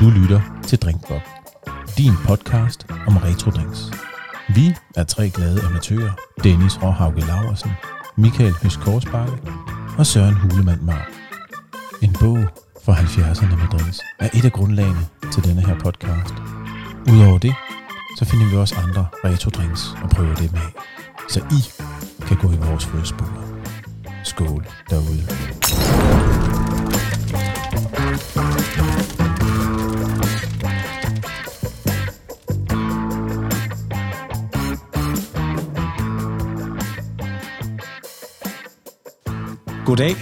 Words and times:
Du 0.00 0.10
lytter 0.10 0.40
til 0.66 0.78
Drinkbob, 0.78 1.22
din 1.96 2.12
podcast 2.26 2.86
om 3.06 3.16
retrodrinks. 3.16 3.78
Vi 4.54 4.74
er 4.96 5.04
tre 5.04 5.30
glade 5.30 5.60
amatører, 5.66 6.10
Dennis 6.44 6.82
Råhauge 6.82 7.20
Laversen, 7.20 7.70
Michael 8.16 8.54
Høst 8.62 8.80
Korsbakke 8.80 9.32
og 9.98 10.06
Søren 10.06 10.34
Hulemand 10.34 10.80
Mar. 10.80 11.10
En 12.02 12.16
bog 12.20 12.38
fra 12.84 12.94
70'erne 12.94 13.56
med 13.56 13.68
drinks 13.78 14.00
er 14.18 14.28
et 14.34 14.44
af 14.44 14.52
grundlagene 14.52 15.06
til 15.32 15.44
denne 15.44 15.66
her 15.66 15.78
podcast. 15.78 16.34
Udover 17.12 17.38
det, 17.38 17.54
så 18.18 18.24
finder 18.24 18.50
vi 18.50 18.56
også 18.56 18.74
andre 18.76 19.06
retrodrinks 19.24 19.96
og 20.02 20.10
prøver 20.10 20.34
det 20.34 20.52
med, 20.52 20.68
så 21.28 21.40
I 21.40 21.60
kan 22.26 22.36
gå 22.36 22.52
i 22.52 22.56
vores 22.56 22.86
fodspor. 22.86 23.30
Skål 24.24 24.66
derude. 24.90 25.28
Goddag 39.88 40.16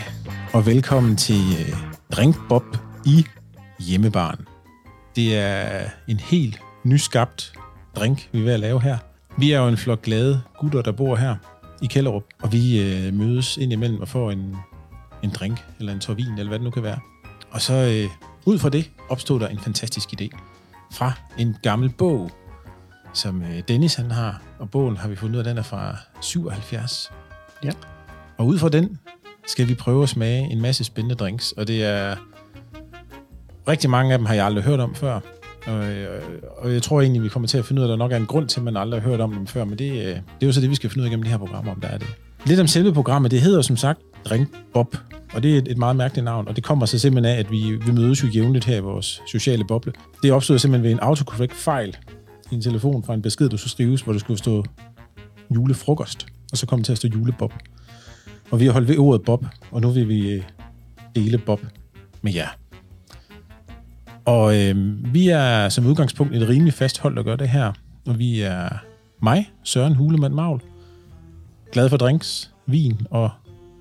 og 0.53 0.67
velkommen 0.67 1.17
til 1.17 1.41
øh, 1.61 1.77
Drinkbob 2.13 2.77
i 3.07 3.27
hjemmebaren. 3.81 4.47
Det 5.17 5.37
er 5.37 5.89
en 6.09 6.17
helt 6.17 6.61
nyskabt 6.85 7.53
drink, 7.97 8.29
vi 8.33 8.41
er 8.41 8.45
ved 8.45 8.53
at 8.53 8.61
lave 8.61 8.83
her. 8.83 8.99
Vi 9.39 9.53
er 9.53 9.61
jo 9.61 9.69
en 9.69 9.77
flok 9.77 10.03
glade 10.03 10.43
gutter, 10.61 10.83
der 10.83 10.93
bor 10.93 11.17
her 11.17 11.37
i 11.83 11.87
Kælderup, 11.87 12.23
og 12.43 12.53
vi 12.53 12.81
øh, 12.81 13.15
mødes 13.15 13.57
indimellem 13.57 14.01
og 14.01 14.09
får 14.09 14.31
en, 14.31 14.57
en 15.23 15.31
drink, 15.31 15.65
eller 15.79 15.93
en 15.93 16.01
tår 16.01 16.15
vin, 16.15 16.33
eller 16.39 16.49
hvad 16.49 16.59
det 16.59 16.65
nu 16.65 16.71
kan 16.71 16.83
være. 16.83 16.99
Og 17.51 17.61
så 17.61 17.75
øh, 17.75 18.11
ud 18.45 18.59
fra 18.59 18.69
det 18.69 18.91
opstod 19.09 19.41
der 19.41 19.49
en 19.49 19.59
fantastisk 19.59 20.09
idé 20.21 20.29
fra 20.93 21.13
en 21.39 21.57
gammel 21.63 21.91
bog, 21.91 22.31
som 23.13 23.43
øh, 23.43 23.63
Dennis 23.69 23.95
han 23.95 24.11
har, 24.11 24.43
og 24.59 24.71
bogen 24.71 24.97
har 24.97 25.09
vi 25.09 25.17
fundet 25.17 25.35
ud 25.35 25.39
af, 25.39 25.45
den 25.45 25.59
er 25.59 25.63
fra 25.63 25.97
77. 26.21 27.13
Ja. 27.65 27.71
Og 28.39 28.47
ud 28.47 28.59
fra 28.59 28.69
den 28.69 28.99
skal 29.47 29.69
vi 29.69 29.75
prøve 29.75 30.03
at 30.03 30.09
smage 30.09 30.53
en 30.53 30.61
masse 30.61 30.85
spændende 30.85 31.15
drinks, 31.15 31.53
og 31.53 31.69
det 31.69 31.85
er 31.85 32.17
rigtig 33.69 33.91
mange 33.91 34.13
af 34.13 34.19
dem 34.19 34.27
har 34.27 34.35
jeg 34.35 34.47
aldrig 34.47 34.65
hørt 34.65 34.81
om 34.81 34.95
før. 34.95 35.21
Og, 35.67 35.85
øh, 35.85 36.23
og 36.59 36.73
jeg 36.73 36.83
tror 36.83 37.01
egentlig, 37.01 37.23
vi 37.23 37.29
kommer 37.29 37.47
til 37.47 37.59
at 37.59 37.65
finde 37.65 37.83
ud 37.83 37.85
af, 37.85 37.89
at 37.89 37.91
der 37.91 37.97
nok 37.97 38.13
er 38.13 38.17
en 38.17 38.27
grund 38.27 38.49
til, 38.49 38.61
at 38.61 38.65
man 38.65 38.77
aldrig 38.77 39.03
har 39.03 39.09
hørt 39.09 39.21
om 39.21 39.33
dem 39.33 39.47
før, 39.47 39.65
men 39.65 39.79
det, 39.79 39.91
øh, 39.91 39.99
det 39.99 40.17
er 40.43 40.47
jo 40.47 40.53
så 40.53 40.61
det, 40.61 40.71
vi 40.71 40.75
skal 40.75 40.91
finde 40.91 41.03
ud 41.03 41.05
af 41.05 41.11
gennem 41.11 41.23
det 41.23 41.31
her 41.31 41.39
program, 41.39 41.69
om 41.69 41.81
der 41.81 41.89
er 41.89 41.99
det. 41.99 42.07
Lidt 42.47 42.61
om 42.61 42.67
selve 42.67 42.93
programmet, 42.93 43.31
det 43.31 43.41
hedder 43.41 43.63
som 43.63 43.77
sagt 43.77 44.01
Drink 44.25 44.49
Bob, 44.73 44.97
og 45.35 45.43
det 45.43 45.55
er 45.55 45.59
et, 45.59 45.69
et 45.69 45.79
meget 45.79 45.97
mærkeligt 45.97 46.25
navn, 46.25 46.49
og 46.49 46.57
det 46.57 46.65
kommer 46.65 46.87
så 46.87 46.99
simpelthen 46.99 47.37
af, 47.37 47.39
at 47.39 47.51
vi, 47.51 47.79
vi 47.87 47.93
mødes 47.93 48.23
jo 48.23 48.29
jævnligt 48.29 48.65
her 48.65 48.77
i 48.77 48.81
vores 48.81 49.23
sociale 49.27 49.65
boble. 49.65 49.93
Det 50.23 50.33
opstod 50.33 50.59
simpelthen 50.59 50.85
ved 50.85 50.91
en 50.93 51.01
autocorrect 51.01 51.55
fejl 51.55 51.97
i 52.51 52.55
en 52.55 52.63
telefon 52.63 53.05
fra 53.05 53.15
en 53.15 53.23
besked, 53.23 53.49
du 53.49 53.57
skulle 53.57 53.71
skrives, 53.71 54.01
hvor 54.01 54.13
det 54.13 54.21
skulle 54.21 54.39
stå 54.39 54.65
julefrokost, 55.55 56.27
og 56.53 56.59
så 56.59 56.67
kom 56.67 56.79
det 56.79 56.85
til 56.85 56.93
at 56.93 56.99
stå 56.99 57.09
julebob. 57.09 57.53
Og 58.51 58.61
vi 58.61 58.65
har 58.67 58.73
holdt 58.73 58.89
ved 58.89 58.99
ordet 58.99 59.25
Bob, 59.25 59.45
og 59.71 59.81
nu 59.81 59.91
vil 59.91 60.09
vi 60.09 60.31
øh, 60.31 60.43
dele 61.15 61.39
Bob 61.39 61.61
med 62.23 62.35
jer. 62.35 62.49
Og 64.25 64.57
øh, 64.63 64.75
vi 65.15 65.29
er 65.29 65.69
som 65.69 65.87
udgangspunkt 65.87 66.37
et 66.37 66.49
rimelig 66.49 66.75
fast 66.75 66.99
hold, 66.99 67.17
der 67.17 67.23
gør 67.23 67.37
det 67.37 67.49
her. 67.49 67.73
Og 68.07 68.19
vi 68.19 68.41
er 68.41 68.69
mig, 69.23 69.51
Søren 69.63 69.95
Hulemand 69.95 70.35
Magl, 70.35 70.61
glad 71.73 71.89
for 71.89 71.97
drinks, 71.97 72.53
vin 72.67 73.07
og 73.11 73.31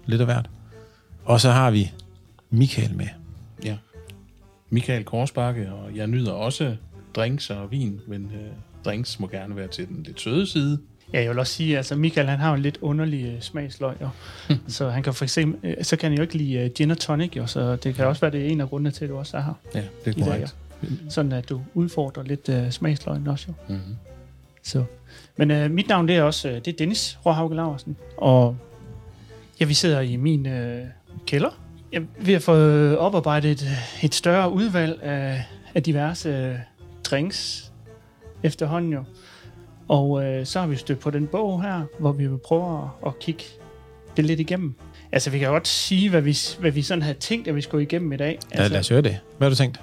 lidt 0.05 0.21
af 0.21 0.27
hvert. 0.27 0.49
Og 1.25 1.41
så 1.41 1.51
har 1.51 1.71
vi 1.71 1.91
Michael 2.49 2.95
med. 2.95 3.07
Ja. 3.63 3.77
Michael 4.69 5.03
Korsbakke, 5.03 5.73
og 5.73 5.95
jeg 5.95 6.07
nyder 6.07 6.31
også 6.31 6.75
drinks 7.15 7.49
og 7.49 7.71
vin, 7.71 8.01
men 8.07 8.25
øh, 8.25 8.51
drinks 8.85 9.19
må 9.19 9.27
gerne 9.27 9.55
være 9.55 9.67
til 9.67 9.87
den 9.87 10.03
lidt 10.03 10.21
søde 10.21 10.47
side. 10.47 10.79
Ja, 11.13 11.21
jeg 11.21 11.29
vil 11.29 11.39
også 11.39 11.53
sige, 11.53 11.77
altså 11.77 11.95
Michael 11.95 12.27
han 12.27 12.39
har 12.39 12.49
jo 12.49 12.55
en 12.55 12.61
lidt 12.61 12.77
underlig 12.81 13.25
øh, 13.25 13.41
smagsløg, 13.41 13.95
jo. 14.01 14.09
så 14.67 14.89
han 14.89 15.03
kan 15.03 15.13
for 15.13 15.25
eksempel, 15.25 15.69
øh, 15.69 15.83
så 15.83 15.95
kan 15.95 16.09
han 16.09 16.17
jo 16.17 16.21
ikke 16.21 16.37
lide 16.37 16.53
øh, 16.53 16.69
gin 16.69 16.91
og 16.91 16.97
tonic, 16.97 17.35
jo, 17.35 17.47
så 17.47 17.75
det 17.75 17.95
kan 17.95 18.05
også 18.05 18.21
være, 18.21 18.31
det 18.31 18.41
er 18.41 18.49
en 18.49 18.61
af 18.61 18.69
grundene 18.69 18.91
til, 18.91 19.05
at 19.05 19.09
du 19.09 19.17
også 19.17 19.37
er 19.37 19.41
her. 19.41 19.53
Ja, 19.75 19.79
det 19.79 19.87
er 20.05 20.11
dag, 20.13 20.23
korrekt. 20.23 20.55
ja. 20.83 20.87
Sådan 21.09 21.31
at 21.31 21.49
du 21.49 21.61
udfordrer 21.73 22.23
lidt 22.23 22.49
øh, 22.49 22.71
smagsløgnen 22.71 23.27
også, 23.27 23.45
jo. 23.47 23.53
Mm-hmm. 23.73 23.95
Så. 24.63 24.83
Men 25.37 25.51
øh, 25.51 25.71
mit 25.71 25.87
navn 25.87 26.07
det 26.07 26.15
er 26.15 26.23
også, 26.23 26.49
øh, 26.49 26.55
det 26.55 26.67
er 26.67 26.73
Dennis 26.77 27.17
Råhauge 27.25 27.55
Laversen, 27.55 27.97
og 28.17 28.57
ja, 29.59 29.65
vi 29.65 29.73
sidder 29.73 29.99
i 30.01 30.15
min 30.15 30.45
øh, 30.47 30.85
kælder. 31.27 31.59
Ja, 31.93 31.99
vi 32.19 32.33
har 32.33 32.39
fået 32.39 32.97
oparbejdet 32.97 33.51
et, 33.51 33.67
et 34.03 34.15
større 34.15 34.51
udvalg 34.51 35.03
af, 35.03 35.43
af 35.75 35.83
diverse 35.83 36.29
øh, 36.29 36.55
drinks 37.03 37.71
efterhånden 38.43 38.93
jo. 38.93 39.03
Og 39.87 40.25
øh, 40.25 40.45
så 40.45 40.59
har 40.59 40.67
vi 40.67 40.75
stødt 40.75 40.99
på 40.99 41.09
den 41.09 41.27
bog 41.27 41.63
her, 41.63 41.81
hvor 41.99 42.11
vi 42.11 42.27
vil 42.27 42.37
prøve 42.37 42.81
at, 42.83 43.07
at 43.07 43.19
kigge 43.19 43.43
det 44.17 44.25
lidt 44.25 44.39
igennem. 44.39 44.75
Altså, 45.11 45.29
vi 45.29 45.39
kan 45.39 45.49
godt 45.49 45.67
sige, 45.67 46.09
hvad 46.09 46.21
vi, 46.21 46.37
hvad 46.59 46.71
vi 46.71 46.81
sådan 46.81 47.01
havde 47.01 47.17
tænkt, 47.17 47.47
at 47.47 47.55
vi 47.55 47.61
skulle 47.61 47.83
igennem 47.83 48.13
i 48.13 48.17
dag. 48.17 48.29
Altså, 48.29 48.47
Altså, 48.51 48.71
lad 48.71 48.79
os 48.79 48.89
høre 48.89 49.01
det. 49.01 49.19
Hvad 49.37 49.45
har 49.45 49.49
du 49.49 49.55
tænkt? 49.55 49.81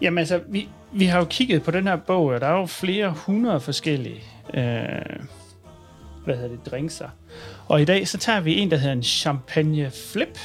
Jamen 0.00 0.18
altså, 0.18 0.40
vi, 0.48 0.68
vi 0.92 1.04
har 1.04 1.18
jo 1.18 1.24
kigget 1.24 1.62
på 1.62 1.70
den 1.70 1.86
her 1.86 1.96
bog, 1.96 2.26
og 2.26 2.40
der 2.40 2.46
er 2.46 2.58
jo 2.58 2.66
flere 2.66 3.14
hundrede 3.16 3.60
forskellige 3.60 4.20
øh, 4.54 4.62
hvad 6.24 6.36
hedder 6.36 6.48
det, 6.48 6.66
drinkser. 6.70 7.08
Og 7.68 7.82
i 7.82 7.84
dag, 7.84 8.08
så 8.08 8.18
tager 8.18 8.40
vi 8.40 8.58
en, 8.58 8.70
der 8.70 8.76
hedder 8.76 8.92
en 8.92 9.02
champagne 9.02 9.90
flip, 9.90 10.38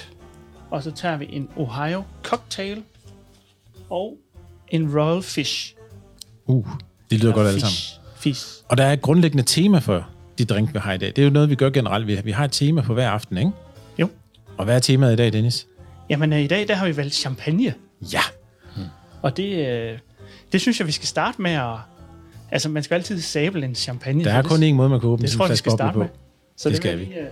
og 0.70 0.84
så 0.84 0.92
tager 0.92 1.18
vi 1.18 1.28
en 1.30 1.50
Ohio 1.56 2.04
cocktail, 2.24 2.84
og 3.90 4.18
en 4.68 5.00
royal 5.00 5.24
fish. 5.24 5.76
Uh, 6.46 6.68
det 7.12 7.20
lyder 7.20 7.34
godt 7.34 7.48
alle 7.48 7.60
sammen. 7.60 8.03
Fish. 8.24 8.64
Og 8.70 8.78
der 8.78 8.84
er 8.84 8.94
et 8.94 9.02
grundlæggende 9.02 9.44
tema 9.44 9.78
for 9.80 10.08
de 10.38 10.46
drink, 10.46 10.74
vi 10.74 10.80
har 10.80 10.94
i 10.94 10.98
dag. 10.98 11.08
Det 11.10 11.20
er 11.20 11.24
jo 11.24 11.30
noget, 11.30 11.50
vi 11.50 11.56
gør 11.56 11.70
generelt. 11.70 12.08
Vi- 12.08 12.20
Vi 12.24 12.32
har 12.32 12.46
et 12.46 12.52
tema 12.52 12.82
for 12.82 12.94
hver 12.94 13.10
aften, 13.10 13.38
ikke? 13.38 13.52
Jo. 14.00 14.10
Og 14.58 14.66
hvad 14.66 14.76
er 14.76 14.80
temaet 14.80 15.14
i 15.14 15.16
dag, 15.16 15.34
Dennis? 15.34 15.68
Jamen, 16.10 16.34
øh, 16.34 16.40
i 16.42 16.48
dag, 16.48 16.68
der 16.68 16.76
har 16.76 16.88
vi 16.88 16.98
valgt 16.98 17.14
champagne. 17.16 17.74
Ja. 18.14 18.22
Og 19.22 19.38
det, 19.38 19.68
øh, 19.68 19.98
det 20.52 20.62
synes 20.62 20.80
jeg, 20.80 20.88
vi 20.88 20.92
skal 20.92 21.08
starte 21.08 21.42
med 21.42 21.52
at... 21.52 21.76
Altså, 22.52 22.70
man 22.70 22.84
skal 22.84 22.96
altid 22.96 23.22
sable 23.22 23.66
en 23.66 23.76
champagne. 23.76 24.24
Der 24.24 24.34
er 24.34 24.42
kun 24.42 24.64
én 24.64 24.74
måde, 24.74 24.90
man 24.90 25.00
kan 25.00 25.10
åbne 25.10 25.22
Det 25.22 25.32
sådan 25.32 25.44
en 25.44 25.48
flaske 25.48 25.58
skal 25.58 25.72
boble 25.72 25.78
starte 25.78 25.94
på. 25.94 26.00
med. 26.00 26.08
Så 26.58 26.70
Det 26.70 26.76
det, 26.76 26.84
skal 26.84 27.00
vi. 27.00 27.04
lige, 27.04 27.20
øh, 27.20 27.26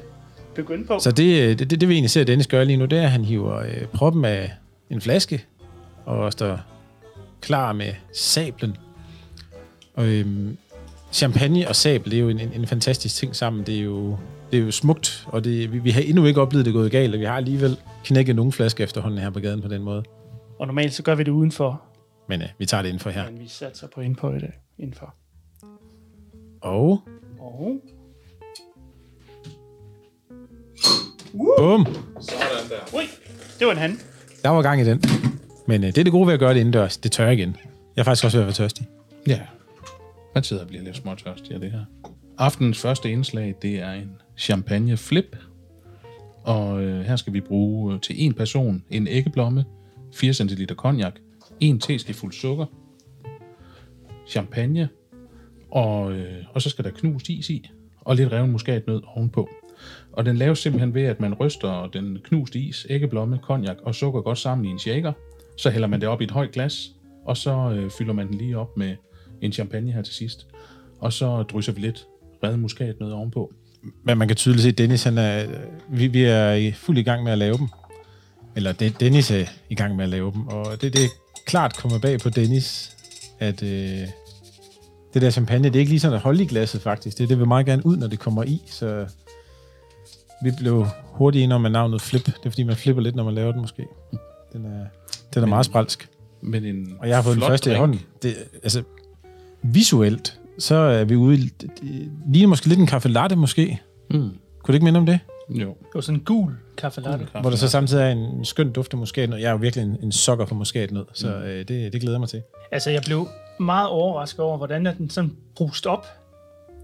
begynde 0.56 0.86
på. 0.88 1.00
Så 1.00 1.12
det, 1.12 1.60
det, 1.60 1.70
det, 1.70 1.82
det 1.82 1.90
vi 1.90 1.94
egentlig 1.94 2.10
ser 2.10 2.24
Dennis 2.24 2.48
gøre 2.48 2.66
lige 2.66 2.78
nu, 2.78 2.86
det 2.86 3.00
er, 3.00 3.04
at 3.04 3.12
han 3.12 3.26
hiver 3.26 3.58
øh, 3.60 3.86
proppen 3.94 4.26
af 4.26 4.52
en 4.90 5.02
flaske, 5.02 5.46
og 6.06 6.32
står 6.32 6.60
klar 7.42 7.74
med 7.74 7.94
sablen. 8.14 8.78
Og 9.96 10.06
øhm, 10.08 10.58
champagne 11.12 11.68
og 11.68 11.76
sabel, 11.76 12.12
det 12.12 12.18
er 12.18 12.22
jo 12.22 12.30
en, 12.30 12.40
en, 12.40 12.54
en 12.54 12.68
fantastisk 12.68 13.16
ting 13.16 13.36
sammen. 13.36 13.64
Det 13.66 13.78
er 13.78 13.82
jo, 13.82 14.18
det 14.52 14.60
er 14.60 14.64
jo 14.64 14.72
smukt, 14.72 15.26
og 15.28 15.44
det, 15.44 15.74
vi, 15.74 15.80
vi 15.80 15.92
har 15.92 16.02
endnu 16.02 16.26
ikke 16.26 16.42
oplevet 16.42 16.66
det 16.66 16.74
gået 16.74 16.92
galt, 16.92 17.14
og 17.14 17.20
vi 17.20 17.26
har 17.26 17.36
alligevel 17.38 17.78
knækket 18.04 18.36
nogle 18.36 18.52
flasker 18.52 18.84
efterhånden 18.84 19.20
her 19.20 19.30
på 19.30 19.40
gaden 19.40 19.62
på 19.62 19.68
den 19.68 19.82
måde. 19.82 20.04
Og 20.60 20.68
normalt 20.68 20.94
så 20.94 21.04
gør 21.04 21.16
vi 21.16 21.24
det 21.24 21.32
udenfor, 21.32 21.82
Men 22.30 22.42
øh, 22.42 22.48
vi 22.58 22.66
tager 22.66 22.82
det 22.82 22.90
indenfor 22.90 23.10
her. 23.10 23.32
men 23.32 23.40
vi 23.40 23.48
satser 23.48 23.88
på 23.96 24.02
indenfor 24.02 24.30
i 24.36 24.40
dag. 24.40 24.54
Indenfor. 24.80 25.16
Og 26.62 27.02
Og 27.40 27.82
bum! 31.58 31.86
Ui, 32.94 33.04
det 33.60 33.68
var 33.68 33.72
en 33.74 33.78
han. 33.78 34.00
Der 34.44 34.50
var 34.50 34.62
gang 34.62 34.82
i 34.82 34.86
den. 34.86 35.04
Men 35.68 35.84
øh, 35.84 35.88
det 35.88 35.98
er 35.98 36.04
det 36.04 36.12
gode 36.12 36.28
ved 36.28 36.34
at 36.34 36.40
gøre 36.40 36.54
det 36.54 36.60
indendørs. 36.60 36.98
Det 36.98 37.12
tør 37.12 37.30
igen. 37.30 37.58
Jeg 37.96 38.02
er 38.02 38.04
faktisk 38.04 38.26
også 38.26 38.38
ved 38.38 38.44
at 38.44 38.48
være 38.48 38.54
tørstig. 38.54 38.88
Ja. 39.28 39.40
Man 40.36 40.44
sidder 40.44 40.64
og 40.64 40.68
bliver 40.68 40.84
lidt 40.84 40.96
småtørstig 40.96 41.54
af 41.54 41.60
det 41.60 41.72
her. 41.72 41.86
Aftenens 42.38 42.82
første 42.82 43.12
indslag, 43.12 43.56
det 43.62 43.80
er 43.80 43.92
en 43.92 44.12
champagne 44.38 44.98
flip. 44.98 45.38
Og 46.44 46.84
øh, 46.84 47.02
her 47.02 47.16
skal 47.16 47.34
vi 47.34 47.42
bruge 47.42 47.94
øh, 47.94 48.02
til 48.02 48.16
en 48.26 48.34
person 48.34 48.84
en 48.90 49.08
æggeblomme, 49.08 49.66
4 50.14 50.34
cl 50.34 50.66
cognac, 50.74 51.14
en 51.60 51.80
teskefuld 51.80 52.34
sukker, 52.34 52.66
champagne, 54.28 54.90
og, 55.72 56.14
øh, 56.14 56.44
og 56.54 56.62
så 56.62 56.70
skal 56.70 56.86
der 56.86 56.92
knust 56.92 57.30
is 57.30 57.50
i, 57.50 57.70
og 58.02 58.16
lidt 58.16 58.32
reven 58.32 58.52
muskatnød 58.52 59.02
ovenpå. 59.16 59.50
Og 60.12 60.26
den 60.26 60.38
laves 60.38 60.60
simpelthen 60.60 60.94
ved, 60.94 61.04
at 61.04 61.20
man 61.20 61.34
ryster 61.34 61.90
den 61.94 62.18
knuste 62.24 62.60
is, 62.60 62.88
æggeblomme, 62.90 63.40
cognac 63.44 63.78
og 63.84 63.96
sukker 63.96 64.22
godt 64.22 64.38
sammen 64.38 64.66
i 64.66 64.70
en 64.70 64.80
shaker. 64.80 65.14
Så 65.58 65.70
hælder 65.70 65.88
man 65.88 66.02
det 66.02 66.10
op 66.10 66.22
i 66.22 66.24
et 66.24 66.32
højt 66.32 66.52
glas, 66.52 66.92
og 67.26 67.38
så 67.38 67.72
øh, 67.76 67.92
fylder 67.98 68.14
man 68.14 68.28
den 68.28 68.38
lige 68.38 68.58
op 68.58 68.78
med 68.78 68.96
en 69.42 69.52
champagne 69.52 69.92
her 69.92 70.02
til 70.02 70.14
sidst. 70.14 70.48
Og 71.00 71.14
så 71.14 71.44
drysser 71.44 71.72
vi 71.74 71.82
lidt 71.82 72.06
revet 72.44 72.60
muskatnød 72.60 73.12
ovenpå. 73.12 73.54
Men 74.04 74.18
man 74.18 74.28
kan 74.28 74.38
tydeligt 74.38 74.64
se, 74.64 74.70
at 74.70 74.78
Dennis, 74.78 75.04
han 75.04 75.18
er, 75.18 75.46
vi, 75.90 76.08
vi 76.08 76.24
er 76.24 76.52
i 76.52 76.72
fuld 76.72 76.98
i 76.98 77.04
gang 77.04 77.24
med 77.24 77.32
at 77.32 77.38
lave 77.38 77.58
dem. 77.58 77.68
Eller 78.56 78.72
De- 78.72 78.90
Dennis 78.90 79.32
er 79.32 79.46
i 79.70 79.76
gang 79.76 79.96
med 79.96 80.04
at 80.04 80.10
lave 80.10 80.32
dem. 80.32 80.48
Og 80.48 80.82
det, 80.82 80.94
det 80.94 81.04
er 81.04 81.08
klart 81.46 81.78
kommer 81.78 82.00
bag 82.00 82.20
på 82.20 82.30
Dennis, 82.30 82.96
at 83.40 83.64
øh, 83.64 83.70
det 85.14 85.22
der 85.22 85.30
champagne, 85.30 85.64
det 85.68 85.76
er 85.76 85.80
ikke 85.80 85.92
lige 85.92 86.00
sådan 86.00 86.16
at 86.16 86.22
holde 86.22 86.44
i 86.44 86.48
glasset 86.48 86.82
faktisk. 86.82 87.18
Det, 87.18 87.30
det 87.30 87.40
vil 87.40 87.48
meget 87.48 87.66
gerne 87.66 87.86
ud, 87.86 87.98
når 87.98 88.08
det 88.08 88.20
kommer 88.20 88.44
i. 88.44 88.62
Så 88.66 89.08
vi 90.44 90.52
blev 90.60 90.86
hurtigt 91.04 91.44
enige 91.44 91.56
om, 91.56 91.62
navnet 91.62 92.02
Flip. 92.02 92.26
Det 92.26 92.34
er 92.46 92.50
fordi, 92.50 92.64
man 92.64 92.76
flipper 92.76 93.02
lidt, 93.04 93.16
når 93.16 93.24
man 93.24 93.34
laver 93.34 93.52
den 93.52 93.62
måske. 93.62 93.86
Den 94.54 94.66
er, 94.66 94.86
den 95.34 95.44
er 95.44 95.48
meget 95.48 95.66
spralsk. 95.66 96.10
Men 96.42 96.66
en 96.66 96.96
Og 97.00 97.08
jeg 97.10 97.18
har 97.18 97.24
fået 97.24 97.36
den 97.36 97.44
første 97.44 97.70
i 97.70 97.74
drink. 97.74 97.80
hånden. 97.80 98.00
Det, 98.24 98.36
altså, 98.64 98.84
visuelt, 99.64 100.40
så 100.60 100.76
er 100.76 101.04
vi 101.04 101.16
ude 101.16 101.38
i... 101.38 101.52
Ligner 102.34 102.48
måske 102.48 102.68
lidt 102.68 102.80
en 102.80 102.88
kaffe 102.88 103.10
latte, 103.10 103.36
måske. 103.36 103.82
Mm. 104.10 104.18
Kunne 104.20 104.32
det 104.68 104.74
ikke 104.74 104.84
minde 104.84 105.00
om 105.00 105.06
det? 105.06 105.20
Jo. 105.50 105.68
Det 105.70 105.96
var 105.96 106.02
sådan 106.02 106.20
en 106.20 106.24
gul 106.26 106.54
kaffe 106.78 107.02
latte. 107.02 107.28
Hvor 107.42 107.50
der 107.50 107.58
så 107.58 107.68
samtidig 107.68 108.04
er 108.04 108.10
en 108.10 108.46
skøn 108.46 108.72
duft 108.72 108.94
af 108.94 109.00
muskatnød. 109.00 109.38
Jeg 109.40 109.48
er 109.48 109.52
jo 109.52 109.58
virkelig 109.58 109.84
en, 109.84 109.98
en 110.04 110.12
sokker 110.12 110.46
for 110.46 110.56
muskatnød, 110.56 111.06
så 111.14 111.36
øh, 111.36 111.58
det, 111.68 111.94
det 111.94 112.02
glæder 112.02 112.14
jeg 112.16 112.20
mig 112.20 112.30
til. 112.30 112.42
Altså, 112.72 112.90
jeg 112.90 113.02
blev 113.06 113.28
meget 113.60 113.88
overrasket 113.90 114.40
over, 114.40 114.58
hvordan 114.58 114.88
er 114.88 114.94
den 114.94 115.10
sådan 115.10 115.32
brust 115.56 115.86
op. 115.86 116.06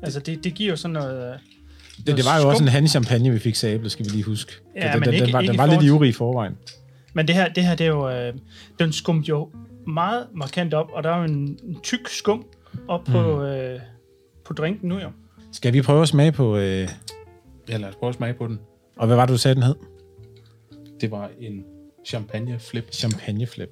Altså, 0.02 0.20
det, 0.20 0.44
det 0.44 0.54
giver 0.54 0.70
jo 0.70 0.76
sådan 0.76 0.94
noget... 0.94 1.34
øh, 1.34 1.40
Det, 2.08 2.18
det 2.18 2.26
var 2.26 2.42
jo 2.42 2.50
også 2.50 2.64
en 2.64 2.70
handschampagne, 2.70 3.32
vi 3.32 3.40
fik 3.40 3.56
sablet, 3.56 3.92
skal 3.92 4.06
vi 4.06 4.10
lige 4.12 4.24
huske. 4.24 4.52
Ja, 4.76 4.92
den, 4.92 5.00
men 5.00 5.06
den, 5.06 5.14
ikke- 5.14 5.26
den 5.26 5.34
var, 5.34 5.40
ikke 5.40 5.52
den 5.52 5.56
i 5.56 5.58
var 5.58 5.66
lidt 5.66 5.84
ivrig 5.84 6.10
i 6.10 6.14
forvejen. 6.14 6.54
Men 7.14 7.28
det 7.28 7.36
her, 7.36 7.50
det 7.50 7.64
her, 7.64 7.76
det 7.76 7.84
er 7.86 7.90
jo... 7.90 8.10
Øh, 8.10 8.34
den 8.80 8.94
skumte 8.94 9.30
jo 9.30 9.50
meget 9.88 10.26
markant 10.36 10.74
op, 10.74 10.88
og 10.94 11.04
der 11.04 11.10
er 11.12 11.18
jo 11.18 11.24
en, 11.24 11.60
en 11.64 11.78
tyk 11.84 12.08
skum 12.10 12.46
op 12.88 13.04
på, 13.04 13.44
øh, 13.44 13.80
på 14.46 14.54
drinken 14.54 14.90
nu 14.90 15.00
jo. 15.00 15.12
Skal 15.52 15.74
vi 15.74 15.82
prøve 15.82 16.02
at 16.02 16.08
smage 16.08 16.32
på... 16.32 16.58
Øh, 16.58 16.90
Ja, 17.70 17.78
lad 17.78 17.90
os 17.90 17.96
prøve 17.96 18.10
at 18.10 18.16
smage 18.16 18.34
på 18.34 18.48
den. 18.48 18.60
og 18.98 19.08
hvad 19.08 19.16
var 19.16 19.26
det, 19.26 19.34
du 19.34 19.38
sagde, 19.38 19.56
den 19.56 19.64
hed? 19.64 19.76
Det 21.02 21.12
var 21.12 21.30
en 21.40 21.64
champagne 22.06 22.60
flip. 22.60 22.92
Champagneflip. 22.94 23.70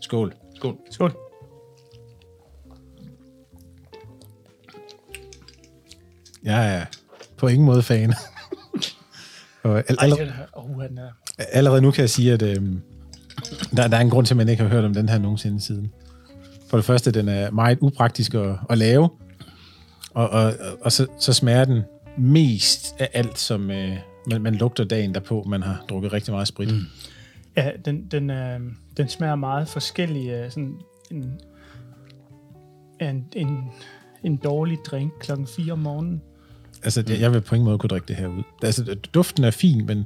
Skål. 0.00 0.34
Skål. 0.56 0.76
Skål. 0.90 1.16
Jeg 6.42 6.76
er 6.76 6.84
på 7.36 7.46
ingen 7.48 7.66
måde 7.66 7.82
fan. 7.82 8.14
og 9.62 9.78
Ej, 9.78 9.84
allerede, 9.98 10.22
er, 10.30 10.46
oh, 10.52 10.84
den 10.88 10.98
er, 10.98 11.10
allerede 11.38 11.82
nu 11.82 11.90
kan 11.90 12.00
jeg 12.00 12.10
sige, 12.10 12.32
at 12.32 12.42
øh, 12.42 12.56
der, 13.76 13.88
der 13.88 13.96
er 13.96 14.00
en 14.00 14.10
grund 14.10 14.26
til, 14.26 14.34
at 14.34 14.36
man 14.36 14.48
ikke 14.48 14.62
har 14.62 14.70
hørt 14.70 14.84
om 14.84 14.94
den 14.94 15.08
her 15.08 15.18
nogensinde 15.18 15.60
siden. 15.60 15.92
For 16.70 16.76
det 16.76 16.84
første, 16.84 17.10
den 17.10 17.28
er 17.28 17.50
meget 17.50 17.78
upraktisk 17.80 18.34
at, 18.34 18.56
at 18.70 18.78
lave, 18.78 19.08
og, 20.10 20.30
og, 20.30 20.52
og 20.80 20.92
så, 20.92 21.06
så 21.18 21.32
smager 21.32 21.64
den 21.64 21.82
mest 22.18 22.94
af 22.98 23.08
alt, 23.12 23.38
som 23.38 23.70
øh, 23.70 23.96
man, 24.30 24.42
man 24.42 24.54
lugter 24.54 24.84
dagen 24.84 25.14
derpå, 25.14 25.44
man 25.48 25.62
har 25.62 25.84
drukket 25.88 26.12
rigtig 26.12 26.32
meget 26.34 26.48
sprit. 26.48 26.72
Mm. 26.74 26.80
ja, 27.56 27.70
den, 27.84 28.06
den, 28.10 28.30
øh, 28.30 28.60
den 28.96 29.08
smager 29.08 29.34
meget 29.34 29.68
forskellig. 29.68 30.28
Øh, 30.30 30.50
sådan 30.50 30.76
en, 31.10 31.40
en, 33.00 33.24
en, 33.36 33.58
en 34.24 34.36
dårlig 34.36 34.78
drink 34.90 35.12
klokken 35.20 35.46
4 35.46 35.72
om 35.72 35.78
morgenen. 35.78 36.22
Altså, 36.82 37.02
det, 37.02 37.20
jeg 37.20 37.32
vil 37.32 37.40
på 37.40 37.54
ingen 37.54 37.64
måde 37.64 37.78
kunne 37.78 37.88
drikke 37.88 38.08
det 38.08 38.16
her 38.16 38.26
ud. 38.26 38.42
Altså, 38.62 38.96
duften 39.14 39.44
er 39.44 39.50
fin, 39.50 39.86
men 39.86 40.04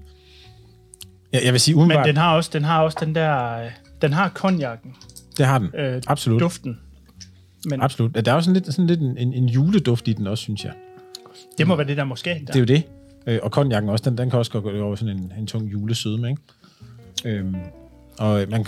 jeg, 1.32 1.44
jeg 1.44 1.52
vil 1.52 1.60
sige 1.60 1.74
Men 1.74 1.82
umiddelbart, 1.82 2.06
den 2.06 2.16
har 2.16 2.34
også 2.36 2.50
den, 2.52 2.64
har 2.64 2.82
også 2.82 2.98
den 3.00 3.14
der... 3.14 3.58
øh, 3.64 3.70
Den 4.02 4.12
har 4.12 4.28
konjakken. 4.28 4.94
Det 5.38 5.46
har 5.46 5.58
den. 5.58 5.70
Øh, 5.78 6.02
Absolut. 6.06 6.40
Duften. 6.40 6.78
Men 7.66 7.82
Absolut. 7.82 8.24
Der 8.24 8.32
er 8.32 8.36
også 8.36 8.46
sådan 8.46 8.62
lidt, 8.62 8.74
sådan 8.74 8.86
lidt 8.86 9.00
en, 9.00 9.18
en, 9.18 9.32
en 9.32 9.48
juleduft 9.48 10.08
i 10.08 10.12
den 10.12 10.26
også, 10.26 10.42
synes 10.42 10.64
jeg. 10.64 10.72
det 11.58 11.66
må 11.66 11.76
være 11.76 11.86
det 11.86 11.96
der 11.96 12.04
måske. 12.04 12.30
Der. 12.30 12.38
Det 12.52 12.56
er 12.56 12.60
jo 12.60 12.64
det. 12.64 12.82
Øh, 13.26 13.38
og 13.42 13.52
konjakken 13.52 13.90
også, 13.90 14.10
den, 14.10 14.18
den 14.18 14.30
kan 14.30 14.38
også 14.38 14.52
godt 14.52 14.64
gå 14.64 14.82
over 14.82 14.96
sådan 14.96 15.16
en, 15.16 15.32
en 15.38 15.46
tung 15.46 15.72
julesødme, 15.72 16.30
ikke? 16.30 16.42
Øhm, 17.24 17.56
og 18.18 18.42
øh, 18.42 18.50
man, 18.50 18.66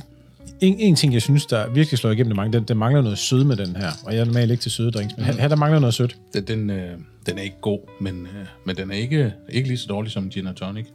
en, 0.61 0.79
en 0.79 0.97
ting, 0.97 1.13
jeg 1.13 1.23
synes, 1.23 1.47
der 1.47 1.69
virkelig 1.71 1.99
slår 1.99 2.11
igennem 2.11 2.29
det 2.31 2.37
mange, 2.37 2.53
den, 2.53 2.65
den 2.65 2.77
mangler 2.77 3.03
noget 3.03 3.19
sød 3.19 3.45
med 3.45 3.57
den 3.57 3.77
her. 3.77 3.91
Og 4.05 4.15
jeg 4.15 4.21
er 4.21 4.25
normalt 4.25 4.51
ikke 4.51 4.61
til 4.61 4.71
søde 4.71 4.91
drinks, 4.91 5.17
men 5.17 5.27
her, 5.27 5.33
her 5.33 5.49
der 5.49 5.57
mangler 5.57 5.79
noget 5.79 5.95
sødt. 5.95 6.17
Den, 6.35 6.45
den, 6.45 6.71
øh, 6.71 6.99
den 7.27 7.39
er 7.39 7.43
ikke 7.43 7.57
god, 7.61 7.79
men, 8.01 8.23
øh, 8.23 8.47
men 8.65 8.77
den 8.77 8.91
er 8.91 8.95
ikke, 8.95 9.33
ikke 9.49 9.69
lige 9.69 9.79
så 9.79 9.87
dårlig 9.89 10.13
som 10.13 10.31
gin 10.31 10.47
og 10.47 10.57
tonic. 10.57 10.87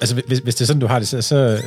Altså, 0.00 0.22
hvis, 0.26 0.38
hvis 0.38 0.54
det 0.54 0.60
er 0.60 0.66
sådan, 0.66 0.80
du 0.80 0.86
har 0.86 0.98
det, 0.98 1.08
så, 1.08 1.22
så, 1.22 1.62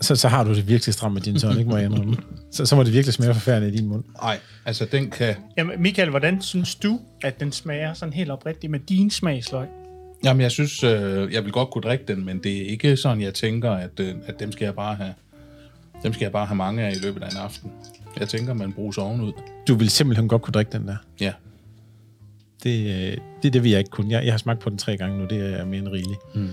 så, 0.00 0.16
så 0.16 0.28
har 0.28 0.44
du 0.44 0.54
det 0.54 0.68
virkelig 0.68 0.94
stramt 0.94 1.14
med 1.14 1.22
din 1.22 1.38
tonic, 1.38 1.66
må 1.66 1.76
jeg 1.76 1.84
indrømme. 1.84 2.16
Så, 2.52 2.66
så 2.66 2.76
må 2.76 2.82
det 2.82 2.92
virkelig 2.92 3.14
smage 3.14 3.34
forfærdeligt 3.34 3.74
i 3.74 3.78
din 3.78 3.88
mund. 3.88 4.04
Nej, 4.22 4.38
altså 4.64 4.84
den 4.92 5.10
kan... 5.10 5.34
Jamen, 5.56 5.82
Michael, 5.82 6.10
hvordan 6.10 6.42
synes 6.42 6.74
du, 6.74 7.00
at 7.22 7.40
den 7.40 7.52
smager 7.52 7.94
sådan 7.94 8.12
helt 8.12 8.30
oprigtigt 8.30 8.70
med 8.70 8.80
din 8.80 9.10
smagsløg? 9.10 9.66
Jamen, 10.24 10.40
jeg 10.40 10.50
synes, 10.50 10.82
øh, 10.82 11.32
jeg 11.32 11.44
vil 11.44 11.52
godt 11.52 11.70
kunne 11.70 11.82
drikke 11.82 12.04
den, 12.08 12.24
men 12.24 12.38
det 12.42 12.62
er 12.62 12.66
ikke 12.66 12.96
sådan, 12.96 13.20
jeg 13.20 13.34
tænker, 13.34 13.70
at, 13.70 14.00
øh, 14.00 14.14
at 14.26 14.40
dem 14.40 14.52
skal 14.52 14.64
jeg 14.64 14.74
bare 14.74 14.94
have... 14.94 15.14
Dem 16.02 16.12
skal 16.12 16.24
jeg 16.24 16.32
bare 16.32 16.46
have 16.46 16.56
mange 16.56 16.82
af 16.82 16.92
i 16.92 16.98
løbet 17.02 17.22
af 17.22 17.30
en 17.30 17.36
aften. 17.36 17.70
Jeg 18.20 18.28
tænker, 18.28 18.54
man 18.54 18.72
bruger 18.72 19.02
ovenud. 19.02 19.32
Du 19.68 19.74
vil 19.74 19.90
simpelthen 19.90 20.28
godt 20.28 20.42
kunne 20.42 20.52
drikke 20.52 20.72
den 20.72 20.88
der. 20.88 20.96
Ja. 21.20 21.32
Det, 22.62 22.78
øh, 22.80 23.16
det 23.42 23.48
er 23.48 23.50
det, 23.50 23.64
vi 23.64 23.70
jeg 23.70 23.78
ikke 23.78 23.90
kunne. 23.90 24.10
Jeg, 24.10 24.24
jeg 24.24 24.32
har 24.32 24.38
smagt 24.38 24.60
på 24.60 24.70
den 24.70 24.78
tre 24.78 24.96
gange 24.96 25.18
nu, 25.18 25.24
det 25.24 25.60
er 25.60 25.64
mere 25.64 25.78
end 25.78 25.88
rigeligt. 25.88 26.20
Mm. 26.34 26.48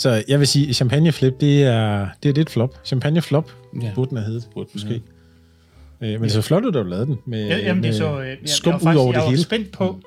Så 0.00 0.24
jeg 0.28 0.38
vil 0.38 0.46
sige, 0.46 0.74
champagneflip, 0.74 1.40
det 1.40 1.62
er, 1.62 2.08
det 2.22 2.28
er 2.28 2.32
lidt 2.34 2.50
flop. 2.50 2.74
Champagneflop 2.84 3.52
Ja. 3.80 3.86
ja. 3.86 3.92
burde 3.94 4.08
den 4.10 4.16
have 4.18 4.26
heddet, 4.26 4.48
Burde 4.54 4.70
måske. 4.72 4.94
Øh, 4.94 5.02
men 6.00 6.22
det 6.22 6.28
er 6.28 6.28
så 6.32 6.42
flot 6.42 6.62
ud, 6.64 6.68
at 6.68 6.74
du 6.74 6.82
lavede 6.82 7.06
den. 7.06 7.18
Med, 7.26 7.46
Ja, 7.48 7.58
jamen, 7.58 7.82
det 7.82 7.88
med 7.88 7.98
så... 7.98 8.20
Øh, 8.20 8.28
jeg, 8.28 8.36
skum 8.44 8.72
jeg 8.72 8.80
var 8.82 8.92
ud 8.92 8.96
over 8.96 9.12
faktisk, 9.12 9.14
jeg 9.14 9.14
det 9.14 9.24
var 9.24 9.30
hele. 9.30 9.42
spændt 9.42 9.72
på 9.72 10.00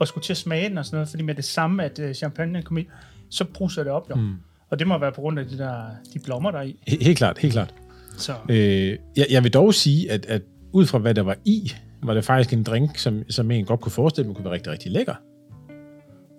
at 0.00 0.08
skulle 0.08 0.24
til 0.24 0.32
at 0.32 0.36
smage 0.36 0.68
den 0.68 0.78
og 0.78 0.84
sådan 0.86 0.96
noget, 0.96 1.08
fordi 1.08 1.22
med 1.22 1.34
det 1.34 1.44
samme, 1.44 1.84
at 1.84 1.98
øh, 1.98 2.14
champagne 2.14 2.62
kom 2.62 2.78
i, 2.78 2.86
så 3.30 3.44
bruser 3.44 3.82
det 3.82 3.92
op 3.92 4.10
jo. 4.10 4.14
Mm. 4.14 4.32
Og 4.70 4.78
det 4.78 4.86
må 4.86 4.98
være 4.98 5.12
på 5.12 5.20
grund 5.20 5.38
af 5.38 5.46
de 5.46 5.58
der 5.58 5.74
de 6.14 6.18
blommer 6.18 6.50
der 6.50 6.58
er 6.58 6.62
i. 6.62 6.76
He- 6.90 7.04
Helt 7.04 7.18
klart, 7.18 7.38
helt 7.38 7.52
klart. 7.52 7.74
Så 8.18 8.32
Øh, 8.48 8.98
jeg, 9.16 9.26
jeg 9.30 9.44
vil 9.44 9.52
dog 9.54 9.74
sige, 9.74 10.10
at, 10.10 10.26
at 10.26 10.42
ud 10.72 10.86
fra 10.86 10.98
hvad 10.98 11.14
der 11.14 11.22
var 11.22 11.36
i, 11.44 11.72
var 12.02 12.14
det 12.14 12.24
faktisk 12.24 12.52
en 12.52 12.62
drink, 12.62 12.98
som, 12.98 13.22
som 13.30 13.50
en 13.50 13.64
godt 13.64 13.80
kunne 13.80 13.92
forestille 13.92 14.26
mig 14.26 14.36
kunne 14.36 14.44
være 14.44 14.54
rigtig, 14.54 14.72
rigtig 14.72 14.92
lækker. 14.92 15.14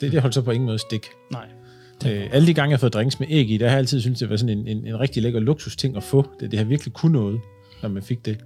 Det, 0.01 0.11
det 0.11 0.21
holdt 0.21 0.35
så 0.35 0.41
på 0.41 0.51
ingen 0.51 0.65
måde 0.65 0.79
stik. 0.79 1.05
nej. 1.31 1.45
Øh, 2.05 2.29
alle 2.31 2.47
de 2.47 2.53
gange, 2.53 2.71
jeg 2.71 2.77
har 2.77 2.79
fået 2.79 2.93
drinks 2.93 3.19
med 3.19 3.27
æg 3.29 3.49
i, 3.49 3.57
der 3.57 3.65
har 3.65 3.71
jeg 3.71 3.79
altid 3.79 4.01
syntes, 4.01 4.19
det 4.19 4.29
var 4.29 4.37
sådan 4.37 4.57
en, 4.57 4.67
en, 4.67 4.87
en 4.87 4.99
rigtig 4.99 5.23
lækker 5.23 5.39
luksusting 5.39 5.97
at 5.97 6.03
få. 6.03 6.29
Det, 6.39 6.51
det 6.51 6.59
har 6.59 6.65
virkelig 6.65 6.93
kun 6.93 7.11
noget, 7.11 7.39
når 7.81 7.89
man 7.89 8.03
fik 8.03 8.25
det. 8.25 8.45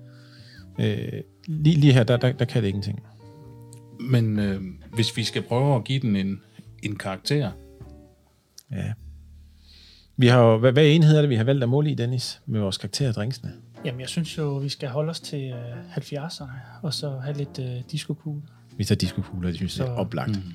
Øh, 0.79 1.21
lige, 1.47 1.75
lige 1.75 1.93
her, 1.93 2.03
der, 2.03 2.17
der, 2.17 2.31
der 2.31 2.45
kan 2.45 2.63
det 2.63 2.67
ingenting. 2.67 2.99
Men 3.99 4.39
øh, 4.39 4.61
hvis 4.93 5.17
vi 5.17 5.23
skal 5.23 5.41
prøve 5.41 5.75
at 5.75 5.83
give 5.83 5.99
den 5.99 6.15
en, 6.15 6.41
en 6.83 6.95
karakter, 6.95 7.51
Ja. 8.71 8.93
Vi 10.17 10.27
har 10.27 10.39
jo, 10.39 10.57
hvad, 10.57 10.71
hvad 10.71 10.85
enhed 10.85 11.17
er 11.17 11.21
det, 11.21 11.29
vi 11.29 11.35
har 11.35 11.43
valgt 11.43 11.63
at 11.63 11.69
måle 11.69 11.91
i, 11.91 11.95
Dennis, 11.95 12.41
med 12.45 12.59
vores 12.59 12.77
karakterer 12.77 13.09
af 13.09 13.15
drinksene? 13.15 13.53
Jamen, 13.85 14.01
jeg 14.01 14.09
synes 14.09 14.37
jo, 14.37 14.57
vi 14.57 14.69
skal 14.69 14.89
holde 14.89 15.09
os 15.09 15.19
til 15.19 15.51
øh, 15.51 15.97
70'erne, 15.97 16.51
og 16.81 16.93
så 16.93 17.09
have 17.09 17.37
lidt 17.37 17.59
øh, 17.59 17.91
disco 17.91 18.15
Vi 18.77 18.83
tager 18.83 18.97
diskokugler, 18.97 19.49
det 19.49 19.57
synes 19.57 19.79
jeg 19.79 19.87
er 19.87 19.91
oplagt. 19.91 20.35
Mm. 20.35 20.53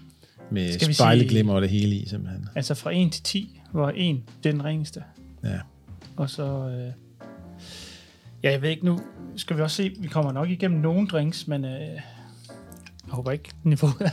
Med 0.50 0.92
spejleglimmer 0.94 1.54
og 1.54 1.62
det 1.62 1.70
hele 1.70 1.96
i, 1.96 2.08
simpelthen. 2.08 2.48
Altså 2.54 2.74
fra 2.74 2.90
1 2.96 3.12
til 3.12 3.22
10, 3.22 3.60
hvor 3.72 3.92
1 3.96 4.20
det 4.42 4.48
er 4.48 4.52
den 4.52 4.64
ringeste. 4.64 5.02
Ja. 5.44 5.58
Og 6.16 6.30
så... 6.30 6.68
Øh, 6.68 6.92
ja, 8.42 8.50
jeg 8.50 8.62
ved 8.62 8.70
ikke 8.70 8.84
nu... 8.84 9.00
Skal 9.36 9.56
vi 9.56 9.62
også 9.62 9.76
se... 9.76 9.92
Vi 9.98 10.08
kommer 10.08 10.32
nok 10.32 10.50
igennem 10.50 10.80
nogle 10.80 11.06
drinks, 11.06 11.48
men... 11.48 11.64
Øh, 11.64 11.80
jeg 13.06 13.12
håber 13.12 13.30
ikke, 13.30 13.50
niveauet 13.62 13.96
er, 14.00 14.10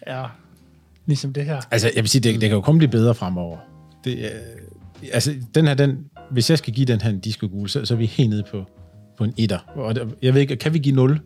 er 0.00 0.28
ligesom 1.06 1.32
det 1.32 1.44
her. 1.44 1.60
Altså, 1.70 1.90
jeg 1.94 2.02
vil 2.02 2.08
sige, 2.08 2.22
det, 2.22 2.40
det 2.40 2.48
kan 2.48 2.56
jo 2.56 2.60
kun 2.60 2.78
blive 2.78 2.90
bedre 2.90 3.14
fremover. 3.14 3.58
Det, 4.04 4.18
øh, 4.18 4.30
altså, 5.12 5.34
den 5.54 5.66
her, 5.66 5.74
den, 5.74 6.06
hvis 6.30 6.50
jeg 6.50 6.58
skal 6.58 6.74
give 6.74 6.86
den 6.86 7.00
her 7.00 7.10
en 7.10 7.20
disco 7.20 7.66
så, 7.66 7.84
så 7.84 7.94
er 7.94 7.98
vi 7.98 8.06
helt 8.06 8.30
nede 8.30 8.44
på, 8.50 8.64
på 9.18 9.24
en 9.24 9.34
etter. 9.36 9.58
Og 9.58 9.94
jeg 10.22 10.34
ved 10.34 10.40
ikke, 10.40 10.56
kan 10.56 10.74
vi 10.74 10.78
give 10.78 10.94
0? 10.94 11.20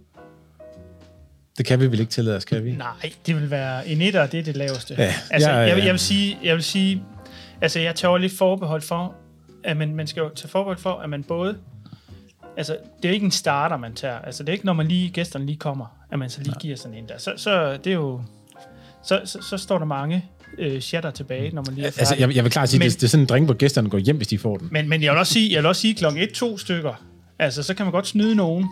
Det 1.60 1.66
kan 1.68 1.80
vi 1.80 1.86
vel 1.90 2.00
ikke 2.00 2.12
tillade 2.12 2.36
os, 2.36 2.44
kan 2.44 2.64
vi? 2.64 2.72
Nej, 2.72 3.12
det 3.26 3.36
vil 3.36 3.50
være 3.50 3.88
en 3.88 4.00
etter, 4.02 4.26
det 4.26 4.40
er 4.40 4.44
det 4.44 4.56
laveste. 4.56 4.94
Ja, 4.98 5.14
altså, 5.30 5.50
ja, 5.50 5.56
ja, 5.56 5.62
jeg, 5.66 5.74
vil- 5.76 5.80
ja. 5.80 5.86
jeg, 5.86 5.92
vil 5.92 6.00
sige, 6.00 6.38
jeg 6.44 6.54
vil 6.54 6.62
sige, 6.64 7.02
altså 7.60 7.80
jeg 7.80 7.94
tager 7.94 8.18
lidt 8.18 8.32
forbehold 8.38 8.82
for, 8.82 9.14
at 9.64 9.76
man, 9.76 9.94
man 9.94 10.06
skal 10.06 10.20
jo 10.20 10.28
tage 10.34 10.48
forbehold 10.48 10.78
for, 10.78 10.92
at 10.94 11.10
man 11.10 11.22
både, 11.22 11.56
altså 12.56 12.76
det 13.02 13.08
er 13.08 13.12
ikke 13.12 13.24
en 13.24 13.30
starter, 13.30 13.76
man 13.76 13.94
tager. 13.94 14.18
Altså 14.18 14.42
det 14.42 14.48
er 14.48 14.52
ikke, 14.52 14.66
når 14.66 14.72
man 14.72 14.86
lige, 14.88 15.10
gæsterne 15.10 15.46
lige 15.46 15.56
kommer, 15.58 15.86
at 16.12 16.18
man 16.18 16.30
så 16.30 16.40
lige 16.42 16.54
giver 16.60 16.76
sådan 16.76 16.98
en 16.98 17.08
der. 17.08 17.18
Så, 17.18 17.32
så 17.36 17.72
det 17.84 17.90
er 17.90 17.94
jo, 17.94 18.22
så, 19.04 19.20
så, 19.24 19.38
så 19.42 19.56
står 19.56 19.78
der 19.78 19.86
mange 19.86 20.24
øh, 20.58 20.80
shatter 20.80 21.10
tilbage, 21.10 21.50
når 21.54 21.62
man 21.66 21.74
lige 21.74 21.86
er 21.86 21.90
færdig. 21.90 22.00
Altså, 22.00 22.14
jeg, 22.18 22.34
jeg 22.36 22.44
vil 22.44 22.52
klart 22.52 22.68
sige, 22.68 22.78
men, 22.78 22.88
det, 22.90 23.00
det 23.00 23.06
er 23.06 23.08
sådan 23.10 23.22
en 23.24 23.28
drink, 23.28 23.46
hvor 23.46 23.54
gæsterne 23.54 23.90
går 23.90 23.98
hjem, 23.98 24.16
hvis 24.16 24.28
de 24.28 24.38
får 24.38 24.56
den. 24.56 24.68
Men, 24.70 24.88
men 24.88 25.02
jeg 25.02 25.12
vil 25.12 25.18
også 25.18 25.32
sige, 25.32 25.52
jeg 25.52 25.58
vil 25.62 25.66
også 25.66 25.80
sige 25.80 25.94
klokken 25.94 26.22
1-2 26.22 26.58
stykker. 26.58 27.04
Altså, 27.38 27.62
så 27.62 27.74
kan 27.74 27.86
man 27.86 27.92
godt 27.92 28.06
snyde 28.06 28.34
nogen. 28.34 28.66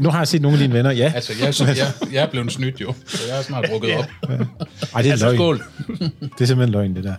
Nu 0.00 0.10
har 0.10 0.18
jeg 0.18 0.28
set 0.28 0.42
nogle 0.42 0.56
af 0.58 0.60
dine 0.62 0.74
venner, 0.74 0.90
ja. 0.90 1.12
altså 1.14 1.32
jeg, 1.40 1.54
jeg, 1.68 1.76
jeg, 1.76 2.12
jeg 2.12 2.22
er 2.22 2.30
blevet 2.30 2.52
snydt 2.52 2.80
jo, 2.80 2.94
så 3.06 3.22
jeg 3.28 3.36
har 3.36 3.42
snart 3.42 3.64
drukket 3.70 3.88
Ja. 3.88 3.98
op. 3.98 4.04
Ej, 4.22 4.32
det 4.32 5.08
er 5.08 5.12
Altså 5.12 5.26
løgn. 5.26 5.36
skål. 5.36 5.62
Det 5.98 6.40
er 6.40 6.44
simpelthen 6.44 6.68
løgn, 6.68 6.96
det 6.96 7.04
der. 7.04 7.14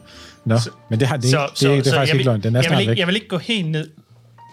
Nå, 0.46 0.58
men 0.90 1.00
det, 1.00 1.08
har, 1.08 1.18
det, 1.18 1.30
Så, 1.30 1.48
det, 1.50 1.58
så, 1.58 1.68
det, 1.70 1.78
det 1.78 1.86
så 1.86 1.92
er 1.96 2.00
faktisk 2.00 2.14
jeg 2.14 2.14
vil, 2.14 2.20
ikke 2.20 2.30
løgn. 2.30 2.44
Den 2.44 2.56
er 2.56 2.60
jeg 2.60 2.64
vil 2.64 2.68
snart 2.70 2.80
ikke, 2.82 2.90
væk. 2.90 2.98
Jeg 3.00 3.08
vil 3.08 3.16
ikke 3.16 3.28
gå 3.28 3.38
helt 3.38 3.68
ned 3.70 3.90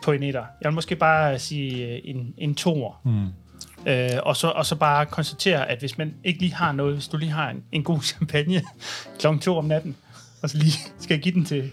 på 0.04 0.12
en 0.12 0.22
etter. 0.22 0.40
Jeg 0.62 0.68
vil 0.68 0.74
måske 0.74 0.96
bare 0.96 1.38
sige 1.38 1.86
øh, 1.86 1.98
en, 2.04 2.34
en 2.38 2.54
toer. 2.54 3.00
Hmm. 3.04 3.26
Øh, 3.92 4.10
og, 4.22 4.36
så, 4.36 4.48
og 4.48 4.66
så 4.66 4.74
bare 4.76 5.06
konstatere, 5.06 5.70
at 5.70 5.78
hvis 5.78 5.98
man 5.98 6.14
ikke 6.24 6.40
lige 6.40 6.54
har 6.54 6.72
noget, 6.72 6.94
hvis 6.94 7.08
du 7.08 7.16
lige 7.16 7.30
har 7.32 7.50
en, 7.50 7.56
en 7.72 7.82
god 7.82 8.00
champagne 8.12 8.62
klokken 9.18 9.40
to 9.40 9.56
om 9.58 9.64
natten, 9.64 9.96
og 10.42 10.50
så 10.50 10.58
lige 10.58 10.72
skal 11.00 11.14
jeg 11.14 11.22
give 11.22 11.34
den 11.34 11.44
til, 11.44 11.70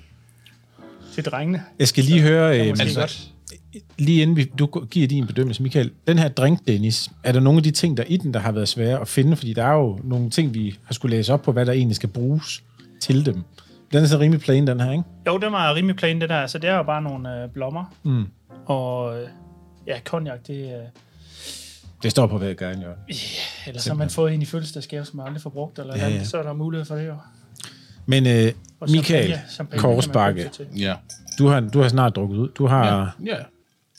til 1.13 1.23
drengene. 1.25 1.63
Jeg 1.79 1.87
skal 1.87 2.03
lige 2.03 2.21
høre, 2.21 2.59
øh, 2.61 2.67
Altså, 2.79 2.99
godt. 2.99 3.27
Lige 3.97 4.21
inden 4.21 4.35
vi, 4.35 4.43
du 4.59 4.65
giver 4.91 5.07
din 5.07 5.27
bedømmelse, 5.27 5.63
Michael, 5.63 5.91
den 6.07 6.19
her 6.19 6.27
drink, 6.27 6.59
Dennis, 6.67 7.09
er 7.23 7.31
der 7.31 7.39
nogle 7.39 7.57
af 7.57 7.63
de 7.63 7.71
ting, 7.71 7.97
der 7.97 8.03
er 8.03 8.07
i 8.07 8.17
den, 8.17 8.33
der 8.33 8.39
har 8.39 8.51
været 8.51 8.67
svære 8.67 8.99
at 9.01 9.07
finde? 9.07 9.35
Fordi 9.35 9.53
der 9.53 9.63
er 9.63 9.73
jo 9.73 9.99
nogle 10.03 10.29
ting, 10.29 10.53
vi 10.53 10.77
har 10.83 10.93
skulle 10.93 11.17
læse 11.17 11.33
op 11.33 11.41
på, 11.41 11.51
hvad 11.51 11.65
der 11.65 11.71
egentlig 11.71 11.95
skal 11.95 12.09
bruges 12.09 12.63
til 13.01 13.25
dem. 13.25 13.43
Den 13.91 14.03
er 14.03 14.07
så 14.07 14.19
rimelig 14.19 14.41
plain, 14.41 14.67
den 14.67 14.79
her, 14.79 14.91
ikke? 14.91 15.03
Jo, 15.27 15.37
det 15.37 15.51
var 15.51 15.75
rimelig 15.75 15.95
plain, 15.95 16.21
det 16.21 16.29
der. 16.29 16.35
Altså, 16.35 16.57
det 16.57 16.69
er 16.69 16.75
jo 16.75 16.83
bare 16.83 17.01
nogle 17.01 17.43
øh, 17.43 17.49
blommer. 17.49 17.93
Mm. 18.03 18.25
Og 18.65 19.21
øh, 19.21 19.27
ja, 19.87 19.99
cognac, 20.05 20.39
det 20.47 20.71
er... 20.71 20.77
Øh, 20.77 20.83
Det 22.03 22.11
står 22.11 22.27
på 22.27 22.37
hver 22.37 22.53
gang, 22.53 22.83
jo. 22.83 22.87
eller 23.67 23.81
så 23.81 23.89
har 23.89 23.95
man 23.97 24.09
fået 24.09 24.33
en 24.33 24.41
i 24.41 24.45
fødselsdagsgave, 24.45 25.05
som 25.05 25.17
man 25.17 25.25
aldrig 25.25 25.41
får 25.41 25.49
brugt, 25.49 25.79
eller 25.79 25.97
Ja, 25.97 26.07
ja, 26.09 26.15
ja. 26.15 26.23
så 26.23 26.37
er 26.37 26.43
der 26.43 26.53
mulighed 26.53 26.85
for 26.85 26.95
det 26.95 27.07
jo. 27.07 27.15
Men 28.05 28.27
øh, 28.27 28.51
Michael 28.89 29.37
Korsbakke. 29.77 30.49
Ja. 30.77 30.95
du 31.39 31.47
har, 31.47 31.59
du 31.59 31.81
har 31.81 31.89
snart 31.89 32.15
drukket 32.15 32.37
ud. 32.37 32.49
Du 32.49 32.67
har... 32.67 33.15
Ja. 33.25 33.31
ja. 33.35 33.37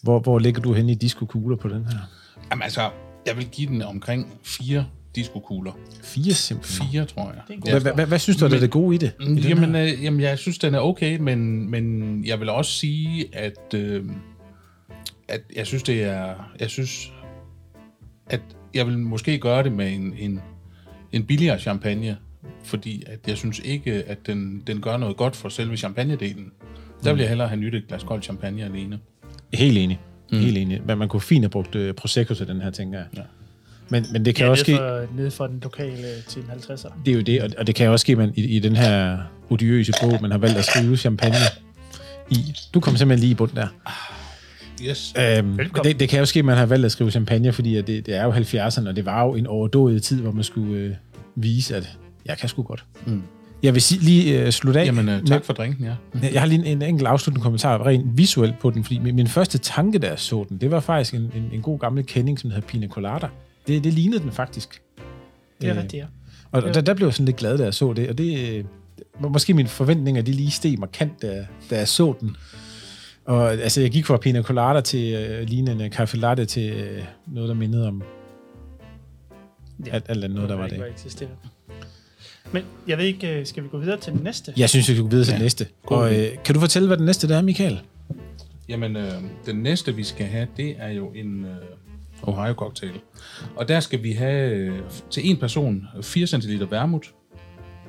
Hvor, 0.03 0.19
hvor 0.19 0.39
ligger 0.39 0.63
du 0.63 0.73
henne 0.73 0.93
i 0.93 0.95
disco-kugler 0.95 1.57
på 1.57 1.69
den 1.69 1.85
her? 1.85 1.99
Jamen 2.51 2.63
altså, 2.63 2.91
jeg 3.27 3.37
vil 3.37 3.49
give 3.49 3.69
den 3.69 3.83
omkring 3.83 4.33
fire 4.43 4.87
disco-kugler. 5.15 5.73
Fire 6.03 6.35
simpelthen. 6.35 6.89
Fire, 6.89 7.05
tror 7.05 7.35
jeg. 7.67 7.81
Hvad, 7.81 8.07
hvad, 8.07 8.19
synes 8.19 8.37
du 8.37 8.45
er 8.45 8.49
det, 8.49 8.63
det 8.63 8.71
gode 8.71 8.95
i 8.95 8.99
det? 8.99 9.13
I 9.21 9.49
Jamen, 9.49 9.75
her? 9.75 9.85
øh, 9.85 10.05
jamen, 10.05 10.21
jeg 10.21 10.39
synes, 10.39 10.59
den 10.59 10.75
er 10.75 10.79
okay, 10.79 11.19
men, 11.19 11.71
men 11.71 12.25
jeg 12.27 12.41
vil 12.41 12.49
også 12.49 12.73
sige, 12.73 13.37
at, 13.37 13.75
øh, 13.75 14.05
at 15.29 15.41
jeg 15.57 15.67
synes, 15.67 15.83
det 15.83 16.03
er... 16.03 16.35
Jeg 16.61 16.71
synes, 16.71 17.13
at 18.27 18.41
jeg 18.75 18.87
vil 18.87 18.99
måske 18.99 19.39
gøre 19.39 19.63
det 19.63 19.73
med 19.73 19.93
en, 19.93 20.15
en, 20.19 20.41
en 21.13 21.25
billigere 21.25 21.59
champagne, 21.59 22.17
fordi 22.65 23.03
at 23.07 23.19
jeg 23.27 23.37
synes 23.37 23.59
ikke, 23.65 23.93
at 23.93 24.27
den, 24.27 24.63
den 24.67 24.81
gør 24.81 24.97
noget 24.97 25.17
godt 25.17 25.37
for 25.37 25.49
selve 25.49 25.77
champagnedelen. 25.77 26.53
Der 27.05 27.13
vil 27.13 27.21
jeg 27.21 27.29
hellere 27.29 27.49
have 27.49 27.61
nyt 27.61 27.75
et 27.75 27.89
glas 27.89 28.03
kold 28.03 28.23
champagne 28.23 28.65
alene. 28.65 28.99
Helt 29.55 29.79
enig. 29.79 30.01
Mm. 30.33 30.39
Helt 30.39 30.59
enig. 30.59 30.81
Men 30.87 30.99
man 30.99 31.09
kunne 31.09 31.21
fint 31.21 31.43
have 31.45 31.51
brugt 31.51 31.75
uh, 31.75 31.91
Prosecco 31.91 32.35
til 32.35 32.47
den 32.49 32.61
her, 32.61 32.71
tænker 32.71 32.99
jeg. 32.99 33.07
Ja. 33.17 33.23
Men, 33.89 34.05
men 34.13 34.25
det 34.25 34.35
kan 34.35 34.45
Ja, 34.47 34.51
også 34.51 34.65
ske... 34.65 34.79
nede 35.17 35.31
fra 35.31 35.49
den 35.49 35.61
lokale 35.63 36.07
til 36.29 36.43
en 36.43 36.49
50'er. 36.51 36.93
Det 37.07 37.11
er 37.11 37.15
jo 37.15 37.21
det, 37.21 37.43
og, 37.43 37.51
og 37.59 37.67
det 37.67 37.75
kan 37.75 37.89
også 37.91 38.03
ske, 38.05 38.17
man 38.17 38.33
i, 38.37 38.57
i 38.57 38.59
den 38.59 38.77
her 38.77 39.19
odiøse 39.51 39.93
bog, 40.03 40.19
man 40.23 40.31
har 40.31 40.39
valgt 40.39 40.59
at 40.59 40.65
skrive 40.65 40.97
champagne 40.97 41.37
i. 42.31 42.37
Du 42.75 42.81
kom 42.81 42.97
simpelthen 42.97 43.21
lige 43.21 43.31
i 43.31 43.35
bund 43.35 43.51
der. 43.55 43.67
Yes. 44.83 45.15
Øhm, 45.19 45.59
det, 45.85 46.01
det 46.01 46.09
kan 46.09 46.19
jo 46.19 46.25
ske, 46.25 46.39
at 46.39 46.45
man 46.45 46.57
har 46.57 46.67
valgt 46.67 46.85
at 46.87 46.93
skrive 46.93 47.11
champagne, 47.11 47.53
fordi 47.53 47.77
at 47.77 47.87
det, 47.87 48.07
det 48.07 48.15
er 48.17 48.25
jo 48.25 48.33
70'erne, 48.33 48.89
og 48.89 48.97
det 48.97 49.05
var 49.07 49.25
jo 49.25 49.35
en 49.35 49.47
overdået 49.47 50.03
tid, 50.03 50.21
hvor 50.21 50.33
man 50.33 50.45
skulle 50.45 50.77
øh, 50.79 50.95
vise, 51.35 51.77
at 51.77 51.99
jeg 52.27 52.39
kan 52.39 52.49
sgu 52.49 52.63
godt. 52.63 52.85
Mm. 53.07 53.23
Jeg 53.63 53.75
vil 53.75 53.83
sige, 53.83 54.01
lige 54.01 54.43
øh, 54.47 54.51
slutte 54.53 54.81
af. 54.81 54.85
Jamen, 54.87 55.05
med- 55.05 55.27
tak 55.27 55.45
for 55.45 55.53
drinken, 55.53 55.85
ja. 55.85 55.95
Jeg 56.33 56.41
har 56.41 56.47
lige 56.47 56.59
en, 56.59 56.67
en 56.67 56.83
enkelt 56.89 57.09
afsluttende 57.09 57.43
kommentar 57.43 57.87
rent 57.87 58.19
visuelt 58.19 58.59
på 58.59 58.71
den, 58.71 58.85
fordi 58.85 58.99
min, 58.99 59.15
min 59.17 59.27
første 59.27 59.59
tanke, 59.59 59.99
da 59.99 60.09
jeg 60.09 60.19
så 60.19 60.47
den, 60.49 60.59
det 60.59 60.71
var 60.71 60.81
faktisk 60.81 61.15
en, 61.15 61.21
en, 61.21 61.51
en 61.53 61.63
god 61.63 61.79
gammel 61.79 62.07
kending, 62.07 62.39
som 62.39 62.51
hedder 62.51 62.67
Pina 62.69 62.87
Colada. 62.89 63.27
Det, 63.67 63.85
det 63.85 63.93
lignede 63.95 64.23
den 64.23 64.33
faktisk. 64.33 64.83
Det 65.61 65.69
er 65.69 65.75
Øh, 65.75 65.83
rigtigt, 65.83 66.01
ja. 66.01 66.07
Og, 66.53 66.63
og 66.63 66.75
der, 66.75 66.81
der 66.81 66.95
blev 66.95 67.07
jeg 67.07 67.15
sådan 67.15 67.27
lidt 67.27 67.37
glad, 67.37 67.59
da 67.59 67.65
jeg 67.65 67.75
så 67.75 67.93
det, 67.93 68.09
og 68.09 68.19
det 68.19 68.59
øh, 68.59 68.65
måske 69.31 69.55
mine 69.55 69.69
forventninger, 69.69 70.23
de 70.23 70.33
lige 70.33 70.51
steg 70.51 70.79
markant, 70.79 71.23
da, 71.23 71.47
da 71.71 71.79
jeg 71.79 71.89
så 71.89 72.15
den. 72.21 72.37
Og 73.25 73.53
altså, 73.53 73.81
jeg 73.81 73.91
gik 73.91 74.07
fra 74.07 74.17
Pina 74.17 74.43
Colada 74.43 74.81
til 74.81 75.13
øh, 75.15 75.49
lignende 75.49 75.85
en 75.87 75.93
Café 75.93 76.17
Latte 76.17 76.45
til 76.45 76.73
øh, 76.73 77.03
noget, 77.27 77.49
der 77.49 77.55
mindede 77.55 77.89
om 77.89 78.03
Ja. 79.87 79.91
alt, 79.95 80.05
alt 80.09 80.25
andet 80.25 80.35
noget, 80.35 80.51
der 80.51 80.57
var 80.57 80.65
ikke 80.67 80.77
det. 80.77 81.29
var. 81.43 81.49
Men 82.53 82.63
jeg 82.87 82.99
ved 82.99 83.05
ikke, 83.05 83.39
øh, 83.41 83.47
skal 83.47 83.63
vi 83.63 83.69
gå 83.69 83.79
videre 83.79 83.97
til 84.01 84.13
den 84.13 84.21
næste? 84.23 84.53
Jeg 84.57 84.69
synes, 84.71 84.89
vi 84.89 84.93
skal 84.95 85.03
gå 85.03 85.09
videre 85.09 85.25
til 85.25 85.33
Ja. 85.33 85.37
ja. 85.37 85.43
næste. 85.43 85.67
Og 85.85 86.17
øh, 86.19 86.27
kan 86.45 86.55
du 86.55 86.61
fortælle, 86.61 86.89
hvad 86.89 86.97
den 86.97 87.07
næste 87.07 87.29
der 87.29 87.37
er, 87.37 87.43
Michael? 87.43 87.81
Jamen, 88.69 88.97
øh, 88.97 89.13
den 89.47 89.57
næste, 89.57 89.95
vi 89.95 90.05
skal 90.05 90.27
have, 90.27 90.49
det 90.57 90.75
er 90.79 90.89
jo 90.89 91.09
en 91.11 91.45
øh, 91.45 91.57
Ohio-cocktail. 92.23 93.01
Og 93.57 93.69
der 93.69 93.81
skal 93.81 94.03
vi 94.03 94.13
have 94.13 94.53
øh, 94.55 94.79
til 95.11 95.31
en 95.31 95.37
person 95.37 95.87
4 96.03 96.27
cl 96.27 96.65
vermouth, 96.71 97.09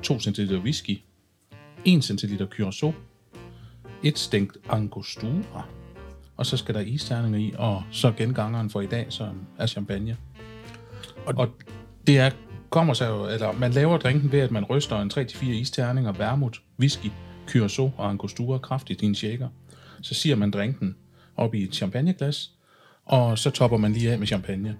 2 0.02 0.20
cl 0.20 0.54
whisky, 0.56 0.98
1 1.84 2.04
cl 2.04 2.44
curacao, 2.56 2.92
et 4.02 4.18
stængt 4.18 4.56
angostura, 4.70 5.64
og 6.36 6.46
så 6.46 6.56
skal 6.56 6.74
der 6.74 6.80
isterninger 6.80 7.38
i, 7.38 7.52
og 7.58 7.82
så 7.90 8.12
gengangeren 8.16 8.70
for 8.70 8.80
i 8.80 8.86
dag, 8.86 9.06
som 9.08 9.28
er 9.58 9.66
champagne. 9.66 10.16
Og, 11.26 11.34
og 11.36 11.48
det 12.06 12.18
er, 12.18 12.30
kommer 12.70 12.94
sig 12.94 13.08
jo, 13.08 13.26
eller 13.28 13.52
man 13.52 13.70
laver 13.70 13.98
drinken 13.98 14.32
ved, 14.32 14.40
at 14.40 14.50
man 14.50 14.64
ryster 14.64 15.00
en 15.00 15.10
3-4 15.14 15.44
isterninger, 15.50 16.12
vermouth, 16.12 16.58
whisky, 16.80 17.06
curacao 17.48 17.90
og 17.96 18.08
angostura 18.10 18.58
kraftigt 18.58 19.02
i 19.02 19.06
en 19.06 19.14
shaker. 19.14 19.48
Så 20.02 20.14
siger 20.14 20.36
man 20.36 20.50
drinken 20.50 20.96
op 21.36 21.54
i 21.54 21.62
et 21.62 21.74
champagneglas, 21.74 22.50
og 23.06 23.38
så 23.38 23.50
topper 23.50 23.76
man 23.76 23.92
lige 23.92 24.12
af 24.12 24.18
med 24.18 24.26
champagne. 24.26 24.76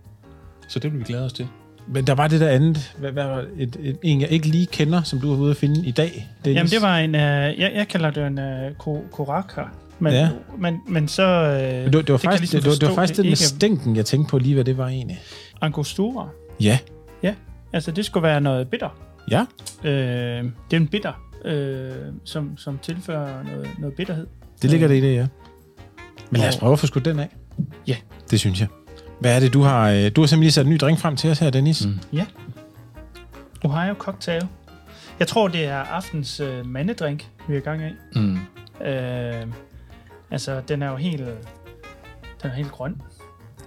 Så 0.68 0.78
det 0.78 0.92
vil 0.92 0.99
vi 1.00 1.04
glæde 1.04 1.25
os 1.25 1.32
til. 1.32 1.47
Men 1.88 2.06
der 2.06 2.14
var 2.14 2.28
det 2.28 2.40
der 2.40 2.49
andet, 2.49 2.94
hvad, 2.99 3.12
hvad 3.12 3.44
et, 3.59 3.76
et, 3.80 3.99
en, 4.02 4.20
jeg 4.20 4.28
ikke 4.30 4.47
lige 4.49 4.66
kender, 4.66 5.02
som 5.02 5.20
du 5.20 5.30
har 5.35 5.40
ude 5.42 5.50
at 5.50 5.56
finde 5.56 5.87
i 5.87 5.90
dag. 5.90 6.28
Dennis. 6.44 6.56
Jamen, 6.56 6.70
det 6.70 6.82
var 6.82 6.99
en, 6.99 7.14
øh, 7.14 7.20
jeg, 7.61 7.73
jeg 7.75 7.88
kalder 7.88 8.11
det 8.11 8.26
en 8.26 8.38
øh, 8.38 8.75
ko- 8.75 9.04
koraka. 9.12 9.62
Men, 9.99 10.12
Ja. 10.12 10.28
men, 10.59 10.80
men 10.88 11.09
så... 11.09 11.23
Øh, 11.23 11.52
Men 11.85 11.85
det, 11.85 11.94
var- 11.94 12.02
det 12.02 12.09
var 12.09 12.14
jeg 12.14 12.20
faktisk, 12.20 12.40
ligesom 12.52 12.61
det, 12.61 12.68
var, 12.70 12.75
det 12.76 12.88
var 12.88 12.94
faktisk 12.94 13.16
det 13.16 13.25
med 13.25 13.30
ikke 13.30 13.38
stænken, 13.42 13.97
jeg 13.97 14.06
tænkte 14.06 14.30
på 14.30 14.38
lige, 14.38 14.54
hvad 14.54 14.64
det 14.64 14.78
var 14.78 14.88
egentlig. 14.88 15.20
Angostura. 15.61 16.28
Ja. 16.61 16.78
Ja, 17.23 17.35
altså 17.73 17.91
det 17.91 18.05
skulle 18.05 18.23
være 18.23 18.41
noget 18.41 18.69
bitter. 18.69 18.89
Ja. 19.31 19.47
Øh, 19.85 20.45
det 20.45 20.77
er 20.77 20.77
en 20.77 20.89
bitter, 20.89 21.12
øh, 21.45 21.93
som, 22.25 22.57
som 22.57 22.79
tilfører 22.79 23.43
noget, 23.43 23.69
noget 23.79 23.97
bitterhed. 23.97 24.27
Det 24.62 24.71
ligger 24.71 24.89
det 24.89 24.95
i 24.97 25.00
det, 25.00 25.15
ja. 25.15 25.27
Men 26.31 26.41
lad 26.41 26.49
os 26.49 26.57
prøve 26.57 26.73
at 26.73 26.79
få 26.79 26.87
skudt 26.87 27.05
den 27.05 27.19
af. 27.19 27.29
Ja. 27.87 27.97
Det 28.31 28.41
synes 28.41 28.61
jeg. 28.61 28.69
Hvad 29.21 29.37
er 29.37 29.41
det, 29.41 29.53
du 29.55 29.62
har... 29.62 29.91
øh, 29.91 29.95
Du 29.97 29.99
har 30.00 30.07
simpelthen 30.11 30.41
lige 30.41 30.50
sat 30.53 30.67
en 30.67 30.73
ny 30.73 30.77
drink 30.81 30.99
frem 30.99 31.17
til 31.17 31.31
os 31.31 31.39
her, 31.39 31.50
Dennis. 31.50 31.87
Mm. 31.87 31.99
Ja. 32.12 32.27
Ohio 33.65 33.95
Cocktail. 33.95 34.47
Jeg 35.19 35.29
tror, 35.29 35.49
det 35.49 35.65
er 35.65 35.77
aftens 35.77 36.41
øh, 36.41 36.67
mandedrink, 36.67 37.29
vi 37.49 37.55
er 37.55 37.59
i 37.59 37.61
gang 37.61 37.83
af. 37.83 37.93
Mm. 38.15 38.39
Øh, 38.87 39.47
altså, 40.31 40.61
den 40.69 40.83
er 40.83 40.91
jo 40.91 40.97
helt, 40.97 41.21
den 42.43 42.50
er 42.50 42.55
helt 42.55 42.71
grøn. 42.71 43.03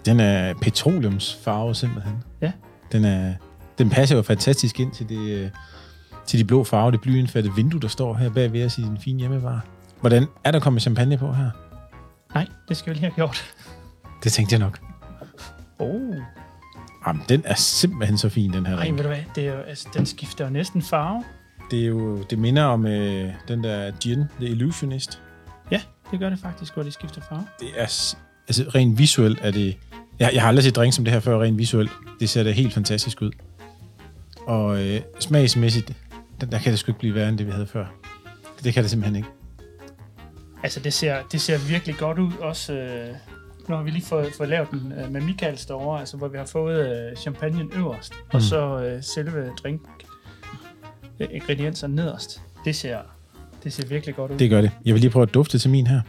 Den 0.05 0.19
er 0.19 0.53
petroleumsfarve 0.61 1.75
simpelthen. 1.75 2.13
Ja. 2.41 2.51
Den, 2.91 3.05
er, 3.05 3.33
den 3.77 3.89
passer 3.89 4.15
jo 4.15 4.21
fantastisk 4.21 4.79
ind 4.79 4.91
til, 4.91 5.09
det, 5.09 5.29
øh, 5.29 5.49
til 6.25 6.39
de 6.39 6.45
blå 6.45 6.63
farver, 6.63 6.91
det 6.91 7.01
blyindfattede 7.01 7.55
vindue, 7.55 7.81
der 7.81 7.87
står 7.87 8.13
her 8.13 8.29
bagved 8.29 8.65
os 8.65 8.77
i 8.77 8.81
den 8.81 8.97
fine 8.97 9.19
hjemmevare. 9.19 9.61
Hvordan 10.01 10.27
er 10.43 10.51
der 10.51 10.59
kommet 10.59 10.81
champagne 10.81 11.17
på 11.17 11.33
her? 11.33 11.49
Nej, 12.35 12.47
det 12.69 12.77
skal 12.77 12.89
vi 12.89 12.93
lige 12.93 13.01
have 13.01 13.15
gjort. 13.15 13.55
Det 14.23 14.31
tænkte 14.31 14.53
jeg 14.53 14.59
nok. 14.59 14.79
Oh. 15.79 16.15
Jamen, 17.07 17.23
den 17.29 17.41
er 17.45 17.55
simpelthen 17.55 18.17
så 18.17 18.29
fin, 18.29 18.53
den 18.53 18.65
her 18.65 18.73
Ej, 18.73 18.79
drink. 18.79 18.97
ved 18.97 19.03
du 19.03 19.09
hvad, 19.09 19.23
det 19.35 19.47
er 19.47 19.53
jo, 19.53 19.59
altså, 19.61 19.87
den 19.93 20.05
skifter 20.05 20.45
jo 20.45 20.51
næsten 20.51 20.81
farve. 20.81 21.23
Det 21.71 21.81
er 21.83 21.85
jo, 21.87 22.23
det 22.23 22.39
minder 22.39 22.63
om 22.63 22.85
øh, 22.85 23.33
den 23.47 23.63
der 23.63 23.91
gin, 23.99 24.23
The 24.39 24.49
Illusionist. 24.49 25.21
Ja, 25.71 25.81
det 26.11 26.19
gør 26.19 26.29
det 26.29 26.39
faktisk, 26.39 26.73
hvor 26.73 26.83
de 26.83 26.91
skifter 26.91 27.21
farve. 27.29 27.45
Det 27.59 27.67
er, 27.75 27.81
altså 28.47 28.63
rent 28.75 28.97
visuelt 28.97 29.39
er 29.41 29.51
det, 29.51 29.77
jeg, 30.19 30.29
jeg 30.33 30.41
har 30.41 30.47
aldrig 30.47 30.63
set 30.63 30.75
drink 30.75 30.93
som 30.93 31.03
det 31.03 31.13
her 31.13 31.19
før, 31.19 31.41
rent 31.41 31.57
visuelt. 31.57 31.91
Det 32.19 32.29
ser 32.29 32.43
da 32.43 32.51
helt 32.51 32.73
fantastisk 32.73 33.21
ud. 33.21 33.31
Og 34.47 34.83
øh, 34.83 35.01
smagsmæssigt, 35.19 35.91
der, 36.41 36.47
der 36.47 36.59
kan 36.59 36.71
det 36.71 36.79
sgu 36.79 36.91
ikke 36.91 36.99
blive 36.99 37.15
værre 37.15 37.29
end 37.29 37.37
det, 37.37 37.45
vi 37.45 37.51
havde 37.51 37.67
før. 37.67 37.85
Det 38.63 38.73
kan 38.73 38.83
det 38.83 38.91
simpelthen 38.91 39.15
ikke. 39.15 39.29
Altså, 40.63 40.79
det 40.79 40.93
ser, 40.93 41.17
det 41.31 41.41
ser 41.41 41.57
virkelig 41.57 41.95
godt 41.97 42.19
ud. 42.19 42.31
Også, 42.41 42.73
øh, 42.73 43.15
nu 43.69 43.75
har 43.75 43.83
vi 43.83 43.89
lige 43.89 44.05
fået, 44.05 44.27
fået 44.37 44.49
lavet 44.49 44.71
den 44.71 44.91
øh, 44.91 45.11
med 45.11 45.21
Michaels 45.21 45.65
derovre, 45.65 45.99
altså, 45.99 46.17
hvor 46.17 46.27
vi 46.27 46.37
har 46.37 46.45
fået 46.45 47.09
øh, 47.09 47.15
champagnen 47.15 47.71
øverst, 47.75 48.13
mm. 48.13 48.35
og 48.35 48.41
så 48.41 48.83
øh, 48.83 49.03
selve 49.03 49.49
drink 49.63 49.81
øh, 51.19 51.27
ingredienser 51.31 51.87
nederst. 51.87 52.41
Det 52.65 52.75
ser, 52.75 52.97
det 53.63 53.73
ser 53.73 53.87
virkelig 53.87 54.15
godt 54.15 54.31
ud. 54.31 54.37
Det 54.37 54.49
gør 54.49 54.61
det. 54.61 54.71
Jeg 54.85 54.93
vil 54.93 55.01
lige 55.01 55.11
prøve 55.11 55.23
at 55.23 55.33
dufte 55.33 55.59
til 55.59 55.69
min 55.69 55.87
her. 55.87 56.01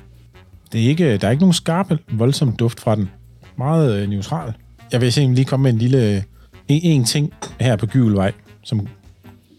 Det 0.72 0.84
er 0.84 0.88
ikke, 0.88 1.16
der 1.16 1.26
er 1.26 1.30
ikke 1.30 1.42
nogen 1.42 1.52
skarpe, 1.52 1.98
voldsom 2.12 2.56
duft 2.56 2.80
fra 2.80 2.94
den. 2.96 3.10
Meget 3.56 3.94
øh, 3.94 4.08
neutral. 4.08 4.54
Jeg 4.92 5.00
vil 5.00 5.12
simpelthen 5.12 5.34
lige 5.34 5.44
komme 5.44 5.62
med 5.62 5.72
en 5.72 5.78
lille... 5.78 6.24
øh, 6.70 6.76
En, 6.76 6.82
en 6.82 7.04
ting 7.04 7.32
her 7.60 7.76
på 7.76 7.86
Gyvelvej, 7.86 8.32
som 8.62 8.88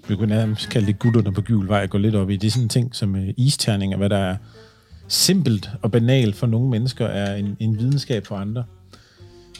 vi 0.07 0.15
kunne 0.15 0.35
nærmest 0.35 0.69
kalde 0.69 0.87
det 0.87 0.99
gutterne 0.99 1.33
på 1.33 1.41
Gyvelvej 1.41 1.87
gå 1.87 1.97
lidt 1.97 2.15
op 2.15 2.29
i. 2.29 2.37
Det 2.37 2.47
er 2.47 2.51
sådan 2.51 2.63
en 2.63 2.69
ting 2.69 2.95
som 2.95 3.15
øh, 3.15 3.33
isterninger, 3.37 3.97
hvad 3.97 4.09
der 4.09 4.17
er 4.17 4.35
simpelt 5.07 5.69
og 5.81 5.91
banalt 5.91 6.35
for 6.35 6.47
nogle 6.47 6.69
mennesker, 6.69 7.05
er 7.05 7.35
en, 7.35 7.57
en 7.59 7.79
videnskab 7.79 8.25
for 8.27 8.35
andre. 8.35 8.63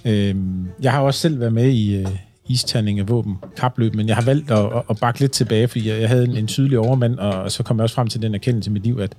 Øhm, 0.06 0.68
jeg 0.82 0.92
har 0.92 1.00
også 1.00 1.20
selv 1.20 1.40
været 1.40 1.54
med 1.54 1.70
i 1.70 1.96
øh, 1.96 2.08
isterning 2.48 3.00
af 3.00 3.10
våben 3.10 3.36
kapløb, 3.58 3.96
men 3.96 4.08
jeg 4.08 4.16
har 4.16 4.24
valgt 4.24 4.52
at, 4.52 4.66
at, 4.66 4.84
at 4.90 4.98
bakke 4.98 5.20
lidt 5.20 5.32
tilbage, 5.32 5.68
fordi 5.68 5.90
jeg, 5.90 6.02
jeg 6.02 6.10
havde 6.10 6.24
en, 6.24 6.38
en 6.38 6.48
tydelig 6.48 6.80
overmand, 6.80 7.20
og, 7.20 7.34
og 7.34 7.52
så 7.52 7.64
kom 7.64 7.78
jeg 7.78 7.84
også 7.84 7.96
frem 7.96 8.08
til 8.08 8.22
den 8.22 8.36
erkendelse 8.36 8.70
i 8.70 8.74
mit 8.74 8.84
liv, 8.84 9.00
at 9.00 9.16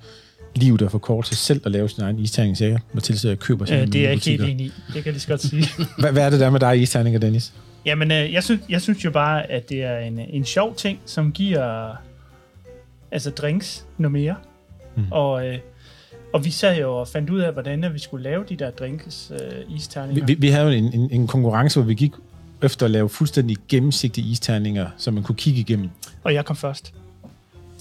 livet 0.54 0.82
er 0.82 0.88
for 0.88 0.98
kort 0.98 1.24
til 1.24 1.36
selv 1.36 1.60
at 1.64 1.72
lave 1.72 1.88
sin 1.88 2.02
egen 2.02 2.18
isterning, 2.18 2.56
så 2.56 2.64
jeg 2.64 2.78
må 2.92 3.00
tilse, 3.00 3.28
at 3.28 3.30
jeg 3.30 3.38
køber 3.38 3.64
sådan 3.64 3.80
Øh, 3.80 3.92
det 3.92 3.98
er 3.98 4.02
jeg 4.02 4.12
ikke 4.12 4.30
helt 4.30 4.42
enig 4.42 4.66
i. 4.66 4.72
Det 4.86 4.94
kan 4.94 5.04
jeg 5.04 5.12
lige 5.12 5.20
så 5.20 5.28
godt 5.28 5.42
sige. 5.42 5.66
Hvad, 5.98 6.12
hvad 6.12 6.26
er 6.26 6.30
det 6.30 6.40
der 6.40 6.50
med 6.50 6.60
dig 6.60 6.78
i 6.78 6.82
isterninger, 6.82 7.20
Dennis? 7.20 7.52
Jamen, 7.86 8.10
øh, 8.10 8.32
jeg, 8.32 8.42
synes, 8.44 8.60
jeg 8.68 8.82
synes 8.82 9.04
jo 9.04 9.10
bare, 9.10 9.50
at 9.50 9.68
det 9.68 9.82
er 9.82 9.98
en, 9.98 10.18
en 10.18 10.44
sjov 10.44 10.74
ting, 10.74 10.98
som 11.04 11.32
giver 11.32 11.96
altså 13.10 13.30
drinks 13.30 13.86
noget 13.98 14.12
mere. 14.12 14.34
Mm. 14.96 15.04
Og, 15.10 15.46
øh, 15.46 15.58
og 16.32 16.44
vi 16.44 16.50
sad 16.50 16.80
jo 16.80 16.96
og 16.96 17.08
fandt 17.08 17.30
ud 17.30 17.40
af, 17.40 17.52
hvordan 17.52 17.94
vi 17.94 17.98
skulle 17.98 18.24
lave 18.24 18.44
de 18.48 18.56
der 18.56 18.70
drinks 18.70 19.32
øh, 19.34 19.68
Vi, 19.68 19.74
isterninger. 19.74 20.26
vi, 20.26 20.34
vi 20.34 20.48
havde 20.48 20.66
jo 20.66 20.72
en, 20.72 20.92
en, 20.94 21.10
en 21.10 21.26
konkurrence, 21.26 21.80
hvor 21.80 21.86
vi 21.86 21.94
gik 21.94 22.12
efter 22.62 22.86
at 22.86 22.90
lave 22.90 23.08
fuldstændig 23.08 23.56
gennemsigtige 23.68 24.30
isterninger, 24.30 24.86
som 24.96 25.14
man 25.14 25.22
kunne 25.22 25.36
kigge 25.36 25.60
igennem. 25.60 25.90
Og 26.22 26.34
jeg 26.34 26.44
kom 26.44 26.56
først. 26.56 26.94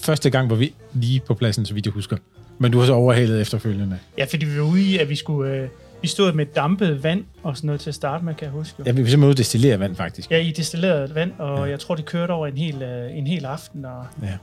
første 0.01 0.29
gang 0.29 0.49
var 0.49 0.55
vi 0.55 0.73
lige 0.93 1.19
på 1.19 1.33
pladsen, 1.33 1.65
så 1.65 1.73
vidt 1.73 1.85
jeg 1.85 1.93
husker. 1.93 2.17
Men 2.59 2.71
du 2.71 2.79
har 2.79 2.85
så 2.85 2.93
overhalet 2.93 3.41
efterfølgende. 3.41 3.99
Ja, 4.17 4.25
fordi 4.25 4.45
vi 4.45 4.57
var 4.57 4.65
ude 4.65 4.81
i, 4.81 4.97
at 4.97 5.09
vi 5.09 5.15
skulle... 5.15 5.51
Øh, 5.51 5.67
vi 6.05 6.09
stod 6.09 6.33
med 6.33 6.45
dampet 6.45 7.03
vand 7.03 7.23
og 7.43 7.57
sådan 7.57 7.65
noget 7.65 7.81
til 7.81 7.89
at 7.89 7.95
starte 7.95 8.25
med, 8.25 8.35
kan 8.35 8.45
jeg 8.45 8.51
huske. 8.51 8.83
Ja, 8.85 8.91
vi 8.91 9.01
vil 9.01 9.11
simpelthen 9.11 9.37
destillere 9.37 9.79
vand, 9.79 9.95
faktisk. 9.95 10.31
Ja, 10.31 10.37
i 10.37 10.51
destilleret 10.51 11.15
vand, 11.15 11.31
og 11.37 11.57
ja. 11.57 11.71
jeg 11.71 11.79
tror, 11.79 11.95
det 11.95 12.05
kørte 12.05 12.31
over 12.31 12.47
en 12.47 12.57
hel, 12.57 12.81
øh, 12.81 13.17
en 13.17 13.27
hel 13.27 13.45
aften, 13.45 13.85
og 13.85 14.05
Ja. 14.21 14.37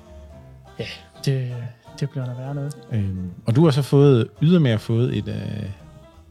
ja, 0.79 0.85
det, 1.25 1.55
det 2.01 2.11
bliver 2.11 2.25
der 2.25 2.37
værre 2.37 2.55
noget. 2.55 2.77
Øhm, 2.93 3.31
og 3.47 3.57
du 3.57 3.65
har 3.65 3.71
så 3.71 3.83
fået, 3.83 4.29
ydermere 4.43 4.79
fået 4.79 5.17
et, 5.17 5.29
øh, 5.29 5.35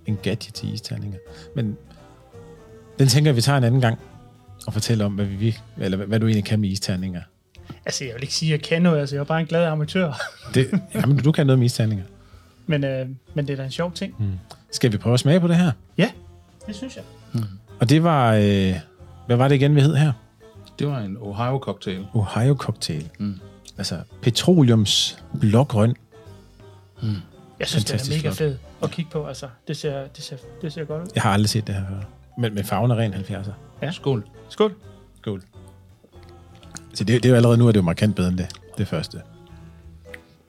en 0.06 0.18
gadget 0.24 0.54
til 0.54 0.74
isterninger. 0.74 1.18
Men 1.56 1.78
den 3.00 3.08
tænker 3.08 3.30
jeg, 3.30 3.36
vi 3.36 3.42
tager 3.42 3.58
en 3.58 3.64
anden 3.64 3.82
gang 3.82 4.00
og 4.68 4.74
fortæller 4.74 5.06
om, 5.06 5.14
hvad, 5.14 5.26
vi, 5.26 5.58
eller 5.78 5.98
hvad, 5.98 6.08
hvad 6.08 6.20
du 6.20 6.26
egentlig 6.26 6.46
kan 6.46 6.60
med 6.60 6.70
isterninger. 6.70 7.22
Altså, 7.86 8.06
jeg 8.06 8.14
vil 8.14 8.22
ikke 8.24 8.34
sige, 8.34 8.54
at 8.54 8.60
jeg 8.60 8.68
kan 8.68 8.82
noget, 8.82 9.00
altså, 9.00 9.16
jeg 9.16 9.20
er 9.22 9.26
bare 9.26 9.40
en 9.40 9.48
glad 9.48 9.66
amatør. 9.66 10.14
Det, 10.54 10.82
jamen, 10.96 11.18
du 11.18 11.32
kan 11.32 11.48
noget 11.48 11.60
med 11.60 11.66
isterninger. 11.66 12.06
Men, 12.68 12.84
øh, 12.84 13.08
men 13.34 13.48
det 13.48 13.54
er 13.54 13.58
da 13.58 13.64
en 13.64 13.72
sjov 13.72 13.92
ting. 13.94 14.16
Skal 14.72 14.92
vi 14.92 14.98
prøve 14.98 15.14
at 15.14 15.20
smage 15.20 15.40
på 15.40 15.48
det 15.48 15.56
her? 15.56 15.72
Ja, 15.98 16.12
det 16.68 16.76
synes 16.76 16.96
jeg. 16.96 17.04
Og 17.80 17.90
det 17.90 18.04
var, 18.04 18.34
øh, 18.34 18.76
hvad 19.28 19.36
var 19.38 19.48
det 19.48 19.56
igen, 19.56 19.76
vi 19.76 19.82
hed 19.82 19.96
her? 19.96 20.14
Det 20.80 20.88
var 20.88 21.00
en 21.00 21.18
Ohio-cocktail. 21.22 22.06
Ohio 22.14 22.56
Cocktail. 22.56 23.10
Mm. 23.20 23.40
Altså 23.78 24.00
petroleums 24.22 25.24
blågrøn. 25.40 25.96
Jeg 27.60 27.68
synes, 27.68 27.86
det 27.86 27.92
Fantastisk 27.92 28.12
er 28.12 28.30
mega 28.30 28.30
flot. 28.30 28.38
fed 28.38 28.58
at 28.84 28.92
kigge 28.92 29.12
på. 29.12 29.26
Altså, 29.26 29.48
det 29.68 29.78
ser, 29.78 30.08
det 30.16 30.24
ser, 30.24 30.36
det 30.62 30.74
ser 30.74 30.84
godt 30.86 31.02
ud. 31.02 31.08
Jeg 31.16 31.24
har 31.24 31.32
aldrig 31.34 31.50
set 31.50 31.68
det 31.68 31.76
her 31.76 31.82
før. 31.90 31.96
Men 32.38 32.54
med 32.56 32.64
farven 32.64 32.92
er 32.92 32.96
ren 32.96 33.14
70'er. 33.14 33.52
Ja. 33.82 33.92
Skål. 33.92 34.26
Skål. 34.50 34.74
Skål. 35.22 35.42
Så 36.94 37.04
det, 37.04 37.08
det 37.08 37.26
er 37.26 37.30
jo 37.30 37.36
allerede 37.36 37.58
nu, 37.58 37.68
at 37.70 37.74
det 37.76 37.80
er 37.80 37.84
jo 37.84 37.86
markant 37.86 38.16
bedre 38.16 38.30
end 38.30 38.38
det, 38.38 38.48
det 38.78 38.88
første. 38.88 39.22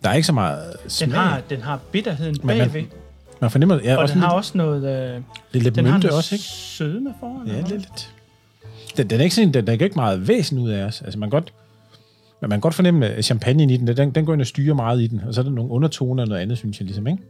Der 0.03 0.09
er 0.11 0.15
ikke 0.15 0.27
så 0.27 0.33
meget 0.33 0.77
smag. 0.89 1.07
Den 1.09 1.17
har, 1.17 1.41
den 1.51 1.63
har 1.63 1.81
bitterheden 1.93 2.37
Men 2.43 2.47
man- 2.47 2.59
bagved, 2.71 2.85
Man 3.43 3.51
fornemmer, 3.51 3.81
ja, 3.85 3.97
og 3.97 4.03
også 4.03 4.15
den 4.15 4.23
har 4.23 4.29
lidt, 4.29 4.37
også 4.37 4.59
noget... 4.59 5.15
Øh, 5.15 5.23
lidt, 5.53 5.65
lidt 5.65 5.75
den 5.75 5.85
har 5.85 5.93
mynte 5.93 6.07
noget 6.07 6.19
også, 6.19 6.35
ikke? 6.35 6.45
sødme 6.45 7.15
foran. 7.21 7.47
Ja, 7.47 7.57
lidt, 7.57 7.71
lidt. 7.71 8.15
Den, 8.97 9.11
den 9.11 9.21
er 9.21 9.25
ikke 9.25 9.35
sådan, 9.35 9.55
den, 9.55 9.67
der 9.67 9.73
er 9.73 9.83
ikke 9.83 9.97
meget 9.97 10.29
væsen 10.29 10.59
ud 10.59 10.71
af 10.71 10.85
os. 10.85 11.03
Altså, 11.03 11.19
man 11.19 11.31
kan 11.31 11.41
godt, 11.41 11.55
men 12.41 12.49
man 12.49 12.57
kan 12.57 12.61
godt 12.61 12.75
fornemme 12.75 13.07
at 13.07 13.25
champagne 13.25 13.75
i 13.75 13.77
den. 13.77 13.87
Den, 13.87 14.11
den 14.11 14.25
går 14.25 14.33
ind 14.33 14.41
og 14.41 14.47
styrer 14.47 14.75
meget 14.75 15.01
i 15.01 15.07
den. 15.07 15.21
Og 15.27 15.35
så 15.35 15.41
er 15.41 15.45
der 15.45 15.51
nogle 15.51 15.71
undertoner 15.71 16.23
og 16.23 16.29
noget 16.29 16.41
andet, 16.41 16.59
synes 16.59 16.81
jeg 16.81 16.87
ligesom, 16.87 17.07
ikke? 17.07 17.23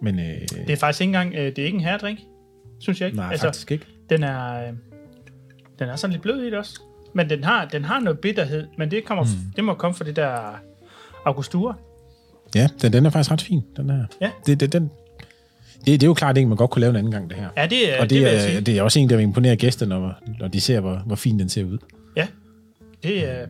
Men 0.00 0.18
øh, 0.18 0.24
Det 0.66 0.70
er 0.70 0.76
faktisk 0.76 1.00
ikke 1.00 1.08
engang... 1.08 1.34
Øh, 1.34 1.46
det 1.46 1.58
er 1.58 1.64
ikke 1.64 1.76
en 1.76 1.84
herredrink, 1.84 2.18
synes 2.78 3.00
jeg 3.00 3.06
ikke. 3.06 3.16
nej, 3.16 3.30
altså, 3.30 3.46
faktisk 3.46 3.70
ikke. 3.70 3.86
Den 4.10 4.22
er, 4.22 4.66
øh, 4.66 4.72
den 5.78 5.88
er 5.88 5.96
sådan 5.96 6.12
lidt 6.12 6.22
blød 6.22 6.42
i 6.42 6.46
det 6.46 6.54
også. 6.54 6.80
Men 7.12 7.30
den 7.30 7.44
har, 7.44 7.64
den 7.64 7.84
har 7.84 8.00
noget 8.00 8.18
bitterhed, 8.18 8.66
men 8.78 8.90
det, 8.90 9.04
kommer, 9.04 9.24
mm. 9.24 9.52
det 9.56 9.64
må 9.64 9.74
komme 9.74 9.94
fra 9.94 10.04
det 10.04 10.16
der 10.16 10.60
Angostura. 11.26 11.74
Ja, 12.54 12.68
den, 12.82 12.92
den 12.92 13.06
er 13.06 13.10
faktisk 13.10 13.30
ret 13.30 13.40
fin, 13.40 13.62
den 13.76 13.90
her. 13.90 14.04
Ja. 14.20 14.30
Det, 14.46 14.60
det, 14.60 14.72
den, 14.72 14.90
det, 15.78 15.86
det 15.86 16.02
er 16.02 16.06
jo 16.06 16.14
klart 16.14 16.38
en, 16.38 16.48
man 16.48 16.56
godt 16.56 16.70
kunne 16.70 16.80
lave 16.80 16.90
en 16.90 16.96
anden 16.96 17.12
gang, 17.12 17.30
det 17.30 17.38
her. 17.38 17.48
Ja, 17.56 17.66
det, 17.66 17.94
er, 17.94 18.00
og 18.00 18.02
det, 18.02 18.10
det 18.10 18.20
vil 18.20 18.32
jeg 18.32 18.56
er, 18.56 18.60
det 18.60 18.78
er 18.78 18.82
også 18.82 18.98
en, 18.98 19.10
der 19.10 19.16
vil 19.16 19.22
imponere 19.22 19.56
gæsterne, 19.56 19.90
når, 19.90 20.14
når 20.40 20.48
de 20.48 20.60
ser, 20.60 20.80
hvor, 20.80 21.02
hvor 21.06 21.16
fin 21.16 21.38
den 21.38 21.48
ser 21.48 21.64
ud. 21.64 21.78
Ja, 22.16 22.26
det 23.02 23.30
er, 23.30 23.46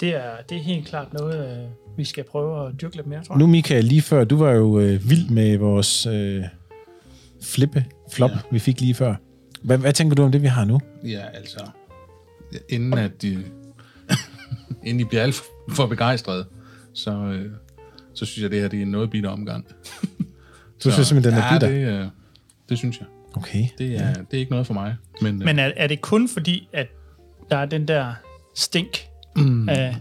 det 0.00 0.14
er, 0.14 0.30
det 0.48 0.56
er 0.56 0.62
helt 0.62 0.86
klart 0.86 1.12
noget, 1.12 1.50
øh, 1.50 1.64
vi 1.96 2.04
skal 2.04 2.24
prøve 2.24 2.66
at 2.66 2.80
dyrke 2.80 2.96
lidt 2.96 3.06
mere, 3.06 3.24
tror 3.24 3.34
jeg. 3.34 3.38
Nu, 3.38 3.46
Michael, 3.46 3.84
lige 3.84 4.02
før, 4.02 4.24
du 4.24 4.36
var 4.36 4.50
jo 4.50 4.80
øh, 4.80 5.10
vild 5.10 5.28
med 5.28 5.58
vores 5.58 6.06
øh, 6.06 6.44
flippe, 7.42 7.84
flop, 8.12 8.30
ja. 8.30 8.34
Ja. 8.34 8.40
vi 8.50 8.58
fik 8.58 8.80
lige 8.80 8.94
før. 8.94 9.14
Hvad, 9.62 9.78
hvad 9.78 9.92
tænker 9.92 10.14
du 10.14 10.22
om 10.22 10.32
det, 10.32 10.42
vi 10.42 10.46
har 10.46 10.64
nu? 10.64 10.80
Ja, 11.04 11.22
altså... 11.34 11.60
Inden 12.68 12.98
at 12.98 13.22
de... 13.22 13.44
inden 14.84 14.98
de 14.98 15.04
bliver 15.04 15.22
alt 15.22 15.42
for 15.70 15.86
begejstrede, 15.86 16.46
så, 16.94 17.10
øh, 17.10 17.50
så 18.14 18.24
synes 18.24 18.42
jeg, 18.42 18.50
det 18.50 18.60
her 18.60 18.68
det 18.68 18.78
er 18.78 18.82
en 18.82 18.88
noget 18.90 19.10
bitter 19.10 19.30
omgang. 19.30 19.66
Du 20.84 20.90
synes 20.90 21.08
simpelthen, 21.08 21.34
den 21.34 21.42
er 21.42 21.46
ja, 21.46 21.52
bitter? 21.52 21.68
Det, 21.68 22.00
øh, 22.00 22.06
det 22.68 22.78
synes 22.78 22.98
jeg. 22.98 23.06
Okay. 23.34 23.64
Det 23.78 23.96
er, 23.96 24.12
det 24.14 24.24
er 24.34 24.38
ikke 24.38 24.50
noget 24.50 24.66
for 24.66 24.74
mig. 24.74 24.96
Men, 25.20 25.38
Men 25.38 25.58
er, 25.58 25.70
er 25.76 25.86
det 25.86 26.00
kun 26.00 26.28
fordi, 26.28 26.68
at 26.72 26.86
der 27.50 27.56
er 27.56 27.66
den 27.66 27.88
der 27.88 28.12
stink 28.56 29.00
mm. 29.36 29.68
af... 29.68 29.96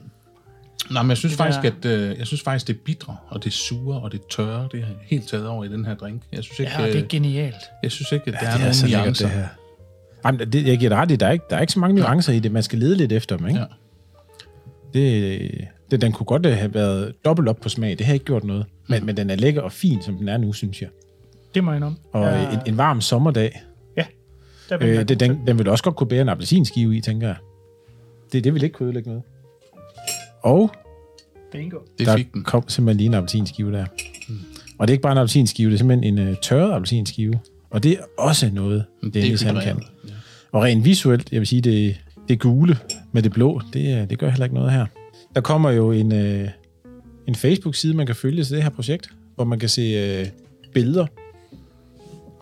Nej, 0.92 1.04
men 1.04 1.10
jeg 1.10 1.18
synes, 1.18 1.36
faktisk, 1.36 1.62
der- 1.84 1.92
at, 2.00 2.10
øh, 2.12 2.20
jeg 2.20 2.28
synes 2.28 2.42
faktisk, 2.42 2.68
det 2.68 2.74
er 2.74 2.78
bitre, 2.86 3.18
og 3.28 3.44
det 3.44 3.54
sure, 3.54 4.02
og 4.02 4.12
det 4.12 4.22
tørre, 4.30 4.68
det 4.72 4.80
er 4.80 4.86
helt 5.06 5.28
taget 5.28 5.48
over 5.48 5.64
i 5.64 5.68
den 5.68 5.86
her 5.86 5.96
drink. 5.96 6.22
Jeg 6.32 6.44
synes 6.44 6.60
ikke, 6.60 6.72
Ja, 6.78 6.86
det 6.88 6.96
er 6.96 7.02
øh, 7.04 7.08
genialt. 7.10 7.56
jeg 7.84 7.92
synes 7.92 8.12
ikke 8.12 8.28
at 8.28 8.34
der 8.34 8.40
Ja, 8.50 8.54
er 8.56 8.60
nogen 8.60 8.74
så 8.74 8.86
lækkert, 8.86 9.02
nuancer. 9.04 9.28
det 9.28 9.36
her. 9.36 9.48
Jamen, 10.26 10.52
det, 10.52 10.68
jeg 10.68 10.78
giver 10.78 10.90
dig 10.90 10.98
ret 10.98 11.12
i, 11.12 11.16
der 11.16 11.28
er 11.28 11.32
ikke, 11.32 11.46
der 11.50 11.56
er 11.58 11.62
ikke 11.62 11.74
så 11.74 11.80
mange 11.80 11.96
nuancer 11.96 12.34
i 12.34 12.40
det. 12.40 12.52
Man 12.52 12.64
skal 12.64 12.80
lede 12.80 12.96
lidt 12.96 13.12
efter 13.12 13.38
dem, 13.38 13.48
ikke? 13.48 13.60
Ja. 13.60 13.66
Det, 14.94 15.68
det, 15.92 16.02
den 16.02 16.12
kunne 16.12 16.26
godt 16.26 16.46
øh, 16.46 16.58
have 16.58 16.74
været 16.74 17.14
dobbelt 17.26 17.50
op 17.50 17.58
på 17.58 17.70
smag. 17.70 17.98
Det 17.98 18.06
har 18.06 18.14
ikke 18.14 18.26
gjort 18.26 18.44
noget. 18.44 18.66
Men, 18.88 19.06
men 19.06 19.18
den 19.18 19.30
er 19.30 19.36
lækker 19.36 19.62
og 19.62 19.72
fin, 19.72 20.02
som 20.02 20.18
den 20.18 20.30
er 20.30 20.38
nu, 20.38 20.54
synes 20.54 20.82
jeg. 20.82 20.90
Det 21.56 21.64
må 21.64 21.72
jeg 21.72 21.84
om. 21.84 21.98
Og 22.12 22.24
ja. 22.24 22.54
en, 22.54 22.60
en 22.66 22.78
varm 22.78 23.02
sommerdag, 23.02 23.62
Ja, 23.98 24.06
der 24.70 24.78
vil 24.78 24.88
øh, 24.88 25.08
det, 25.08 25.20
den, 25.20 25.48
den 25.48 25.58
vil 25.58 25.68
også 25.68 25.84
godt 25.84 25.96
kunne 25.96 26.08
bære 26.08 26.22
en 26.22 26.30
appelsinskive 26.30 26.98
i, 26.98 27.02
tænker 27.02 27.28
jeg. 27.28 27.36
Det, 28.32 28.44
det 28.44 28.54
vil 28.54 28.64
ikke 28.64 28.74
kunne 28.74 28.86
ødelægge 28.86 29.10
noget. 29.10 29.24
Og 30.44 30.72
Bingo. 31.52 31.78
Det 31.98 32.08
der 32.08 32.18
fik 32.18 32.34
den. 32.34 32.44
kom 32.44 32.70
simpelthen 32.70 32.98
lige 32.98 33.08
en 33.08 33.14
appelsinskive 33.14 33.72
der. 33.72 33.86
Og 34.78 34.88
det 34.88 34.92
er 34.92 34.94
ikke 34.94 35.02
bare 35.02 35.12
en 35.12 35.18
appelsinskive, 35.18 35.70
det 35.70 35.74
er 35.74 35.78
simpelthen 35.78 36.20
en 36.20 36.30
uh, 36.30 36.36
tørret 36.42 36.74
appelsinskive. 36.74 37.40
Og 37.70 37.84
det 37.84 37.92
er 37.92 38.04
også 38.18 38.50
noget, 38.54 38.86
Dennis 39.14 39.42
han 39.42 39.56
kan. 39.56 39.84
Ja. 40.08 40.14
Og 40.52 40.64
rent 40.64 40.86
visuelt, 40.86 41.32
jeg 41.32 41.40
vil 41.40 41.48
sige, 41.48 41.62
det, 41.62 41.98
det 42.28 42.40
gule 42.40 42.78
med 43.12 43.22
det 43.22 43.32
blå, 43.32 43.62
det, 43.74 44.02
øh, 44.02 44.10
det 44.10 44.20
gør 44.20 44.30
heller 44.30 44.46
ikke 44.46 44.56
noget 44.56 44.72
her. 44.72 44.86
Der 45.36 45.42
kommer 45.42 45.72
jo 45.72 45.92
en, 45.92 46.12
øh, 46.12 46.50
en 47.28 47.36
Facebook-side, 47.36 47.94
man 47.94 48.06
kan 48.06 48.16
følge 48.16 48.44
til 48.44 48.56
det 48.56 48.64
her 48.64 48.70
projekt, 48.70 49.10
hvor 49.36 49.44
man 49.44 49.60
kan 49.60 49.70
se 49.70 49.82
øh, 49.82 50.28
billeder 50.74 51.06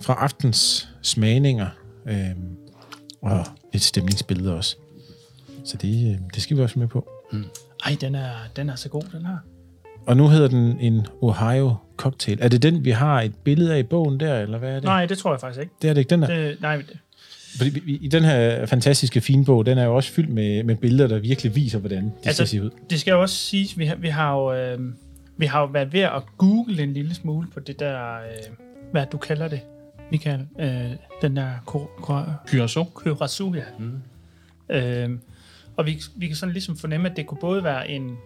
fra 0.02 0.14
aftens 0.14 0.90
smagninger, 1.02 1.68
øh, 2.06 2.30
og 3.22 3.46
et 3.74 3.82
stemningsbillede 3.82 4.56
også. 4.56 4.76
Så 5.66 5.78
det, 5.78 6.12
øh, 6.12 6.18
det 6.36 6.44
skal 6.44 6.58
vi 6.58 6.62
også 6.62 6.80
med 6.80 6.88
på. 6.88 7.10
Ej, 7.86 7.98
den 8.02 8.16
er, 8.16 8.32
den 8.56 8.70
er 8.70 8.76
så 8.76 8.90
god, 8.90 9.02
den 9.02 9.26
her. 9.26 9.38
Og 10.06 10.18
nu 10.18 10.28
hedder 10.28 10.48
den 10.48 10.80
en 10.80 11.08
Ohio 11.22 11.76
Cocktail. 11.98 12.38
Er 12.42 12.48
det 12.48 12.64
den, 12.64 12.86
vi 12.86 12.92
har 12.92 13.22
et 13.22 13.36
billede 13.44 13.74
af 13.74 13.80
i 13.80 13.84
bogen 13.84 14.20
der, 14.20 14.40
eller 14.40 14.58
hvad 14.58 14.70
er 14.70 14.76
det? 14.76 14.84
Nej, 14.84 15.06
det 15.06 15.18
tror 15.18 15.32
jeg 15.32 15.40
faktisk 15.40 15.62
ikke. 15.62 15.74
Det 15.82 15.90
er 15.90 15.94
det 15.94 16.02
ikke, 16.02 16.10
den 16.10 16.22
der. 16.22 16.28
Det, 16.28 16.62
nej, 16.62 16.76
det, 16.78 16.98
Fordi 17.60 17.98
i 18.02 18.08
den 18.08 18.24
her 18.24 18.66
fantastiske 18.66 19.22
fine 19.22 19.46
bog, 19.46 19.66
den 19.66 19.78
er 19.78 19.84
jo 19.84 19.96
også 19.96 20.12
fyldt 20.12 20.30
med, 20.30 20.64
med 20.64 20.76
billeder, 20.76 21.08
der 21.08 21.20
virkelig 21.20 21.56
viser, 21.56 21.80
hvordan 21.80 22.04
det 22.04 22.12
altså, 22.26 22.46
skal 22.46 22.48
se 22.48 22.64
ud. 22.64 22.70
det 22.90 23.00
skal 23.00 23.12
jo 23.12 23.22
også 23.22 23.36
siges, 23.36 23.78
vi 23.78 23.86
har, 23.86 23.96
vi 23.96 24.08
har 24.08 24.36
jo... 24.36 24.54
Øh, 24.54 24.80
vi 25.40 25.46
har 25.46 25.62
jo 25.62 25.66
været 25.66 25.94
ved 25.94 26.02
at 26.02 26.24
google 26.38 26.84
en 26.84 26.94
lille 26.94 27.16
smule 27.16 27.48
på 27.54 27.60
det 27.60 27.80
der, 27.80 28.16
øh, 28.16 28.56
hvad 28.92 29.06
du 29.12 29.18
kalder 29.18 29.48
det, 29.48 29.62
Michael, 30.12 30.48
øh, 30.60 30.92
den 31.22 31.36
der 31.36 31.50
Curacao. 31.66 32.86
Curacao, 32.94 33.54
ja. 33.56 33.64
Mm. 33.80 34.02
Øh, 34.70 35.20
og 35.78 35.86
vi, 35.86 36.02
vi 36.16 36.28
kan 36.28 36.36
sådan 36.36 36.54
ligesom 36.54 36.78
fornemme, 36.78 37.10
at 37.10 37.18
det 37.18 37.28
kunne 37.28 37.38
både 37.42 37.64
være 37.64 37.90
en 37.90 38.18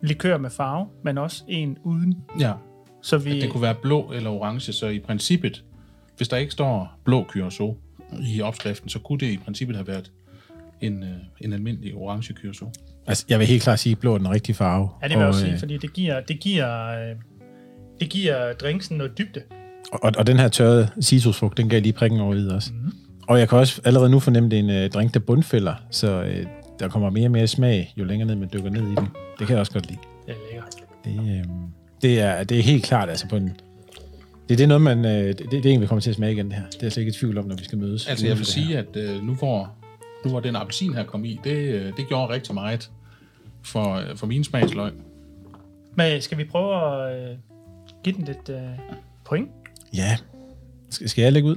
likør 0.00 0.38
med 0.38 0.50
farve, 0.50 0.88
men 1.02 1.18
også 1.18 1.44
en 1.48 1.78
uden. 1.82 2.24
Ja, 2.40 2.52
Så 3.02 3.18
vi, 3.18 3.40
det 3.40 3.50
kunne 3.50 3.62
være 3.62 3.74
blå 3.74 4.12
eller 4.12 4.30
orange, 4.30 4.72
så 4.72 4.86
i 4.86 4.98
princippet, 4.98 5.64
hvis 6.16 6.28
der 6.28 6.36
ikke 6.36 6.52
står 6.52 6.98
blå 7.04 7.24
Curacao 7.24 7.76
i 8.20 8.40
opskriften, 8.40 8.88
så 8.88 8.98
kunne 8.98 9.18
det 9.18 9.26
i 9.26 9.36
princippet 9.36 9.76
have 9.76 9.86
været 9.86 10.10
en, 10.80 11.02
øh, 11.02 11.08
en 11.40 11.52
almindelig 11.52 11.94
orange 11.94 12.34
Curacao. 12.42 12.72
Altså, 13.06 13.24
jeg 13.28 13.38
vil 13.38 13.46
helt 13.46 13.62
klart 13.62 13.78
sige, 13.78 13.92
at 13.92 13.98
blå 13.98 14.14
er 14.14 14.18
den 14.18 14.30
rigtige 14.30 14.54
farve. 14.56 14.88
ja, 15.02 15.08
det 15.08 15.16
vil 15.16 15.20
jeg 15.20 15.28
også 15.28 15.38
og, 15.38 15.44
sige, 15.44 15.52
øh, 15.52 15.58
fordi 15.58 15.76
det 15.76 15.92
giver, 15.92 16.20
det 16.20 16.40
giver, 16.40 16.86
øh, 16.88 17.16
det 18.00 18.08
giver 18.08 18.52
drinksen 18.52 18.96
noget 18.96 19.18
dybde. 19.18 19.42
og, 19.92 20.12
og 20.18 20.26
den 20.26 20.38
her 20.38 20.48
tørrede 20.48 20.88
citrusfrugt, 21.00 21.56
den 21.56 21.68
gav 21.68 21.80
lige 21.80 21.92
prikken 21.92 22.20
over 22.20 22.34
i 22.34 22.54
også. 22.54 22.72
Mm. 22.72 22.92
Og 23.28 23.38
jeg 23.38 23.48
kan 23.48 23.58
også 23.58 23.80
allerede 23.84 24.10
nu 24.10 24.20
fornemme, 24.20 24.46
at 24.46 24.50
det 24.50 24.58
er 24.58 24.62
en 24.62 24.70
øh, 24.70 24.90
drink, 24.90 25.14
der 25.14 25.20
bundfælder, 25.20 25.74
så 25.90 26.22
øh, 26.22 26.46
der 26.78 26.88
kommer 26.88 27.10
mere 27.10 27.26
og 27.26 27.30
mere 27.30 27.46
smag, 27.46 27.94
jo 27.96 28.04
længere 28.04 28.26
ned 28.26 28.36
man 28.36 28.50
dykker 28.52 28.70
ned 28.70 28.82
i 28.82 28.94
den. 28.94 29.08
Det 29.38 29.46
kan 29.46 29.50
jeg 29.50 29.58
også 29.58 29.72
godt 29.72 29.86
lide. 29.86 29.98
Det 30.26 30.34
er 30.34 30.38
lækkert. 30.50 30.74
Det, 31.04 31.38
øh, 31.38 31.44
det, 32.02 32.20
er, 32.20 32.44
det 32.44 32.58
er 32.58 32.62
helt 32.62 32.84
klart, 32.84 33.08
altså 33.08 33.28
på 33.28 33.36
en... 33.36 33.56
Det, 34.48 34.58
det 34.58 34.60
er 34.60 34.68
noget, 34.68 34.82
man... 34.82 35.04
Øh, 35.04 35.28
det, 35.28 35.52
det 35.52 35.66
er 35.66 35.70
en, 35.70 35.80
vi 35.80 35.86
kommer 35.86 36.00
til 36.00 36.10
at 36.10 36.16
smage 36.16 36.32
igen, 36.32 36.46
det 36.46 36.54
her. 36.54 36.64
Det 36.66 36.74
er 36.74 36.78
jeg 36.82 36.92
slet 36.92 37.02
ikke 37.02 37.10
i 37.10 37.12
tvivl 37.12 37.38
om, 37.38 37.44
når 37.44 37.56
vi 37.56 37.64
skal 37.64 37.78
mødes. 37.78 38.06
Altså 38.06 38.26
jeg 38.26 38.38
vil 38.38 38.46
sige, 38.46 38.78
at 38.78 38.96
øh, 38.96 39.22
nu, 39.22 39.34
hvor, 39.34 39.72
nu 40.24 40.30
hvor 40.30 40.40
den 40.40 40.56
appelsin 40.56 40.94
her 40.94 41.04
kom 41.04 41.24
i, 41.24 41.40
det, 41.44 41.56
øh, 41.56 41.96
det 41.96 42.08
gjorde 42.08 42.32
rigtig 42.32 42.54
meget 42.54 42.90
for, 43.62 44.02
for 44.16 44.26
min 44.26 44.44
smagsløg. 44.44 44.92
Men 45.94 46.22
skal 46.22 46.38
vi 46.38 46.44
prøve 46.44 46.74
at 46.74 47.30
øh, 47.30 47.36
give 48.04 48.16
den 48.16 48.24
lidt 48.24 48.48
øh, 48.48 48.56
point? 49.24 49.48
Ja. 49.94 50.16
Skal, 50.90 51.08
skal 51.08 51.22
jeg 51.22 51.32
lægge 51.32 51.48
ud? 51.48 51.56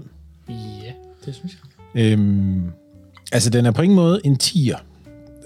Ja, 0.49 0.91
det 1.25 1.35
synes 1.35 1.57
jeg. 1.95 2.01
Øhm, 2.03 2.71
altså, 3.31 3.49
den 3.49 3.65
er 3.65 3.71
på 3.71 3.81
ingen 3.81 3.95
måde 3.95 4.21
en 4.23 4.37
tier. 4.37 4.77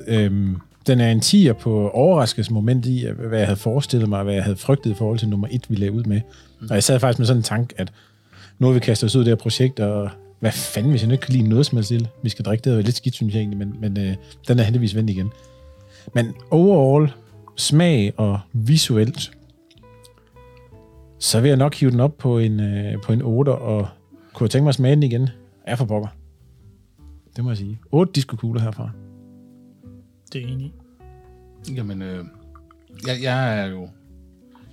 Øhm, 0.08 0.58
den 0.90 1.02
er 1.02 1.12
en 1.12 1.20
tier 1.20 1.54
på 1.54 1.90
overraskelsesmoment 1.90 2.86
i, 2.86 3.06
hvad 3.28 3.38
jeg 3.38 3.48
havde 3.48 3.60
forestillet 3.60 4.10
mig, 4.10 4.24
hvad 4.24 4.34
jeg 4.34 4.44
havde 4.44 4.58
frygtet 4.58 4.92
i 4.92 4.94
forhold 4.94 5.20
til 5.20 5.30
nummer 5.30 5.48
et, 5.52 5.66
vi 5.70 5.76
lavede 5.76 5.98
ud 5.98 6.04
med. 6.04 6.22
Og 6.70 6.76
jeg 6.76 6.84
sad 6.84 7.00
faktisk 7.00 7.20
med 7.20 7.26
sådan 7.28 7.40
en 7.40 7.44
tanke, 7.44 7.76
at 7.78 7.92
nu 8.60 8.68
har 8.68 8.74
vi 8.74 8.80
kastet 8.80 9.08
os 9.08 9.16
ud 9.16 9.22
i 9.22 9.26
det 9.26 9.32
her 9.32 9.36
projekt, 9.36 9.80
og 9.80 10.10
hvad 10.40 10.52
fanden, 10.52 10.92
hvis 10.92 11.02
jeg 11.02 11.08
nu 11.08 11.12
ikke 11.12 11.26
kan 11.26 11.34
lide 11.34 11.50
noget 11.50 11.66
som 11.66 11.78
helst 11.78 11.88
til, 11.88 12.08
vi 12.24 12.30
skal 12.30 12.46
drikke, 12.46 12.70
det 12.70 12.78
er 12.78 12.82
lidt 12.82 12.96
skidt, 12.96 13.16
synes 13.16 13.34
jeg 13.34 13.40
egentlig, 13.40 13.58
men, 13.58 13.76
men 13.82 13.98
øh, 13.98 14.16
den 14.48 14.60
er 14.60 14.64
heldigvis 14.64 14.96
vendt 14.96 15.10
igen. 15.10 15.32
Men 16.14 16.34
overall, 16.52 17.12
smag 17.56 18.14
og 18.18 18.40
visuelt, 18.54 19.32
så 21.20 21.42
vil 21.42 21.48
jeg 21.48 21.58
nok 21.58 21.76
hive 21.76 21.92
den 21.92 22.00
op 22.00 22.18
på 22.18 22.40
en, 22.40 22.60
øh, 22.60 23.02
på 23.02 23.14
en 23.14 23.22
8, 23.22 23.50
og 23.50 23.88
kunne 24.34 24.46
jeg 24.46 24.52
tænke 24.52 24.64
mig 24.64 24.70
at 24.70 24.76
smage 24.76 24.96
den 24.96 25.04
igen. 25.04 25.30
Er 25.66 25.76
for 25.76 25.86
pokker. 25.86 26.08
Det 27.36 27.44
må 27.44 27.50
jeg 27.50 27.58
sige. 27.58 27.80
8 27.92 28.12
diskokugler 28.16 28.62
herfra. 28.62 28.90
Det 30.34 30.44
er 30.44 30.48
enig. 30.48 30.74
Jamen, 31.76 32.02
øh, 32.02 32.26
jeg, 33.08 33.18
jeg, 33.22 33.60
er 33.60 33.66
jo, 33.66 33.90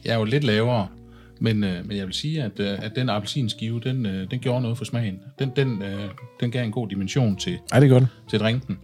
jeg 0.05 0.13
er 0.15 0.19
jo 0.19 0.25
lidt 0.25 0.45
lavere, 0.45 0.89
men, 1.41 1.65
øh, 1.65 1.87
men 1.89 1.97
jeg 1.97 2.07
vil 2.07 2.15
sige, 2.15 2.43
at, 2.43 2.61
øh, 2.61 2.79
at 2.83 2.93
den 2.97 3.09
appelsinskive, 3.09 3.81
den, 3.81 4.07
øh, 4.07 4.31
den 4.31 4.39
gjorde 4.39 4.63
noget 4.63 4.79
for 4.79 4.85
smagen. 4.85 5.19
Den, 5.39 5.53
den, 5.57 5.83
øh, 5.83 6.01
den 6.41 6.51
gav 6.51 6.65
en 6.65 6.73
god 6.73 6.89
dimension 6.89 7.37
til, 7.37 7.59
Ej, 7.73 7.81
det 7.81 7.91
er 7.91 7.93
godt. 7.93 8.05
til 8.31 8.41
drinken. 8.41 8.79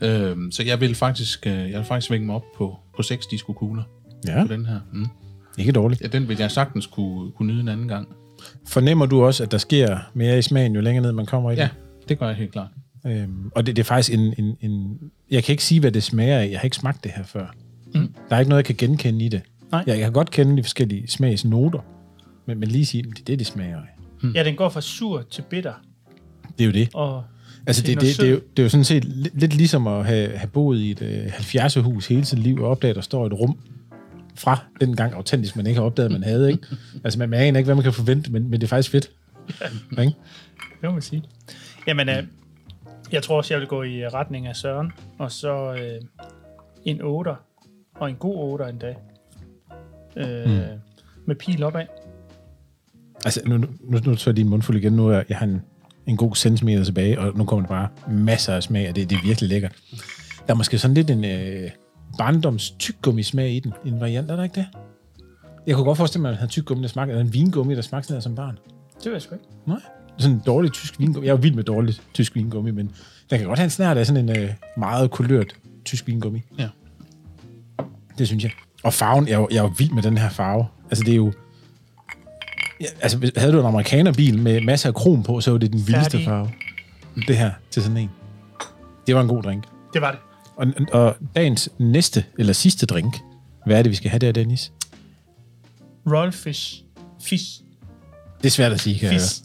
Øh, 0.00 0.36
så 0.50 0.62
jeg 0.66 0.80
vil 0.80 0.94
faktisk, 0.94 1.46
øh, 1.46 1.52
jeg 1.52 1.78
vil 1.78 1.84
faktisk 1.84 2.10
vinge 2.10 2.26
mig 2.26 2.34
op 2.36 2.44
på, 2.56 2.76
på 2.96 3.02
6 3.02 3.26
diskokugler 3.26 3.82
Ja, 4.26 4.44
på 4.46 4.52
den 4.52 4.66
her. 4.66 4.80
Mm. 4.92 5.06
ikke 5.58 5.72
dårligt. 5.72 6.00
Ja, 6.02 6.06
den 6.06 6.28
vil 6.28 6.36
jeg 6.38 6.50
sagtens 6.50 6.86
kunne, 6.86 7.32
kunne 7.32 7.52
nyde 7.52 7.60
en 7.60 7.68
anden 7.68 7.88
gang. 7.88 8.08
Fornemmer 8.68 9.06
du 9.06 9.24
også, 9.24 9.42
at 9.42 9.50
der 9.52 9.58
sker 9.58 9.98
mere 10.14 10.38
i 10.38 10.42
smagen, 10.42 10.74
jo 10.74 10.80
længere 10.80 11.02
ned 11.02 11.12
man 11.12 11.26
kommer 11.26 11.50
i 11.50 11.54
den? 11.54 11.60
Ja, 11.62 11.68
det 12.08 12.18
gør 12.18 12.26
jeg 12.26 12.36
helt 12.36 12.52
klart. 12.52 12.68
Øhm, 13.06 13.50
og 13.54 13.66
det, 13.66 13.76
det 13.76 13.82
er 13.82 13.86
faktisk 13.86 14.12
en, 14.18 14.34
en, 14.38 14.56
en... 14.60 14.98
Jeg 15.30 15.44
kan 15.44 15.52
ikke 15.52 15.64
sige, 15.64 15.80
hvad 15.80 15.92
det 15.92 16.02
smager 16.02 16.38
af. 16.38 16.50
Jeg 16.50 16.58
har 16.58 16.64
ikke 16.64 16.76
smagt 16.76 17.04
det 17.04 17.12
her 17.16 17.24
før. 17.24 17.54
Mm. 17.94 18.14
Der 18.28 18.36
er 18.36 18.40
ikke 18.40 18.48
noget, 18.48 18.68
jeg 18.68 18.76
kan 18.76 18.88
genkende 18.88 19.24
i 19.24 19.28
det. 19.28 19.42
Nej. 19.72 19.84
Jeg, 19.86 19.96
jeg 19.96 20.04
kan 20.04 20.12
godt 20.12 20.30
kende 20.30 20.56
de 20.56 20.62
forskellige 20.62 21.08
smagsnoter, 21.08 21.80
men, 22.46 22.60
men 22.60 22.68
lige 22.68 22.86
sige, 22.86 23.02
det 23.02 23.20
er 23.20 23.24
det, 23.24 23.38
det 23.38 23.46
smager 23.46 23.76
af. 23.76 24.30
Ja, 24.34 24.44
den 24.44 24.56
går 24.56 24.68
fra 24.68 24.80
sur 24.80 25.26
til 25.30 25.42
bitter. 25.42 25.72
Det 26.58 26.64
er 26.64 26.66
jo 26.66 26.72
det. 26.72 26.88
Og 26.94 27.24
Altså, 27.66 27.82
Det 27.82 27.96
er 27.96 28.00
det, 28.00 28.08
det, 28.08 28.16
det, 28.16 28.26
er 28.26 28.30
jo, 28.30 28.40
det 28.56 28.58
er 28.58 28.62
jo 28.62 28.68
sådan 28.68 28.84
set 28.84 29.04
lidt, 29.04 29.40
lidt 29.40 29.54
ligesom 29.54 29.86
at 29.86 30.06
have, 30.06 30.36
have 30.36 30.48
boet 30.48 30.78
i 30.78 30.90
et 30.90 31.02
øh, 31.02 31.26
70'er-hus 31.26 32.06
hele 32.06 32.24
sit 32.24 32.38
liv 32.38 32.62
og 32.62 32.70
opdage, 32.70 32.90
at 32.90 32.96
der 32.96 33.02
står 33.02 33.26
et 33.26 33.32
rum 33.32 33.58
fra 34.34 34.64
den 34.80 34.96
gang 34.96 35.14
autentisk, 35.14 35.56
man 35.56 35.66
ikke 35.66 35.78
har 35.78 35.86
opdaget, 35.86 36.10
man 36.10 36.22
havde. 36.22 36.52
Ikke? 36.52 36.62
Altså, 37.04 37.18
man, 37.18 37.28
man 37.28 37.40
aner 37.40 37.58
ikke, 37.58 37.66
hvad 37.66 37.74
man 37.74 37.84
kan 37.84 37.92
forvente, 37.92 38.32
men, 38.32 38.50
men 38.50 38.60
det 38.60 38.66
er 38.66 38.68
faktisk 38.68 38.90
fedt. 38.90 39.10
Ja. 39.96 40.02
Ikke? 40.02 40.14
Det 40.60 40.82
må 40.82 40.90
man 40.90 41.02
sige. 41.02 41.22
Jamen, 41.86 42.08
øh, 42.08 42.22
jeg 43.12 43.22
tror 43.22 43.36
også, 43.36 43.54
jeg 43.54 43.60
vil 43.60 43.68
gå 43.68 43.82
i 43.82 44.08
retning 44.08 44.46
af 44.46 44.56
Søren, 44.56 44.92
og 45.18 45.32
så 45.32 45.72
øh, 45.72 46.00
en 46.84 47.02
8, 47.02 47.30
og 47.94 48.10
en 48.10 48.16
god 48.16 48.36
8 48.36 48.68
endda. 48.68 48.94
Øh, 50.16 50.50
mm. 50.50 50.80
Med 51.26 51.36
pil 51.36 51.62
opad. 51.62 51.86
Altså, 53.24 53.40
nu, 53.46 53.56
nu, 53.56 53.66
nu 53.90 54.00
tager 54.00 54.22
jeg 54.26 54.36
din 54.36 54.48
mundfuld 54.48 54.76
igen. 54.76 54.92
Nu 54.92 55.08
er 55.08 55.22
jeg 55.28 55.38
har 55.38 55.46
en, 55.46 55.62
en 56.06 56.16
god 56.16 56.34
centimeter 56.34 56.84
tilbage, 56.84 57.20
og 57.20 57.38
nu 57.38 57.44
kommer 57.44 57.66
der 57.66 57.74
bare 57.74 57.88
masser 58.08 58.54
af 58.54 58.62
smag, 58.62 58.88
og 58.88 58.96
det, 58.96 59.10
det 59.10 59.16
er 59.16 59.22
virkelig 59.26 59.48
lækkert. 59.48 59.76
Der 60.46 60.52
er 60.52 60.54
måske 60.54 60.78
sådan 60.78 60.94
lidt 60.94 61.10
en 61.10 61.24
øh, 61.24 61.70
barndoms 62.18 62.70
tyggegummi-smag 62.70 63.50
i 63.50 63.60
den. 63.60 63.72
En 63.84 64.00
variant, 64.00 64.30
er 64.30 64.36
der 64.36 64.42
ikke 64.42 64.54
det? 64.54 64.66
Jeg 65.66 65.74
kunne 65.74 65.84
godt 65.84 65.98
forestille 65.98 66.22
mig, 66.22 66.28
at 66.28 66.32
man 66.32 66.38
havde 66.38 66.50
tyggegummi, 66.50 66.82
der 66.82 66.88
smagte, 66.88 67.10
eller 67.10 67.24
en 67.24 67.32
vingummi, 67.32 67.74
der 67.74 67.82
smagte 67.82 68.08
sådan 68.08 68.22
som 68.22 68.34
barn. 68.34 68.58
Det 68.96 69.04
ved 69.04 69.12
jeg 69.12 69.22
sgu 69.22 69.34
ikke. 69.34 69.46
Nej. 69.66 69.80
Sådan 70.18 70.36
en 70.36 70.42
dårlig 70.46 70.72
tysk 70.72 70.98
vingummi. 71.00 71.26
Jeg 71.26 71.32
er 71.32 71.36
vild 71.36 71.54
med 71.54 71.64
dårlig 71.64 71.94
tysk 72.14 72.34
vingummi, 72.34 72.70
men 72.70 72.90
den 73.30 73.38
kan 73.38 73.46
godt 73.46 73.58
have 73.58 73.64
en 73.64 73.70
snært 73.70 73.96
af 73.96 74.06
sådan 74.06 74.28
en 74.28 74.36
øh, 74.38 74.50
meget 74.76 75.10
kulørt 75.10 75.54
tysk 75.84 76.06
vingummi. 76.06 76.42
Ja. 76.58 76.68
Det 78.18 78.26
synes 78.26 78.44
jeg. 78.44 78.50
Og 78.82 78.92
farven, 78.94 79.28
jeg 79.28 79.34
er, 79.34 79.38
jo, 79.38 79.48
jeg 79.50 79.58
er 79.58 79.62
jo 79.62 79.72
vild 79.78 79.90
med 79.90 80.02
den 80.02 80.18
her 80.18 80.28
farve. 80.30 80.66
Altså, 80.90 81.04
det 81.04 81.12
er 81.12 81.16
jo... 81.16 81.32
Ja, 82.80 82.86
altså, 83.00 83.30
havde 83.36 83.52
du 83.52 83.60
en 83.60 83.66
amerikanerbil 83.66 84.38
med 84.38 84.60
masser 84.60 84.88
af 84.88 84.94
krom 84.94 85.22
på, 85.22 85.40
så 85.40 85.50
var 85.50 85.58
det 85.58 85.72
den 85.72 85.86
vildeste 85.86 86.10
Færdig. 86.10 86.26
farve. 86.26 86.50
Det 87.28 87.36
her, 87.36 87.50
til 87.70 87.82
sådan 87.82 87.96
en. 87.96 88.10
Det 89.06 89.14
var 89.14 89.20
en 89.20 89.28
god 89.28 89.42
drink. 89.42 89.64
Det 89.92 90.02
var 90.02 90.10
det. 90.10 90.20
Og, 90.56 90.66
og 90.92 91.16
dagens 91.36 91.68
næste, 91.78 92.24
eller 92.38 92.52
sidste 92.52 92.86
drink, 92.86 93.16
hvad 93.66 93.78
er 93.78 93.82
det, 93.82 93.90
vi 93.90 93.96
skal 93.96 94.10
have 94.10 94.18
der, 94.18 94.32
Dennis? 94.32 94.72
Royal 96.12 96.32
Fish. 96.32 96.82
Fish. 97.22 97.60
Det 98.38 98.46
er 98.46 98.50
svært 98.50 98.72
at 98.72 98.80
sige, 98.80 98.98
kan 98.98 99.10
Fish. 99.10 99.41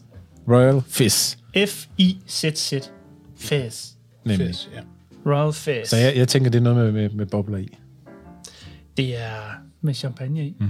Royal 0.48 0.82
Fizz, 0.82 1.36
F-I-Z-Z. 1.56 2.90
Fizz. 3.36 3.92
nemlig. 4.24 4.46
Fes, 4.48 4.70
ja. 4.74 4.80
Royal 5.26 5.52
Fizz. 5.52 5.90
Så 5.90 5.96
jeg, 5.96 6.16
jeg 6.16 6.28
tænker, 6.28 6.50
det 6.50 6.58
er 6.58 6.62
noget 6.62 6.78
med, 6.84 6.92
med, 6.92 7.10
med 7.10 7.26
bobler 7.26 7.58
i. 7.58 7.78
Det 8.96 9.16
er 9.16 9.40
med 9.80 9.94
champagne 9.94 10.46
i. 10.46 10.56
Mm. 10.60 10.66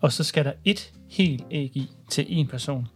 Og 0.00 0.12
så 0.12 0.24
skal 0.24 0.44
der 0.44 0.52
et 0.64 0.92
helt 1.08 1.44
æg 1.50 1.76
i 1.76 1.90
til 2.10 2.24
en 2.28 2.46
person. 2.48 2.88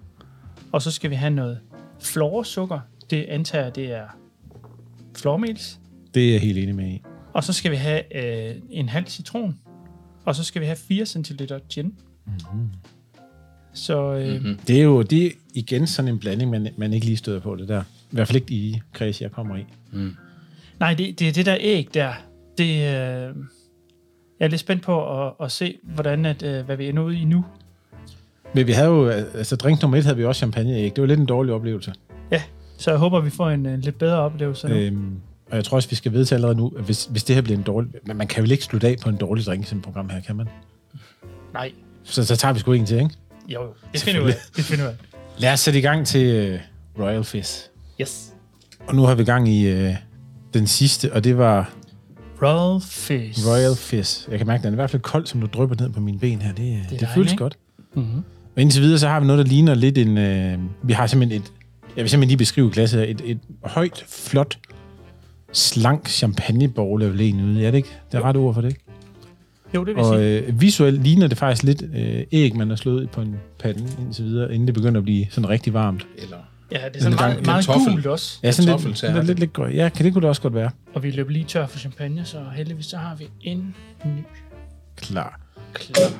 Og 0.72 0.82
så 0.82 0.90
skal 0.90 1.10
vi 1.10 1.14
have 1.14 1.30
noget 1.30 1.60
florsukker. 2.00 2.80
Det 3.10 3.24
antager, 3.24 3.70
det 3.70 3.92
er 3.92 4.06
flormels. 5.16 5.80
Det 6.14 6.28
er 6.28 6.32
jeg 6.32 6.40
helt 6.40 6.58
enig 6.58 6.74
med 6.74 6.88
i. 6.88 7.02
Og 7.32 7.44
så 7.44 7.52
skal 7.52 7.70
vi 7.70 7.76
have 7.76 8.16
øh, 8.16 8.56
en 8.70 8.88
halv 8.88 9.06
citron. 9.06 9.58
Og 10.24 10.34
så 10.34 10.44
skal 10.44 10.60
vi 10.60 10.66
have 10.66 10.76
4 10.76 11.06
centiliter 11.06 11.58
gin. 11.68 11.84
Mm-hmm. 12.26 12.68
Så 13.74 14.14
øh, 14.14 14.32
mm-hmm. 14.34 14.58
Det 14.66 14.78
er 14.78 14.82
jo 14.82 15.02
det 15.02 15.26
er 15.26 15.30
igen 15.54 15.86
sådan 15.86 16.08
en 16.08 16.18
blanding, 16.18 16.50
man, 16.50 16.68
man 16.76 16.92
ikke 16.92 17.06
lige 17.06 17.16
støder 17.16 17.40
på 17.40 17.56
det 17.56 17.68
der. 17.68 17.82
I 17.82 18.14
hvert 18.14 18.28
fald 18.28 18.36
ikke 18.36 18.54
i 18.54 18.80
kreds, 18.92 19.20
jeg 19.22 19.32
kommer 19.32 19.56
i. 19.56 19.64
nej, 20.80 20.94
det, 20.94 21.18
det 21.18 21.28
er 21.28 21.32
det 21.32 21.46
der 21.46 21.56
æg 21.60 21.88
der. 21.94 22.12
Det, 22.58 22.64
øh, 22.64 23.34
jeg 24.40 24.46
er 24.46 24.48
lidt 24.48 24.60
spændt 24.60 24.82
på 24.82 25.26
at, 25.26 25.32
at 25.40 25.52
se, 25.52 25.78
hvordan 25.82 26.26
at, 26.26 26.42
øh, 26.42 26.64
hvad 26.64 26.76
vi 26.76 26.88
ender 26.88 27.02
ud 27.02 27.12
i 27.12 27.24
nu. 27.24 27.44
Men 28.54 28.66
vi 28.66 28.72
havde 28.72 28.88
jo, 28.88 29.08
altså 29.08 29.56
drink 29.56 29.82
nummer 29.82 29.98
et 29.98 30.04
havde 30.04 30.16
vi 30.16 30.24
også 30.24 30.38
champagneæg. 30.38 30.96
Det 30.96 31.02
var 31.02 31.08
lidt 31.08 31.20
en 31.20 31.26
dårlig 31.26 31.54
oplevelse. 31.54 31.92
Ja, 32.30 32.42
så 32.78 32.90
jeg 32.90 32.98
håber, 32.98 33.20
vi 33.20 33.30
får 33.30 33.50
en, 33.50 33.66
en 33.66 33.80
lidt 33.80 33.98
bedre 33.98 34.18
oplevelse 34.18 34.68
nu. 34.68 34.74
Øhm, 34.74 35.20
og 35.50 35.56
jeg 35.56 35.64
tror 35.64 35.76
også, 35.76 35.88
vi 35.88 35.96
skal 35.96 36.12
vedtage 36.12 36.36
allerede 36.36 36.56
nu, 36.56 36.72
at 36.78 36.84
hvis, 36.84 37.04
hvis 37.04 37.24
det 37.24 37.34
her 37.34 37.42
bliver 37.42 37.58
en 37.58 37.64
dårlig... 37.64 37.90
Men 38.06 38.16
man 38.16 38.26
kan 38.26 38.44
jo 38.44 38.50
ikke 38.52 38.64
slutte 38.64 38.88
af 38.88 38.96
på 39.02 39.08
en 39.08 39.16
dårlig 39.16 39.44
drink 39.44 39.62
i 39.62 39.66
sådan 39.66 39.78
et 39.78 39.84
program 39.84 40.08
her, 40.10 40.20
kan 40.20 40.36
man? 40.36 40.48
Nej, 41.54 41.72
Så, 42.02 42.24
så 42.24 42.36
tager 42.36 42.52
vi 42.52 42.60
sgu 42.60 42.72
en 42.72 42.86
til, 42.86 42.96
ikke? 42.98 43.14
Jo, 43.48 43.62
jo. 43.62 43.68
Det 43.92 44.00
finder 44.00 44.20
vi 44.20 44.26
ud 44.26 44.30
af. 44.30 44.36
Det 44.56 44.64
finder 44.64 44.84
vi 44.84 44.88
ud 44.88 44.92
af. 44.92 45.18
Lad 45.38 45.52
os 45.52 45.60
sætte 45.60 45.78
i 45.78 45.82
gang 45.82 46.06
til 46.06 46.54
uh, 46.54 47.04
Royal 47.04 47.24
Fizz. 47.24 47.60
Yes. 48.00 48.32
Og 48.86 48.94
nu 48.94 49.02
har 49.02 49.14
vi 49.14 49.24
gang 49.24 49.48
i 49.48 49.72
uh, 49.72 49.94
den 50.54 50.66
sidste, 50.66 51.12
og 51.12 51.24
det 51.24 51.38
var 51.38 51.72
Royal 52.42 52.80
Fish. 52.80 53.46
Royal 53.48 53.76
Fizz. 53.76 54.28
Jeg 54.28 54.38
kan 54.38 54.46
mærke, 54.46 54.60
at 54.60 54.64
den 54.64 54.72
er 54.72 54.74
i 54.74 54.80
hvert 54.80 54.90
fald 54.90 55.02
kold, 55.02 55.26
som 55.26 55.40
du 55.40 55.46
drypper 55.46 55.76
ned 55.76 55.90
på 55.90 56.00
mine 56.00 56.18
ben 56.18 56.42
her. 56.42 56.48
Det, 56.48 56.56
det, 56.58 56.76
det 56.82 56.90
dejligt, 56.90 57.10
føles 57.14 57.34
godt. 57.36 57.58
Mm-hmm. 57.94 58.22
Og 58.56 58.62
indtil 58.62 58.82
videre, 58.82 58.98
så 58.98 59.08
har 59.08 59.20
vi 59.20 59.26
noget, 59.26 59.44
der 59.44 59.50
ligner 59.50 59.74
lidt 59.74 59.98
en... 59.98 60.18
Øh, 60.18 60.58
vi 60.82 60.92
har 60.92 61.06
simpelthen 61.06 61.42
et... 61.42 61.52
Jeg 61.96 62.02
vil 62.02 62.10
simpelthen 62.10 62.28
lige 62.28 62.38
beskrive 62.38 62.70
glasset 62.70 63.00
her. 63.00 63.06
Et, 63.08 63.22
et 63.24 63.38
højt, 63.64 64.04
flot, 64.08 64.58
slank 65.52 66.08
champagnebogle 66.08 67.06
er 67.06 67.12
en 67.20 67.40
ude. 67.40 67.66
Er 67.66 67.70
det 67.70 67.78
ikke? 67.78 67.88
Det 68.12 68.18
er 68.18 68.22
ret 68.22 68.36
ord 68.36 68.54
for 68.54 68.60
det, 68.60 68.68
ikke? 68.68 68.83
Jo, 69.74 69.84
det 69.84 69.96
vil 69.96 70.04
Og 70.04 70.14
sige. 70.18 70.38
øh, 70.38 70.60
visuelt 70.60 71.02
ligner 71.02 71.26
det 71.26 71.38
faktisk 71.38 71.62
lidt 71.62 71.82
øh, 71.94 72.24
æg, 72.32 72.56
man 72.56 72.68
har 72.68 72.76
slået 72.76 73.10
på 73.10 73.20
en 73.20 73.36
pande 73.58 73.86
indtil 74.00 74.24
videre, 74.24 74.54
inden 74.54 74.66
det 74.66 74.74
begynder 74.74 74.98
at 75.00 75.04
blive 75.04 75.26
sådan 75.30 75.48
rigtig 75.50 75.74
varmt. 75.74 76.06
Eller 76.18 76.36
Ja, 76.72 76.76
det 76.88 76.96
er 76.96 77.00
sådan 77.00 77.12
en 77.12 77.18
gang- 77.18 77.32
meget, 77.32 77.46
meget 77.46 77.66
kartoffel. 77.66 77.92
gult 77.92 78.06
også. 78.06 78.38
Ja, 78.42 78.52
sådan 78.52 78.64
lidt, 78.68 78.76
Kartoffeltærte. 78.76 79.14
lidt, 79.14 79.26
lidt, 79.26 79.38
lidt 79.38 79.52
grøn. 79.52 79.72
Ja, 79.72 79.88
kan 79.88 80.04
det 80.04 80.12
kunne 80.12 80.22
det 80.22 80.28
også 80.28 80.42
godt 80.42 80.54
være. 80.54 80.70
Og 80.94 81.02
vi 81.02 81.10
løber 81.10 81.30
lige 81.30 81.44
tør 81.44 81.66
for 81.66 81.78
champagne, 81.78 82.24
så 82.24 82.38
heldigvis 82.56 82.86
så 82.86 82.96
har 82.96 83.14
vi 83.16 83.28
en 83.40 83.74
ny 84.04 84.10
Klar. 84.96 85.40
klar. 85.74 86.10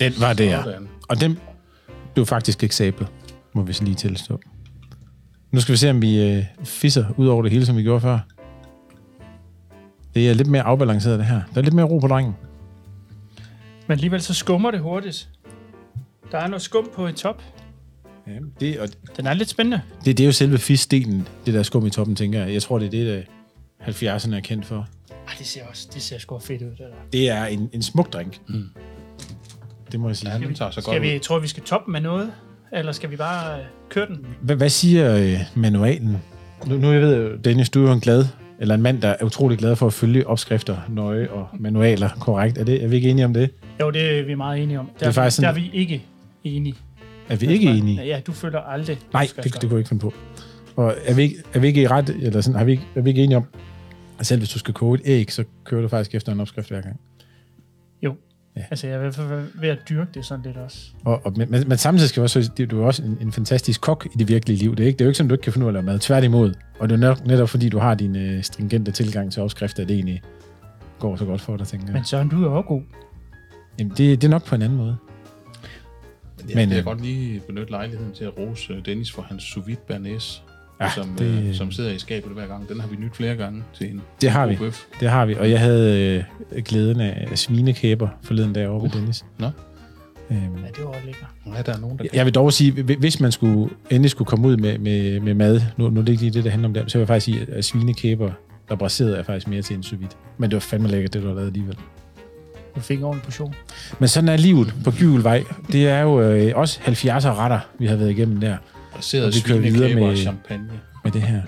Den 0.00 0.12
var 0.20 0.32
der. 0.32 0.62
Sådan. 0.62 0.88
Og 1.08 1.20
den 1.20 1.38
blev 2.14 2.26
faktisk 2.26 2.62
ikke 2.62 2.74
sablet, 2.76 3.08
må 3.52 3.62
vi 3.62 3.72
så 3.72 3.84
lige 3.84 3.94
tilstå. 3.94 4.40
Nu 5.52 5.60
skal 5.60 5.72
vi 5.72 5.76
se, 5.76 5.90
om 5.90 6.02
vi 6.02 6.22
øh, 6.32 6.44
fisser 6.64 7.04
ud 7.16 7.26
over 7.26 7.42
det 7.42 7.52
hele, 7.52 7.66
som 7.66 7.76
vi 7.76 7.82
gjorde 7.82 8.00
før. 8.00 8.18
Det 10.14 10.30
er 10.30 10.34
lidt 10.34 10.48
mere 10.48 10.62
afbalanceret, 10.62 11.18
det 11.18 11.26
her. 11.26 11.40
Der 11.54 11.60
er 11.60 11.62
lidt 11.62 11.74
mere 11.74 11.86
ro 11.86 11.98
på 11.98 12.06
drengen. 12.08 12.34
Men 13.86 13.92
alligevel 13.92 14.20
så 14.22 14.34
skummer 14.34 14.70
det 14.70 14.80
hurtigt. 14.80 15.28
Der 16.32 16.38
er 16.38 16.46
noget 16.46 16.62
skum 16.62 16.90
på 16.94 17.06
i 17.06 17.12
top. 17.12 17.42
Ja, 18.26 18.32
det, 18.60 18.78
og 18.80 18.88
Den 19.16 19.26
er 19.26 19.34
lidt 19.34 19.48
spændende. 19.48 19.82
det, 20.04 20.18
det 20.18 20.24
er 20.24 20.26
jo 20.26 20.32
selve 20.32 20.58
fiskdelen, 20.58 21.28
det 21.46 21.54
der 21.54 21.62
skum 21.62 21.86
i 21.86 21.90
toppen, 21.90 22.16
tænker 22.16 22.44
jeg. 22.44 22.52
Jeg 22.52 22.62
tror, 22.62 22.78
det 22.78 22.86
er 22.86 22.90
det, 22.90 23.06
der 23.06 23.22
70'erne 23.86 24.34
er 24.34 24.40
kendt 24.40 24.66
for. 24.66 24.88
Ej, 25.28 25.34
det 25.38 25.46
ser 25.46 25.60
også 25.70 25.88
det 25.94 26.02
ser 26.02 26.18
sgu 26.18 26.38
fedt 26.38 26.62
ud, 26.62 26.66
det 26.66 26.78
der. 26.78 26.86
Det 27.12 27.28
er 27.30 27.44
en, 27.44 27.70
en 27.72 27.82
smuk 27.82 28.12
drink. 28.12 28.40
Mm. 28.48 28.68
Det 29.92 30.00
må 30.00 30.08
jeg 30.08 30.16
sige. 30.16 30.32
Ja, 30.32 30.38
den 30.38 30.54
tager 30.54 30.70
så 30.70 30.80
godt 30.82 30.96
Skal 30.96 31.02
vi, 31.14 31.18
tror 31.18 31.38
vi 31.38 31.48
skal 31.48 31.62
toppe 31.62 31.90
med 31.90 32.00
noget? 32.00 32.32
Eller 32.72 32.92
skal 32.92 33.10
vi 33.10 33.16
bare 33.16 33.58
øh, 33.60 33.64
køre 33.88 34.06
den? 34.06 34.26
Hvad, 34.40 34.56
hvad 34.56 34.68
siger 34.68 35.16
øh, 35.16 35.38
manualen? 35.54 36.16
Nu, 36.66 36.76
nu 36.76 36.92
jeg 36.92 37.00
ved 37.00 37.16
jo, 37.16 37.36
Dennis, 37.36 37.70
du 37.70 37.82
er 37.84 37.86
jo 37.86 37.92
en 37.92 38.00
glad, 38.00 38.24
eller 38.62 38.74
en 38.74 38.82
mand, 38.82 39.02
der 39.02 39.08
er 39.08 39.24
utrolig 39.24 39.58
glad 39.58 39.76
for 39.76 39.86
at 39.86 39.92
følge 39.92 40.26
opskrifter 40.26 40.76
nøje 40.88 41.28
og 41.30 41.48
manualer 41.58 42.08
korrekt. 42.20 42.58
Er, 42.58 42.64
det, 42.64 42.84
er 42.84 42.88
vi 42.88 42.96
ikke 42.96 43.10
enige 43.10 43.24
om 43.24 43.34
det? 43.34 43.50
Jo, 43.80 43.90
det 43.90 44.18
er 44.18 44.22
vi 44.24 44.34
meget 44.34 44.62
enige 44.62 44.78
om. 44.80 44.86
Der 44.86 44.92
Det 44.98 45.06
er 45.06 45.10
faktisk 45.12 45.40
der 45.40 45.46
sådan- 45.52 45.62
er 45.64 45.70
vi 45.72 45.78
ikke 45.78 46.02
enige. 46.44 46.74
Er 47.28 47.36
vi 47.36 47.46
ikke 47.46 47.70
enige? 47.70 48.02
Ja, 48.04 48.20
du 48.26 48.32
følger 48.32 48.58
aldrig. 48.60 48.98
Nej, 49.12 49.28
det, 49.36 49.44
det 49.44 49.60
kunne 49.60 49.70
jeg 49.70 49.78
ikke 49.78 49.88
finde 49.88 50.00
på. 50.00 50.14
Og 50.76 50.94
er 51.04 51.14
vi 51.14 51.22
ikke, 51.22 51.36
er 51.54 51.58
vi 51.58 51.66
ikke 51.66 51.82
i 51.82 51.86
ret, 51.86 52.08
eller 52.08 52.40
sådan, 52.40 52.60
er 52.60 52.64
vi 52.64 52.70
ikke, 52.72 52.82
er 52.94 53.00
vi 53.00 53.10
ikke 53.10 53.22
enige 53.22 53.36
om, 53.36 53.44
at 54.18 54.26
selv 54.26 54.38
hvis 54.40 54.48
du 54.50 54.58
skal 54.58 54.74
koge 54.74 54.94
et 54.94 55.02
æg, 55.04 55.32
så 55.32 55.44
kører 55.64 55.82
du 55.82 55.88
faktisk 55.88 56.14
efter 56.14 56.32
en 56.32 56.40
opskrift 56.40 56.68
hver 56.68 56.80
gang. 56.80 57.00
Ja. 58.56 58.62
Altså, 58.70 58.86
jeg 58.86 58.94
er 58.94 58.98
i 58.98 59.02
hvert 59.02 59.14
fald 59.14 59.46
ved 59.54 59.68
at 59.68 59.78
dyrke 59.88 60.10
det 60.14 60.24
sådan 60.24 60.44
lidt 60.44 60.56
også. 60.56 60.78
Og, 61.04 61.26
og, 61.26 61.32
men, 61.36 61.50
men 61.50 61.78
samtidig 61.78 62.08
skal 62.08 62.20
du 62.20 62.22
også, 62.22 62.50
du 62.70 62.82
er 62.82 62.86
også 62.86 63.02
en, 63.02 63.18
en 63.20 63.32
fantastisk 63.32 63.80
kok 63.80 64.06
i 64.14 64.18
det 64.18 64.28
virkelige 64.28 64.58
liv. 64.58 64.76
Det 64.76 64.82
er, 64.82 64.86
ikke, 64.86 64.96
det 64.96 65.00
er 65.00 65.06
jo 65.06 65.10
ikke 65.10 65.16
sådan, 65.16 65.28
du 65.28 65.34
ikke 65.34 65.42
kan 65.42 65.52
finde 65.52 65.66
ud 65.66 65.68
af 65.68 65.70
at 65.70 65.74
lave 65.74 65.84
mad. 65.86 65.98
Tværtimod. 65.98 66.54
Og 66.78 66.88
det 66.88 66.94
er 66.94 66.98
netop, 66.98 67.26
netop 67.26 67.48
fordi, 67.48 67.68
du 67.68 67.78
har 67.78 67.94
din 67.94 68.16
øh, 68.16 68.42
stringente 68.42 68.92
tilgang 68.92 69.32
til 69.32 69.42
opskrifter, 69.42 69.82
at 69.82 69.88
det 69.88 69.94
egentlig 69.94 70.22
går 70.98 71.16
så 71.16 71.24
godt 71.24 71.40
for 71.40 71.56
dig, 71.56 71.66
tænker 71.66 71.86
jeg. 71.86 71.94
Men 71.94 72.04
Søren, 72.04 72.28
du 72.28 72.44
er 72.44 72.48
også 72.48 72.68
god. 72.68 72.82
Jamen, 73.78 73.90
det, 73.90 74.22
det 74.22 74.24
er 74.24 74.28
nok 74.28 74.46
på 74.46 74.54
en 74.54 74.62
anden 74.62 74.78
måde. 74.78 74.96
Ja, 76.48 76.54
Men, 76.54 76.58
jeg 76.58 76.68
øh, 76.68 76.74
kan 76.74 76.84
godt 76.84 77.00
lige 77.00 77.40
benytte 77.40 77.70
lejligheden 77.70 78.12
til 78.12 78.24
at 78.24 78.38
rose 78.38 78.72
øh, 78.72 78.86
Dennis 78.86 79.12
for 79.12 79.22
hans 79.22 79.42
sous 79.42 79.66
vide 79.66 79.78
bernæs, 79.88 80.42
Ja, 80.80 80.90
som, 80.94 81.08
det- 81.08 81.18
det... 81.42 81.48
øh, 81.48 81.54
som 81.54 81.70
sidder 81.72 81.90
i 81.90 81.98
skabet 81.98 82.32
hver 82.32 82.46
gang. 82.46 82.68
Den 82.68 82.80
har 82.80 82.88
vi 82.88 82.96
nyt 82.96 83.16
flere 83.16 83.36
gange 83.36 83.62
til 83.78 83.90
en 83.90 84.00
Det 84.20 84.30
har 84.30 84.46
vi. 84.46 84.56
bøf. 84.56 84.82
Det 85.00 85.10
har 85.10 85.26
vi, 85.26 85.34
og 85.34 85.50
jeg 85.50 85.60
havde 85.60 86.24
øh, 86.54 86.62
glæden 86.62 87.00
af, 87.00 87.28
svinekæber 87.34 88.08
forleden 88.22 88.52
dag 88.52 88.68
over 88.68 88.80
ved 88.82 88.90
Dennis. 88.90 89.24
Nå. 89.38 89.46
Øhm, 90.30 90.40
Ja, 90.40 90.46
det 90.76 90.78
var 90.84 90.86
også 90.86 91.00
lækkert. 91.04 91.26
Ja, 91.56 91.62
der 91.62 91.72
er 91.76 91.80
nogen, 91.80 91.98
der 91.98 92.04
kan. 92.04 92.14
jeg 92.14 92.24
vil 92.24 92.34
dog 92.34 92.52
sige, 92.52 92.72
hvi- 92.82 92.98
hvis 92.98 93.20
man 93.20 93.32
skulle 93.32 93.70
endelig 93.90 94.10
skulle 94.10 94.26
komme 94.26 94.48
ud 94.48 94.56
med, 94.56 94.78
med, 94.78 95.20
med 95.20 95.34
mad, 95.34 95.60
nu, 95.76 95.90
nu 95.90 96.00
er 96.00 96.04
det 96.04 96.12
ikke 96.12 96.22
lige 96.22 96.32
det, 96.34 96.44
det 96.44 96.52
handler 96.52 96.68
om 96.68 96.74
der, 96.74 96.82
så 96.86 96.98
vil 96.98 97.00
jeg 97.00 97.08
faktisk 97.08 97.24
sige, 97.24 97.46
at 97.52 97.64
svinekæber, 97.64 98.30
der 98.68 98.76
braseret 98.76 99.18
er 99.18 99.22
faktisk 99.22 99.48
mere 99.48 99.62
til 99.62 99.76
en 99.76 99.82
sous 99.82 100.00
vide. 100.00 100.10
Men 100.38 100.50
det 100.50 100.54
var 100.56 100.60
fandme 100.60 100.88
lækkert, 100.88 101.12
det 101.14 101.22
du 101.22 101.26
har 101.28 101.34
lavet 101.34 101.46
alligevel. 101.46 101.76
Du 102.76 102.80
fik 102.80 102.98
en 102.98 103.04
ordentlig 103.04 103.24
portion. 103.24 103.54
Men 103.98 104.08
sådan 104.08 104.28
er 104.28 104.36
livet 104.36 104.74
på 104.84 104.90
Gyvelvej. 104.90 105.44
Det 105.72 105.88
er 105.88 106.00
jo 106.00 106.20
øh, 106.22 106.52
også 106.54 106.80
70'er 106.80 107.28
retter, 107.38 107.60
vi 107.78 107.86
har 107.86 107.96
været 107.96 108.10
igennem 108.10 108.40
der 108.40 108.56
Baseret 108.94 109.34
vi 109.34 109.40
kører 109.40 109.58
videre 109.58 109.94
med- 109.94 110.16
champagne. 110.16 110.68
med 111.04 111.12
det 111.12 111.22
her. 111.22 111.42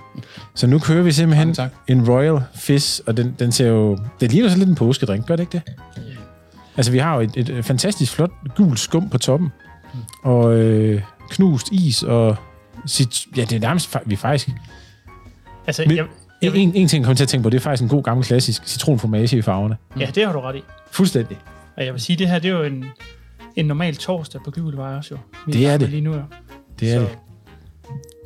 Så 0.55 0.67
nu 0.67 0.79
kører 0.79 1.03
vi 1.03 1.13
simpelthen 1.13 1.47
Mange 1.49 1.55
tak. 1.55 1.71
en 1.89 2.09
Royal 2.11 2.41
Fizz, 2.55 2.99
og 2.99 3.17
den, 3.17 3.35
den 3.39 3.53
ser 3.53 3.67
jo... 3.69 3.99
Det 4.21 4.33
ligner 4.33 4.49
så 4.49 4.57
lidt 4.59 4.69
en 4.69 4.75
påskedrink, 4.75 5.27
gør 5.27 5.37
det 5.37 5.43
ikke 5.43 5.53
det? 5.53 5.63
Altså, 6.77 6.93
vi 6.93 6.99
har 6.99 7.15
jo 7.15 7.21
et, 7.21 7.37
et 7.37 7.65
fantastisk 7.65 8.13
flot 8.13 8.31
gult 8.57 8.79
skum 8.79 9.09
på 9.09 9.19
toppen, 9.19 9.49
og 10.23 10.55
øh, 10.59 11.03
knust 11.31 11.69
is, 11.73 12.03
og 12.03 12.37
sit, 12.87 13.27
ja, 13.37 13.43
det 13.45 13.53
er 13.53 13.61
nærmest, 13.61 13.97
vi 14.07 14.17
faktisk... 14.17 14.49
Altså, 15.67 15.85
Men- 15.87 15.97
jeg, 15.97 16.07
En, 16.43 16.55
en, 16.55 16.75
en 16.75 16.89
ting, 16.89 17.01
jeg 17.01 17.05
kommer 17.07 17.17
til 17.17 17.25
at 17.25 17.29
tænke 17.29 17.43
på, 17.43 17.51
det 17.51 17.57
er 17.57 17.61
faktisk 17.61 17.83
en 17.83 17.89
god 17.89 18.03
gammel 18.03 18.27
klassisk 18.27 18.67
citronformage 18.67 19.37
i 19.39 19.43
farverne. 19.43 19.77
ja, 20.01 20.07
det 20.15 20.27
har 20.27 20.33
du 20.33 20.41
ret 20.41 20.57
i. 20.57 20.63
Fuldstændig. 20.91 21.37
Og 21.77 21.85
jeg 21.85 21.93
vil 21.93 22.01
sige, 22.01 22.17
det 22.17 22.29
her, 22.29 22.39
det 22.39 22.51
er 22.51 22.55
jo 22.59 22.63
en, 22.63 22.85
en 23.57 23.67
normal 23.67 23.97
torsdag 23.97 24.41
på 24.45 24.51
Gyvelvej 24.51 24.95
også 24.97 25.15
jo. 25.15 25.53
Det 25.53 25.67
er 25.67 25.77
det. 25.77 25.89
Lige 25.89 26.01
nu, 26.01 26.15
ja. 26.15 26.21
Det 26.81 26.93
er 26.93 26.95
Så, 26.95 27.01
det. 27.01 27.19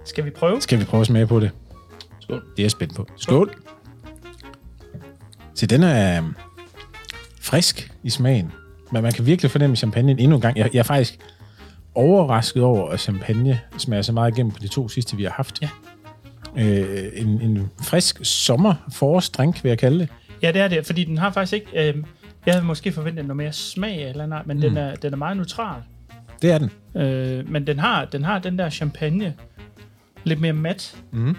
Skal 0.08 0.24
vi 0.24 0.30
prøve? 0.30 0.60
Skal 0.60 0.80
vi 0.80 0.84
prøve 0.84 1.00
at 1.00 1.06
smage 1.06 1.26
på 1.26 1.40
det? 1.40 1.50
Skål. 2.20 2.42
Det 2.56 2.58
er 2.58 2.64
jeg 2.64 2.70
spændt 2.70 2.94
på. 2.94 3.08
Skål! 3.16 3.54
Så 5.54 5.66
den 5.66 5.82
er 5.82 6.18
øhm, 6.18 6.34
frisk 7.40 7.92
i 8.02 8.10
smagen, 8.10 8.52
men 8.92 9.02
man 9.02 9.12
kan 9.12 9.26
virkelig 9.26 9.50
fornemme 9.50 9.76
champagne 9.76 10.20
endnu 10.20 10.36
en 10.36 10.40
gang. 10.40 10.56
Jeg, 10.56 10.70
jeg 10.72 10.78
er 10.78 10.82
faktisk 10.82 11.18
overrasket 11.94 12.62
over, 12.62 12.90
at 12.90 13.00
champagne 13.00 13.60
smager 13.78 14.02
så 14.02 14.12
meget 14.12 14.32
igennem 14.34 14.52
på 14.52 14.58
de 14.62 14.68
to 14.68 14.88
sidste, 14.88 15.16
vi 15.16 15.22
har 15.22 15.30
haft. 15.30 15.62
Ja. 15.62 15.68
Øh, 16.58 17.08
en, 17.14 17.28
en 17.28 17.70
frisk 17.82 18.18
sommer 18.22 18.74
forårsdrink, 18.92 19.64
vil 19.64 19.68
jeg 19.68 19.78
kalde 19.78 19.98
det. 19.98 20.08
Ja, 20.42 20.52
det 20.52 20.60
er 20.60 20.68
det, 20.68 20.86
fordi 20.86 21.04
den 21.04 21.18
har 21.18 21.30
faktisk 21.30 21.52
ikke... 21.52 21.88
Øh, 21.88 22.04
jeg 22.46 22.54
havde 22.54 22.66
måske 22.66 22.92
forventet 22.92 23.24
noget 23.24 23.36
mere 23.36 23.52
smag 23.52 24.10
eller 24.10 24.26
noget, 24.26 24.46
men 24.46 24.56
mm. 24.56 24.60
den, 24.60 24.76
er, 24.76 24.94
den 24.94 25.12
er 25.12 25.16
meget 25.16 25.36
neutral. 25.36 25.82
Det 26.42 26.50
er 26.50 26.58
den. 26.58 26.70
Øh, 27.02 27.50
men 27.50 27.66
den 27.66 27.78
har, 27.78 28.04
den 28.04 28.24
har 28.24 28.38
den 28.38 28.58
der 28.58 28.70
champagne 28.70 29.34
lidt 30.28 30.40
mere 30.40 30.52
mat. 30.52 30.96
Mhm. 31.10 31.36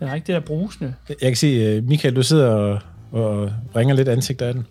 Den 0.00 0.08
har 0.08 0.14
ikke 0.14 0.26
det 0.26 0.34
der 0.34 0.40
brusende. 0.40 0.94
Jeg 1.08 1.16
kan 1.20 1.36
se, 1.36 1.78
uh, 1.78 1.84
Michael, 1.88 2.16
du 2.16 2.22
sidder 2.22 2.46
og, 2.50 2.80
og 3.12 3.52
bringer 3.72 3.94
lidt 3.94 4.08
ansigt 4.08 4.42
af 4.42 4.54
den. 4.54 4.66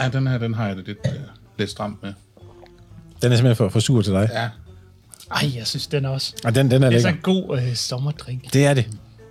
Ja, 0.00 0.08
den 0.08 0.26
her, 0.26 0.38
den 0.38 0.54
har 0.54 0.66
jeg 0.66 0.76
det 0.76 0.86
lidt, 0.86 0.98
øh, 1.06 1.12
lidt 1.58 1.70
stramt 1.70 2.02
med. 2.02 2.12
Den 3.22 3.32
er 3.32 3.36
simpelthen 3.36 3.56
for, 3.56 3.68
for 3.68 3.80
sur 3.80 4.02
til 4.02 4.12
dig. 4.12 4.28
Ja, 4.32 4.48
Ej, 5.30 5.50
jeg 5.56 5.66
synes, 5.66 5.86
den 5.86 6.04
er 6.04 6.08
også... 6.08 6.34
Og 6.44 6.54
den, 6.54 6.70
den 6.70 6.72
er 6.72 6.78
Det 6.78 6.84
er 6.86 6.90
lækker. 6.90 7.00
sådan 7.00 7.14
en 7.14 7.46
god 7.46 7.58
øh, 7.58 7.74
sommerdrink. 7.74 8.52
Det 8.52 8.66
er 8.66 8.74
det. 8.74 8.88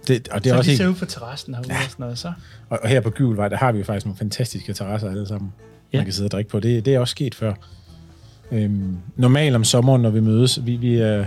det 0.08 0.28
og 0.28 0.44
det 0.44 0.50
er 0.50 0.54
så 0.54 0.58
også 0.58 0.72
ser 0.72 0.84
helt, 0.84 0.90
ud 0.90 0.96
på 0.96 1.06
terrassen 1.06 1.54
herude 1.54 1.74
ja. 1.74 1.78
og 1.78 1.84
sådan 1.84 2.04
noget, 2.04 2.18
så... 2.18 2.34
Og, 2.70 2.80
og 2.84 2.90
her 2.90 3.02
på 3.02 3.10
Gyvelvej, 3.10 3.48
der 3.48 3.58
har 3.58 3.72
vi 3.72 3.78
jo 3.78 3.84
faktisk 3.84 4.06
nogle 4.06 4.18
fantastiske 4.18 4.74
terrasser 4.74 5.10
alle 5.10 5.28
sammen. 5.28 5.54
Ja. 5.94 5.98
man 5.98 6.06
kan 6.06 6.14
sidde 6.14 6.28
og 6.28 6.32
drikke 6.32 6.50
på. 6.50 6.60
Det, 6.60 6.86
det 6.86 6.96
er 6.96 7.00
også 7.00 7.12
sket 7.12 7.36
før. 7.36 7.54
Øhm, 8.52 8.98
normalt 9.16 9.56
om 9.56 9.64
sommeren, 9.64 10.02
når 10.02 10.10
vi 10.10 10.20
mødes, 10.20 10.66
vi, 10.66 10.76
vi, 10.76 10.98
er, 10.98 11.26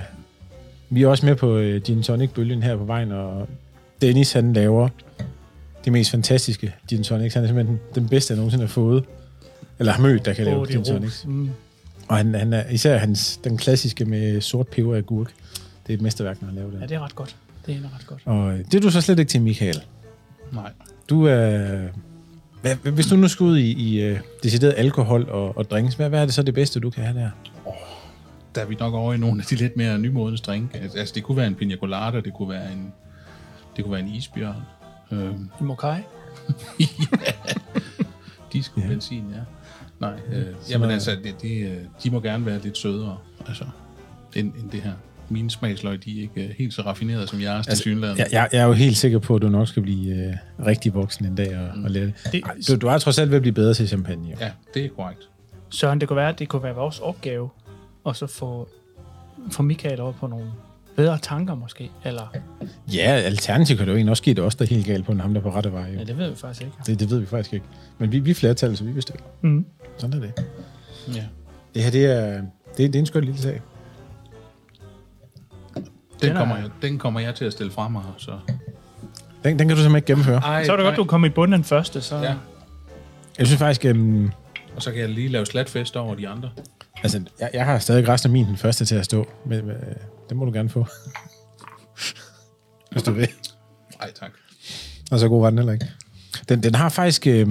vi 0.92 1.02
er 1.02 1.08
også 1.08 1.26
med 1.26 1.36
på 1.36 1.56
øh, 1.56 1.82
gin 1.82 2.02
tonic-bølgen 2.02 2.62
her 2.62 2.76
på 2.76 2.84
vejen, 2.84 3.12
og 3.12 3.48
Dennis 4.00 4.32
han 4.32 4.52
laver 4.52 4.88
de 5.84 5.90
mest 5.90 6.10
fantastiske 6.10 6.74
gin 6.88 7.02
tonics. 7.02 7.34
Han 7.34 7.42
er 7.42 7.48
simpelthen 7.48 7.80
den 7.94 8.08
bedste, 8.08 8.32
jeg 8.32 8.36
nogensinde 8.36 8.64
har 8.64 8.68
fået, 8.68 9.04
eller 9.78 9.92
har 9.92 10.02
mødt, 10.02 10.24
der 10.24 10.32
kan 10.32 10.44
lave 10.44 10.58
Åh, 10.58 10.66
det 10.66 10.74
gin 10.74 10.84
tonics. 10.84 11.24
Mm. 11.26 11.50
Og 12.08 12.16
han, 12.16 12.34
han 12.34 12.52
er, 12.52 12.70
især 12.70 12.98
hans, 12.98 13.40
den 13.44 13.56
klassiske 13.56 14.04
med 14.04 14.40
sort 14.40 14.68
peber 14.68 14.90
og 14.90 14.96
agurk. 14.96 15.32
Det 15.86 15.92
er 15.92 15.94
et 15.94 16.02
mesterværk, 16.02 16.42
når 16.42 16.46
han 16.46 16.56
laver 16.56 16.70
det. 16.70 16.80
Ja, 16.80 16.86
det 16.86 16.94
er 16.94 17.04
ret 17.04 17.14
godt. 17.14 17.36
Det 17.66 17.74
er 17.74 17.78
ret 17.98 18.06
godt. 18.06 18.22
Og 18.24 18.52
øh, 18.52 18.58
det 18.58 18.74
er 18.74 18.80
du 18.80 18.90
så 18.90 19.00
slet 19.00 19.18
ikke 19.18 19.30
til, 19.30 19.42
Michael. 19.42 19.82
nej. 20.52 20.70
Du 21.10 21.26
er... 21.26 21.78
Hvad, 22.62 22.76
hvis 22.76 23.06
du 23.06 23.16
nu 23.16 23.28
skal 23.28 23.44
ud 23.44 23.58
i, 23.58 23.72
i 23.72 24.12
uh, 24.12 24.18
decideret 24.42 24.74
alkohol 24.76 25.28
og, 25.30 25.56
og 25.56 25.70
drinks, 25.70 25.94
hvad, 25.94 26.08
hvad 26.08 26.20
er 26.20 26.24
det 26.24 26.34
så 26.34 26.42
det 26.42 26.54
bedste, 26.54 26.80
du 26.80 26.90
kan 26.90 27.04
have 27.04 27.18
der? 27.18 27.30
Der 28.54 28.60
er 28.60 28.66
vi 28.66 28.76
nok 28.80 28.94
over 28.94 29.14
i 29.14 29.16
nogle 29.16 29.40
af 29.40 29.46
de 29.46 29.54
lidt 29.54 29.76
mere 29.76 29.98
nymodens 29.98 30.40
drink. 30.40 30.74
Altså, 30.74 30.98
altså, 30.98 31.14
det 31.14 31.22
kunne 31.22 31.36
være 31.36 31.46
en 31.46 31.54
pina 31.54 31.76
colada, 31.76 32.20
det 32.20 32.34
kunne 32.34 32.48
være 32.48 32.72
en, 32.72 32.92
det 33.76 33.84
kunne 33.84 33.92
være 33.92 34.00
en 34.02 34.08
isbjørn. 34.14 34.62
Øhm, 35.12 35.48
I 35.60 35.62
Mokai? 35.64 35.98
de 38.52 38.62
skulle 38.62 38.84
ja. 38.86 38.92
benzin, 38.92 39.24
ja. 39.34 39.40
Nej, 40.00 40.14
øh, 40.32 40.44
jamen 40.70 40.90
altså, 40.90 41.10
det, 41.24 41.34
det, 41.42 41.66
øh, 41.66 41.76
de 42.04 42.10
må 42.10 42.20
gerne 42.20 42.46
være 42.46 42.58
lidt 42.58 42.78
sødere, 42.78 43.18
altså, 43.48 43.64
end, 44.34 44.52
end 44.62 44.70
det 44.70 44.80
her. 44.82 44.92
Mine 45.28 45.50
smagsløg, 45.50 46.04
de 46.04 46.18
er 46.18 46.22
ikke 46.22 46.44
øh, 46.48 46.54
helt 46.58 46.74
så 46.74 46.82
raffinerede 46.82 47.26
som 47.26 47.40
jeres, 47.40 47.68
altså, 47.68 47.88
Jeg, 47.90 48.16
jeg, 48.32 48.48
jeg 48.52 48.60
er 48.60 48.64
jo 48.66 48.72
helt 48.72 48.96
sikker 48.96 49.18
på, 49.18 49.36
at 49.36 49.42
du 49.42 49.48
nok 49.48 49.68
skal 49.68 49.82
blive 49.82 50.28
uh, 50.60 50.66
rigtig 50.66 50.94
voksen 50.94 51.26
en 51.26 51.34
dag 51.34 51.58
og, 51.58 51.82
og 51.84 51.90
lære 51.90 52.04
det. 52.04 52.14
Det- 52.32 52.44
Ej, 52.44 52.54
Du, 52.68 52.76
du 52.76 52.86
er 52.86 52.98
trods 52.98 53.18
alt 53.18 53.30
ved 53.30 53.36
at 53.36 53.42
blive 53.42 53.54
bedre 53.54 53.74
til 53.74 53.88
champagne. 53.88 54.28
Jo. 54.30 54.36
Ja, 54.40 54.50
det 54.74 54.84
er 54.84 54.88
korrekt. 54.96 55.28
Søren, 55.70 56.00
det 56.00 56.08
kunne 56.08 56.16
være, 56.16 56.32
det 56.38 56.48
kunne 56.48 56.62
være 56.62 56.74
vores 56.74 56.98
opgave, 56.98 57.48
og 58.04 58.16
så 58.16 58.26
få, 58.26 58.68
få 59.50 59.62
Michael 59.62 60.00
over 60.00 60.12
på 60.12 60.26
nogle 60.26 60.46
bedre 60.96 61.18
tanker 61.18 61.54
måske, 61.54 61.90
eller... 62.04 62.26
Ja, 62.92 63.00
alternativt 63.02 63.78
kan 63.78 63.86
det 63.86 63.92
jo 63.92 63.96
egentlig 63.96 64.10
også 64.10 64.20
ske, 64.20 64.34
det 64.34 64.44
også 64.44 64.56
der 64.58 64.64
er 64.64 64.68
helt 64.68 64.86
galt 64.86 65.06
på 65.06 65.12
en 65.12 65.20
ham, 65.20 65.34
der 65.34 65.40
er 65.40 65.42
på 65.44 65.50
rette 65.50 65.72
vej. 65.72 65.90
Jo. 65.92 65.98
Ja, 65.98 66.04
det 66.04 66.18
ved 66.18 66.30
vi 66.30 66.36
faktisk 66.36 66.62
ikke. 66.62 66.74
Det, 66.86 67.00
det 67.00 67.10
ved 67.10 67.18
vi 67.18 67.26
faktisk 67.26 67.52
ikke. 67.52 67.66
Men 67.98 68.12
vi, 68.12 68.18
vi 68.18 68.30
er 68.30 68.34
flertal, 68.34 68.76
så 68.76 68.84
vi 68.84 68.92
bestemmer. 68.92 69.24
Mm. 69.40 69.66
Sådan 69.98 70.16
er 70.16 70.20
det. 70.26 70.44
Ja. 71.14 71.24
Det 71.74 71.82
her, 71.82 71.90
det 71.90 72.06
er, 72.06 72.32
det, 72.76 72.78
det 72.78 72.94
er 72.94 72.98
en 72.98 73.06
skøn 73.06 73.24
lille 73.24 73.40
sag. 73.40 73.60
Den, 75.74 75.84
Den 76.22 76.30
er- 76.30 76.38
kommer 76.38 76.56
jeg, 76.56 76.70
den 76.82 76.98
kommer 76.98 77.20
jeg 77.20 77.34
til 77.34 77.44
at 77.44 77.52
stille 77.52 77.72
frem 77.72 77.92
mig, 77.92 78.02
så... 78.16 78.30
Den, 79.44 79.58
den 79.58 79.68
kan 79.68 79.76
du 79.76 79.82
simpelthen 79.82 79.96
ikke 79.96 80.06
gennemføre. 80.06 80.38
Ej, 80.38 80.64
Så 80.64 80.72
er 80.72 80.76
det 80.76 80.84
godt, 80.84 80.96
du 80.96 81.04
kom 81.04 81.24
i 81.24 81.28
bunden 81.28 81.52
den 81.52 81.64
første, 81.64 82.00
så... 82.00 82.16
Ja, 82.16 82.34
Jeg 83.38 83.46
synes 83.46 83.58
faktisk, 83.58 83.84
øhm, 83.84 84.30
og 84.76 84.82
så 84.82 84.90
kan 84.90 85.00
jeg 85.00 85.08
lige 85.08 85.28
lave 85.28 85.46
slatfest 85.46 85.96
over 85.96 86.14
de 86.14 86.28
andre. 86.28 86.50
Altså, 87.02 87.20
jeg, 87.40 87.50
jeg 87.52 87.64
har 87.64 87.78
stadig 87.78 88.08
resten 88.08 88.28
af 88.28 88.32
min 88.32 88.46
den 88.46 88.56
første 88.56 88.84
til 88.84 88.94
at 88.94 89.04
stå. 89.04 89.26
Men, 89.46 89.66
men 89.66 89.76
det 90.28 90.36
må 90.36 90.44
du 90.44 90.52
gerne 90.52 90.68
få. 90.68 90.86
Hvis 92.92 93.02
du 93.02 93.12
vil. 93.12 93.28
Nej, 93.98 94.10
tak. 94.20 94.30
Og 95.10 95.18
så 95.18 95.28
god 95.28 95.40
var 95.40 95.50
den 95.50 95.58
heller 95.58 95.72
ikke. 95.72 95.86
Den, 96.48 96.62
den 96.62 96.74
har 96.74 96.88
faktisk... 96.88 97.26
Øh, 97.26 97.48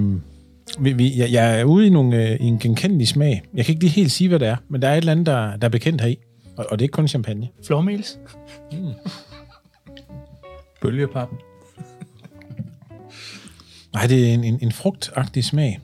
vi, 0.78 0.92
vi, 0.92 1.18
jeg, 1.18 1.32
jeg 1.32 1.60
er 1.60 1.64
ude 1.64 1.86
i, 1.86 1.90
nogle, 1.90 2.28
øh, 2.28 2.36
i 2.40 2.44
en 2.44 2.58
genkendelig 2.58 3.08
smag. 3.08 3.42
Jeg 3.54 3.64
kan 3.64 3.72
ikke 3.72 3.84
lige 3.84 3.94
helt 3.94 4.12
sige, 4.12 4.28
hvad 4.28 4.38
det 4.38 4.48
er, 4.48 4.56
men 4.68 4.82
der 4.82 4.88
er 4.88 4.92
et 4.92 4.98
eller 4.98 5.12
andet, 5.12 5.26
der, 5.26 5.56
der 5.56 5.66
er 5.66 5.70
bekendt 5.70 6.00
heri. 6.00 6.18
Og, 6.56 6.66
og 6.70 6.78
det 6.78 6.82
er 6.82 6.84
ikke 6.84 6.92
kun 6.92 7.08
champagne. 7.08 7.48
Flormels. 7.66 8.18
Bølgepappen. 10.80 11.38
Nej, 13.92 14.06
det 14.06 14.28
er 14.28 14.34
en, 14.34 14.44
en, 14.44 14.58
en 14.62 14.72
frugtagtig 14.72 15.44
smag. 15.44 15.80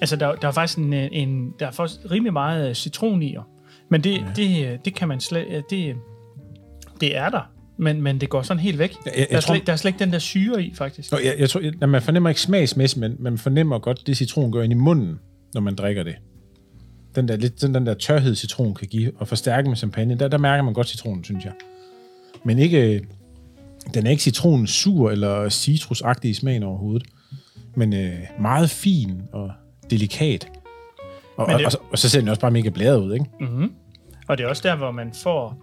Altså, 0.00 0.16
der, 0.16 0.34
der 0.34 0.48
er 0.48 0.52
faktisk 0.52 0.78
en, 0.78 0.92
en, 0.92 1.52
der 1.58 1.66
er 1.66 1.70
faktisk 1.70 2.00
rimelig 2.10 2.32
meget 2.32 2.68
øh, 2.68 2.74
citron 2.74 3.22
i, 3.22 3.36
men 3.90 4.04
det, 4.04 4.14
ja. 4.14 4.24
det, 4.36 4.66
øh, 4.66 4.78
det 4.84 4.94
kan 4.94 5.08
man 5.08 5.20
slet, 5.20 5.46
øh, 5.48 5.62
det, 5.70 5.94
det 7.00 7.16
er 7.16 7.28
der, 7.28 7.52
men, 7.78 8.02
men 8.02 8.20
det 8.20 8.28
går 8.28 8.42
sådan 8.42 8.60
helt 8.60 8.78
væk. 8.78 8.96
Jeg, 9.04 9.12
jeg, 9.16 9.26
der, 9.30 9.36
er 9.36 9.40
tror, 9.40 9.54
slet, 9.54 9.66
der 9.66 9.72
er 9.72 9.76
slet 9.76 9.88
ikke 9.88 9.98
den 9.98 10.12
der 10.12 10.18
syre 10.18 10.62
i, 10.62 10.74
faktisk. 10.74 11.12
Nå, 11.12 11.18
jeg, 11.24 11.34
jeg 11.38 11.50
tror, 11.50 11.60
jeg, 11.60 11.88
man 11.88 12.02
fornemmer 12.02 12.28
ikke 12.28 12.40
smagsmæssigt, 12.40 13.00
men 13.00 13.16
man 13.18 13.38
fornemmer 13.38 13.78
godt, 13.78 14.06
det 14.06 14.16
citron 14.16 14.52
gør 14.52 14.62
ind 14.62 14.72
i 14.72 14.76
munden, 14.76 15.18
når 15.54 15.60
man 15.60 15.74
drikker 15.74 16.02
det. 16.02 16.14
Den 17.14 17.28
der, 17.28 17.36
lidt, 17.36 17.62
den, 17.62 17.74
den 17.74 17.86
der 17.86 17.94
tørhed, 17.94 18.34
citron 18.34 18.74
kan 18.74 18.88
give, 18.88 19.12
og 19.16 19.28
forstærke 19.28 19.68
med 19.68 19.76
champagne, 19.76 20.14
der, 20.14 20.28
der 20.28 20.38
mærker 20.38 20.62
man 20.62 20.74
godt 20.74 20.88
citronen, 20.88 21.24
synes 21.24 21.44
jeg. 21.44 21.52
Men 22.44 22.58
ikke, 22.58 23.06
den 23.94 24.06
er 24.06 24.10
ikke 24.10 24.22
citronen 24.22 24.66
sur 24.66 25.10
eller 25.10 25.48
citrusagtig 25.48 26.30
i 26.30 26.34
smagen 26.34 26.62
overhovedet, 26.62 27.08
men 27.76 27.92
øh, 27.92 28.18
meget 28.40 28.70
fin 28.70 29.22
og 29.32 29.50
delikat. 29.90 30.48
Og, 31.36 31.48
Men 31.48 31.56
det- 31.58 31.66
og, 31.66 31.72
så- 31.72 31.78
og 31.92 31.98
så 31.98 32.08
ser 32.08 32.20
den 32.20 32.28
også 32.28 32.40
bare 32.40 32.50
mega 32.50 32.68
blæret 32.68 33.00
ud, 33.00 33.12
ikke? 33.14 33.26
Mm-hmm. 33.40 33.72
Og 34.28 34.38
det 34.38 34.44
er 34.44 34.48
også 34.48 34.62
der, 34.68 34.76
hvor 34.76 34.90
man 34.90 35.12
får, 35.22 35.56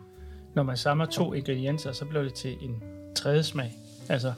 når 0.55 0.63
man 0.63 0.77
samler 0.77 1.05
to 1.05 1.33
ingredienser, 1.33 1.91
så 1.91 2.05
bliver 2.05 2.23
det 2.23 2.33
til 2.33 2.51
en 2.51 2.75
tredje 3.15 3.43
smag. 3.43 3.71
Altså, 4.09 4.33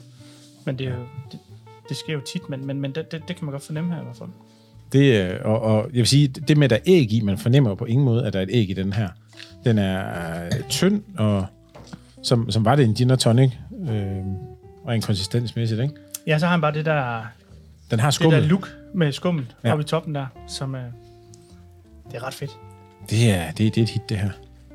men 0.64 0.78
det 0.78 0.86
er 0.86 0.90
jo, 0.90 1.00
det, 1.32 1.38
det 1.88 1.96
sker 1.96 2.12
jo 2.12 2.20
tit, 2.20 2.48
men, 2.48 2.66
men, 2.66 2.80
men 2.80 2.92
det, 2.92 3.12
det, 3.12 3.22
det 3.28 3.36
kan 3.36 3.44
man 3.44 3.52
godt 3.52 3.62
fornemme 3.62 3.94
her 3.94 4.00
i 4.00 4.04
hvert 4.04 4.16
fald. 4.16 4.28
Det, 4.92 5.30
øh, 5.32 5.40
og, 5.44 5.60
og 5.60 5.84
jeg 5.84 5.98
vil 5.98 6.06
sige, 6.06 6.28
det 6.28 6.56
med, 6.56 6.64
at 6.64 6.70
der 6.70 6.76
er 6.76 6.80
æg 6.86 7.12
i, 7.12 7.20
man 7.20 7.38
fornemmer 7.38 7.70
jo 7.70 7.74
på 7.74 7.84
ingen 7.84 8.04
måde, 8.04 8.26
at 8.26 8.32
der 8.32 8.38
er 8.38 8.42
et 8.42 8.50
æg 8.52 8.70
i 8.70 8.72
den 8.72 8.92
her. 8.92 9.08
Den 9.64 9.78
er 9.78 10.44
øh, 10.46 10.50
tynd, 10.68 11.02
og 11.18 11.46
som, 12.22 12.50
som 12.50 12.64
var 12.64 12.76
det 12.76 12.84
en 12.84 12.94
gin 12.94 13.10
og 13.10 13.18
tonic, 13.18 13.52
øh, 13.90 14.16
og 14.84 14.94
en 14.94 15.02
konsistensmæssigt, 15.02 15.80
ikke? 15.80 15.94
Ja, 16.26 16.38
så 16.38 16.46
har 16.46 16.50
han 16.50 16.60
bare 16.60 16.72
det 16.74 16.84
der 16.84 17.22
Den 17.90 18.00
har 18.00 18.06
Det 18.06 18.14
skummel. 18.14 18.42
der 18.42 18.48
look 18.48 18.68
med 18.94 19.12
skummel 19.12 19.52
Ja. 19.64 19.72
oppe 19.72 19.82
i 19.82 19.86
toppen 19.86 20.14
der, 20.14 20.26
som 20.48 20.74
er... 20.74 20.84
Det 22.10 22.14
er 22.16 22.26
ret 22.26 22.34
fedt. 22.34 22.50
Det 23.10 23.30
er, 23.30 23.46
det, 23.50 23.58
det 23.74 23.78
er 23.78 23.82
et 23.82 23.88
hit, 23.90 24.08
det 24.08 24.18
her. 24.18 24.30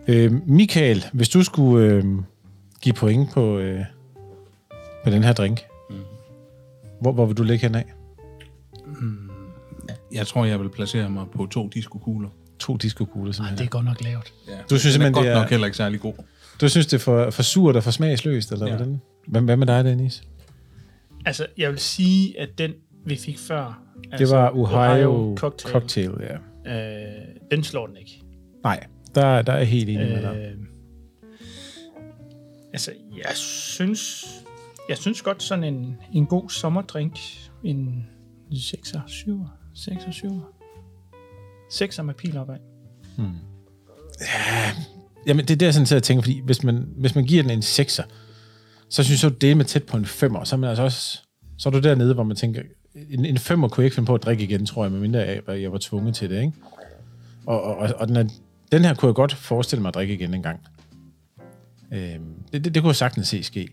Øh, 0.07 0.47
Michael, 0.47 1.05
hvis 1.13 1.29
du 1.29 1.43
skulle 1.43 1.87
øh, 1.87 2.03
give 2.81 2.93
point 2.93 3.31
på, 3.31 3.57
øh, 3.59 3.85
på 5.03 5.09
den 5.09 5.23
her 5.23 5.33
drink, 5.33 5.59
mm. 5.89 5.95
hvor, 7.01 7.11
hvor 7.11 7.25
vil 7.25 7.37
du 7.37 7.43
ligge 7.43 7.67
henad? 7.67 7.83
Jeg 10.13 10.27
tror, 10.27 10.45
jeg 10.45 10.59
vil 10.59 10.69
placere 10.69 11.09
mig 11.09 11.25
på 11.35 11.45
to 11.51 11.67
diskokugler. 11.67 12.29
To 12.59 12.77
diskokugler, 12.77 13.27
Ej, 13.29 13.33
simpelthen. 13.33 13.57
det 13.57 13.65
er 13.65 13.69
godt 13.69 13.85
nok 13.85 14.01
lavt. 14.03 14.33
Ja. 14.47 14.53
Du 14.69 14.79
synes 14.79 14.81
Den 14.81 14.87
er 14.89 14.91
simpelthen, 14.91 15.13
godt 15.13 15.25
det 15.25 15.31
er- 15.33 15.39
nok 15.39 15.49
heller 15.49 15.65
ikke 15.67 15.77
særlig 15.77 15.99
god. 15.99 16.13
Du 16.61 16.69
synes, 16.69 16.85
det 16.87 16.93
er 16.93 16.99
for, 16.99 17.29
for 17.29 17.43
surt 17.43 17.75
og 17.75 17.83
for 17.83 17.91
smagsløst, 17.91 18.51
eller 18.51 18.65
Ja. 18.65 18.71
ja. 18.71 18.77
hvordan? 18.77 19.01
Hvad, 19.27 19.41
hvad 19.41 19.57
med 19.57 19.67
dig, 19.67 19.83
Dennis? 19.85 20.23
Altså, 21.25 21.45
jeg 21.57 21.69
vil 21.69 21.79
sige, 21.79 22.39
at 22.39 22.49
den, 22.57 22.71
vi 23.05 23.15
fik 23.15 23.37
før... 23.37 23.83
Det 24.03 24.11
altså, 24.11 24.35
var 24.35 24.49
Ohio, 24.49 25.11
Ohio 25.11 25.35
Cocktail. 25.37 25.71
Cocktail. 25.71 26.11
Ja. 26.65 27.17
Øh, 27.17 27.25
den 27.51 27.63
slår 27.63 27.87
den 27.87 27.97
ikke. 27.97 28.21
Nej, 28.63 28.87
der, 29.15 29.41
der 29.41 29.53
er 29.53 29.57
jeg 29.57 29.67
helt 29.67 29.89
enig 29.89 30.07
med 30.07 30.21
dig. 30.21 30.35
Øh, 30.37 30.65
altså, 32.73 32.91
jeg 33.17 33.35
synes... 33.35 34.25
Jeg 34.89 34.97
synes 34.97 35.21
godt 35.21 35.43
sådan 35.43 35.63
en, 35.63 35.97
en 36.13 36.25
god 36.25 36.49
sommerdrink, 36.49 37.19
en 37.63 38.05
6'er, 38.51 38.99
7'er, 38.99 39.47
6'er, 39.75 40.25
7'er. 40.25 40.61
6'er 41.71 42.01
med 42.01 42.13
pil 42.13 42.37
opad. 42.37 42.57
Jamen, 45.27 45.45
det 45.45 45.53
er 45.53 45.57
det, 45.57 45.65
jeg 45.65 45.73
sådan 45.73 45.97
og 45.97 46.03
tænker, 46.03 46.21
fordi 46.21 46.41
hvis 46.45 46.63
man, 46.63 46.87
hvis 46.97 47.15
man 47.15 47.25
giver 47.25 47.43
den 47.43 47.51
en 47.51 47.59
6'er, 47.59 48.03
så 48.89 49.03
synes 49.03 49.23
jeg, 49.23 49.41
det 49.41 49.51
er 49.51 49.55
med 49.55 49.65
tæt 49.65 49.83
på 49.83 49.97
en 49.97 50.05
5'er. 50.05 50.45
Så 50.45 50.55
er, 50.55 50.57
man 50.57 50.69
altså 50.69 50.83
også, 50.83 51.19
så 51.57 51.69
er 51.69 51.73
du 51.73 51.79
dernede, 51.79 52.13
hvor 52.13 52.23
man 52.23 52.35
tænker, 52.35 52.61
en, 52.95 53.25
en 53.25 53.37
5'er 53.37 53.55
kunne 53.55 53.71
jeg 53.77 53.85
ikke 53.85 53.95
finde 53.95 54.07
på 54.07 54.15
at 54.15 54.23
drikke 54.23 54.43
igen, 54.43 54.65
tror 54.65 54.83
jeg, 54.83 54.91
medmindre 54.91 55.19
jeg, 55.19 55.61
jeg 55.61 55.71
var 55.71 55.77
tvunget 55.81 56.15
til 56.15 56.29
det, 56.29 56.41
ikke? 56.41 56.53
Og, 57.45 57.63
og, 57.63 57.89
og 57.97 58.07
den, 58.07 58.15
er, 58.15 58.23
den 58.71 58.85
her 58.85 58.93
kunne 58.93 59.07
jeg 59.07 59.15
godt 59.15 59.33
forestille 59.33 59.81
mig 59.81 59.87
at 59.87 59.95
drikke 59.95 60.13
igen 60.13 60.33
en 60.33 60.43
gang. 60.43 60.59
Øhm, 61.93 62.23
det, 62.51 62.63
det, 62.63 62.73
det 62.73 62.83
kunne 62.83 62.89
jeg 62.89 62.95
sagtens 62.95 63.27
se 63.27 63.43
ske. 63.43 63.69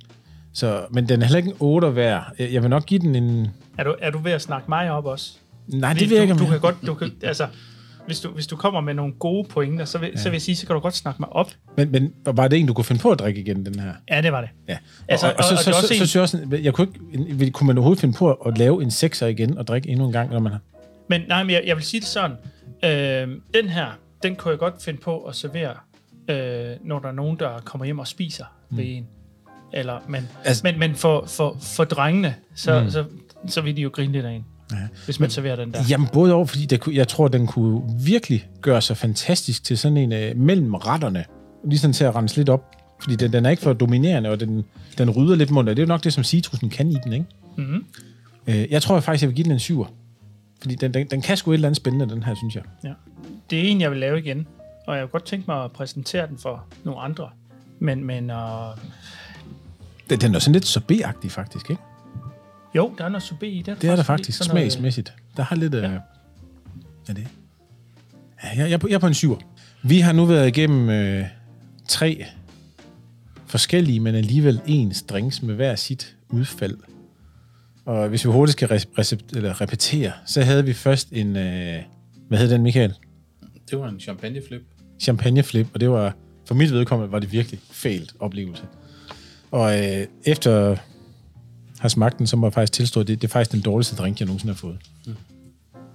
Så, 0.53 0.87
men 0.91 1.09
den 1.09 1.23
er 1.23 1.25
heller 1.25 1.37
ikke 1.37 1.49
en 1.49 1.57
8 1.61 1.97
værd. 1.97 2.35
Jeg, 2.39 2.63
vil 2.63 2.71
nok 2.71 2.87
give 2.87 3.01
den 3.01 3.15
en... 3.15 3.49
Er 3.79 3.85
du, 3.85 3.95
er 4.01 4.11
du 4.11 4.19
ved 4.19 4.33
at 4.33 4.43
snakke 4.43 4.65
mig 4.69 4.91
op 4.91 5.05
også? 5.05 5.33
Nej, 5.67 5.93
det 5.93 6.03
ikke, 6.03 6.35
du, 6.35 6.39
du 6.39 6.47
kan 6.47 6.61
godt, 6.61 6.77
du 6.87 6.95
kan, 6.95 7.13
altså, 7.23 7.47
hvis 8.09 8.21
du, 8.21 8.31
hvis 8.31 8.47
du 8.47 8.57
kommer 8.57 8.81
med 8.81 8.95
nogle 8.95 9.13
gode 9.13 9.49
pointer, 9.49 9.85
så 9.85 9.99
vil, 9.99 10.11
ja. 10.15 10.17
så 10.21 10.25
vil 10.29 10.35
jeg 10.35 10.43
sige, 10.43 10.57
så 10.57 10.67
kan 10.67 10.75
du 10.75 10.81
godt 10.81 10.95
snakke 10.97 11.23
mig 11.23 11.29
op. 11.33 11.51
Men, 11.77 11.93
men 11.93 12.13
var 12.27 12.49
det 12.49 12.59
en, 12.59 12.67
du 12.67 12.75
kunne 12.75 12.85
finde 12.85 13.03
på 13.03 13.11
at 13.11 13.19
drikke 13.19 13.41
igen, 13.41 13.67
den 13.67 13.81
her? 13.81 13.93
Ja, 14.11 14.21
det 14.23 14.33
var 14.33 14.41
det. 14.41 14.51
Ja. 14.69 14.79
Altså, 15.09 15.27
og, 15.27 15.33
og, 15.33 15.39
og, 15.39 15.45
så, 15.45 15.51
og- 15.55 15.59
og 15.59 15.65
så, 15.65 15.71
er 15.71 15.75
så, 15.75 15.81
så, 15.81 15.95
en- 15.95 15.99
så, 15.99 16.05
synes 16.07 16.15
jeg 16.15 16.23
også, 16.23 16.59
jeg 16.63 16.75
kunne 16.75 16.89
ikke, 17.41 17.51
kunne 17.51 17.67
man 17.67 17.79
overhovedet 17.79 18.01
finde 18.01 18.15
på 18.19 18.33
at 18.33 18.59
lave 18.59 18.83
en 18.83 18.89
6'er 18.89 19.25
igen 19.25 19.59
og 19.59 19.67
drikke 19.67 19.89
endnu 19.89 20.07
en 20.07 20.13
gang, 20.13 20.31
når 20.33 20.41
man 20.41 20.53
har... 20.53 20.61
Men 21.09 21.21
nej, 21.29 21.43
men 21.43 21.51
jeg, 21.53 21.63
jeg 21.67 21.77
vil 21.77 21.85
sige 21.85 22.01
det 22.01 22.09
sådan. 22.09 22.37
Øh, 22.85 23.37
den 23.55 23.69
her, 23.69 23.87
den 24.23 24.37
kunne 24.37 24.51
jeg 24.51 24.59
godt 24.59 24.83
finde 24.83 25.01
på 25.01 25.19
at 25.25 25.35
servere, 25.37 25.75
øh, 26.31 26.77
når 26.85 26.99
der 26.99 27.09
er 27.09 27.13
nogen, 27.13 27.39
der 27.39 27.61
kommer 27.65 27.85
hjem 27.85 27.99
og 27.99 28.07
spiser 28.07 28.45
mm. 28.71 28.77
ved 28.77 28.85
en. 28.89 29.07
Eller, 29.73 29.99
men, 30.09 30.29
Altså- 30.45 30.61
men, 30.65 30.79
men 30.79 30.95
for, 30.95 31.25
for, 31.27 31.57
for 31.61 31.85
drengene, 31.85 32.35
så, 32.55 32.81
mm. 32.83 32.91
så, 32.91 33.05
så 33.47 33.61
vil 33.61 33.77
de 33.77 33.83
jo 33.83 33.91
grine 33.93 34.13
lidt 34.13 34.27
af 34.27 34.31
en, 34.33 34.45
Ja. 34.73 34.77
hvis 35.05 35.21
man 35.21 35.31
serverer 35.31 35.57
den 35.57 35.73
der. 35.73 35.83
Jamen 35.91 36.09
både 36.13 36.35
over, 36.35 36.47
fordi 36.47 36.67
det, 36.67 36.87
jeg 36.93 37.09
tror, 37.09 37.29
den 37.29 37.47
kunne 37.47 37.83
virkelig 38.05 38.49
gøre 38.61 38.83
sig 38.83 38.97
fantastisk 38.97 39.65
til 39.65 39.79
sådan 39.79 39.97
en 39.97 40.13
uh, 40.13 40.41
mellem 40.43 40.75
retterne. 40.75 41.25
Ligesom 41.69 41.93
til 41.93 42.05
at 42.05 42.15
rense 42.15 42.37
lidt 42.37 42.49
op. 42.49 42.77
Fordi 43.03 43.17
den, 43.17 43.33
den 43.33 43.47
er 43.47 43.51
ikke 43.51 43.63
for 43.63 43.73
dominerende, 43.73 44.31
og 44.31 44.41
den, 44.41 44.65
den 44.99 45.11
rydder 45.11 45.37
lidt 45.37 45.51
mundt. 45.51 45.71
Det 45.71 45.79
er 45.79 45.83
jo 45.83 45.89
nok 45.89 46.05
det, 46.05 46.13
som 46.13 46.25
citrusen 46.25 46.71
kan 46.71 46.91
i 46.91 46.97
den, 47.05 47.13
ikke? 47.13 47.27
Mm-hmm. 47.57 47.85
Uh, 48.49 48.73
jeg 48.73 48.83
tror 48.83 49.01
faktisk, 49.01 49.23
jeg 49.23 49.29
vil 49.29 49.37
give 49.37 49.45
den 49.45 49.53
en 49.53 49.59
syver. 49.59 49.87
Fordi 50.61 50.75
den, 50.75 50.95
den, 50.95 51.07
den 51.07 51.23
kan 51.23 51.37
sgu 51.37 51.51
et 51.51 51.55
eller 51.55 51.69
andet 51.69 51.77
spændende, 51.77 52.15
den 52.15 52.23
her, 52.23 52.35
synes 52.35 52.55
jeg. 52.55 52.63
Ja. 52.85 52.93
Det 53.51 53.59
er 53.59 53.63
en, 53.63 53.81
jeg 53.81 53.91
vil 53.91 53.99
lave 53.99 54.19
igen. 54.19 54.47
Og 54.87 54.97
jeg 54.97 55.03
kunne 55.03 55.11
godt 55.11 55.25
tænke 55.25 55.45
mig 55.49 55.65
at 55.65 55.73
præsentere 55.73 56.27
den 56.27 56.39
for 56.39 56.65
nogle 56.85 57.01
andre. 57.01 57.29
Men, 57.79 58.05
men 58.05 58.31
uh, 58.31 58.37
Den, 60.11 60.21
den 60.21 60.35
er 60.35 60.39
sådan 60.39 60.53
lidt 60.53 60.67
sorbet 60.67 61.05
faktisk, 61.29 61.71
ikke? 61.71 61.83
Jo, 62.75 62.95
der 62.99 63.05
er 63.05 63.09
noget 63.09 63.23
sorbet 63.23 63.47
i. 63.47 63.63
Det 63.67 63.85
er 63.85 63.97
der 63.97 64.03
faktisk, 64.03 64.39
sådan 64.39 64.55
noget- 64.55 64.73
smagsmæssigt. 64.73 65.13
Der 65.37 65.43
har 65.43 65.57
lidt... 65.57 65.75
Ja. 65.75 65.79
Øh, 65.91 65.93
er 67.09 67.13
det? 67.13 67.27
Ja, 68.45 68.49
jeg, 68.49 68.59
jeg, 68.59 68.71
er 68.73 68.77
på- 68.79 68.89
jeg 68.89 68.95
er 68.95 68.99
på 68.99 69.07
en 69.07 69.15
syver. 69.15 69.37
Vi 69.83 69.99
har 70.01 70.13
nu 70.13 70.25
været 70.25 70.49
igennem 70.49 70.89
øh, 70.89 71.25
tre 71.89 72.25
forskellige, 73.47 74.01
men 74.01 74.15
alligevel 74.15 74.61
ens 74.67 75.03
drinks 75.03 75.43
med 75.43 75.55
hver 75.55 75.75
sit 75.77 76.17
udfald. 76.29 76.77
Og 77.85 78.09
hvis 78.09 78.25
vi 78.25 78.31
hurtigt 78.31 78.53
skal 78.53 78.69
rec- 78.69 78.99
recept, 78.99 79.33
eller 79.37 79.61
repetere, 79.61 80.13
så 80.27 80.43
havde 80.43 80.65
vi 80.65 80.73
først 80.73 81.09
en... 81.13 81.37
Øh, 81.37 81.83
hvad 82.29 82.39
hed 82.39 82.51
den, 82.51 82.63
Michael? 82.63 82.95
Det 83.71 83.79
var 83.79 83.89
en 83.89 84.01
champagneflip. 84.01 84.61
champagneflip, 85.01 85.67
og 85.75 85.81
det 85.81 85.91
var, 85.91 86.15
for 86.47 86.55
mit 86.55 86.73
vedkommende, 86.73 87.13
var 87.13 87.19
det 87.19 87.33
virkelig 87.33 87.61
failed 87.71 88.07
oplevelse. 88.21 88.63
Og 89.51 89.79
øh, 89.87 90.07
efter 90.25 90.77
have 91.79 91.91
smagt 91.91 92.19
den, 92.19 92.27
så 92.27 92.37
må 92.37 92.47
jeg 92.47 92.53
faktisk 92.53 92.73
tilstå, 92.73 93.01
at 93.01 93.09
det, 93.09 93.23
det 93.23 93.29
er 93.29 93.33
faktisk 93.33 93.53
den 93.53 93.61
dårligste 93.61 93.97
drink, 93.97 94.21
jeg 94.21 94.27
nogensinde 94.27 94.55
har 94.55 94.59
fået. 94.59 94.79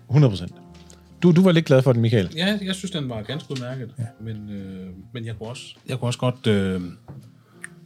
100 0.09 0.31
procent. 0.31 0.51
Du, 1.23 1.31
du 1.31 1.43
var 1.43 1.51
lidt 1.51 1.65
glad 1.65 1.81
for 1.81 1.93
den, 1.93 2.01
Michael. 2.01 2.29
Ja, 2.35 2.59
jeg 2.61 2.75
synes, 2.75 2.91
den 2.91 3.09
var 3.09 3.21
ganske 3.21 3.51
udmærket. 3.51 3.93
Ja. 3.99 4.03
Men, 4.21 4.49
øh, 4.49 4.89
men 5.13 5.25
jeg 5.25 5.35
kunne 5.37 5.49
også, 5.49 5.75
jeg 5.89 5.99
kunne 5.99 6.09
også 6.09 6.19
godt... 6.19 6.47
Øh, 6.47 6.81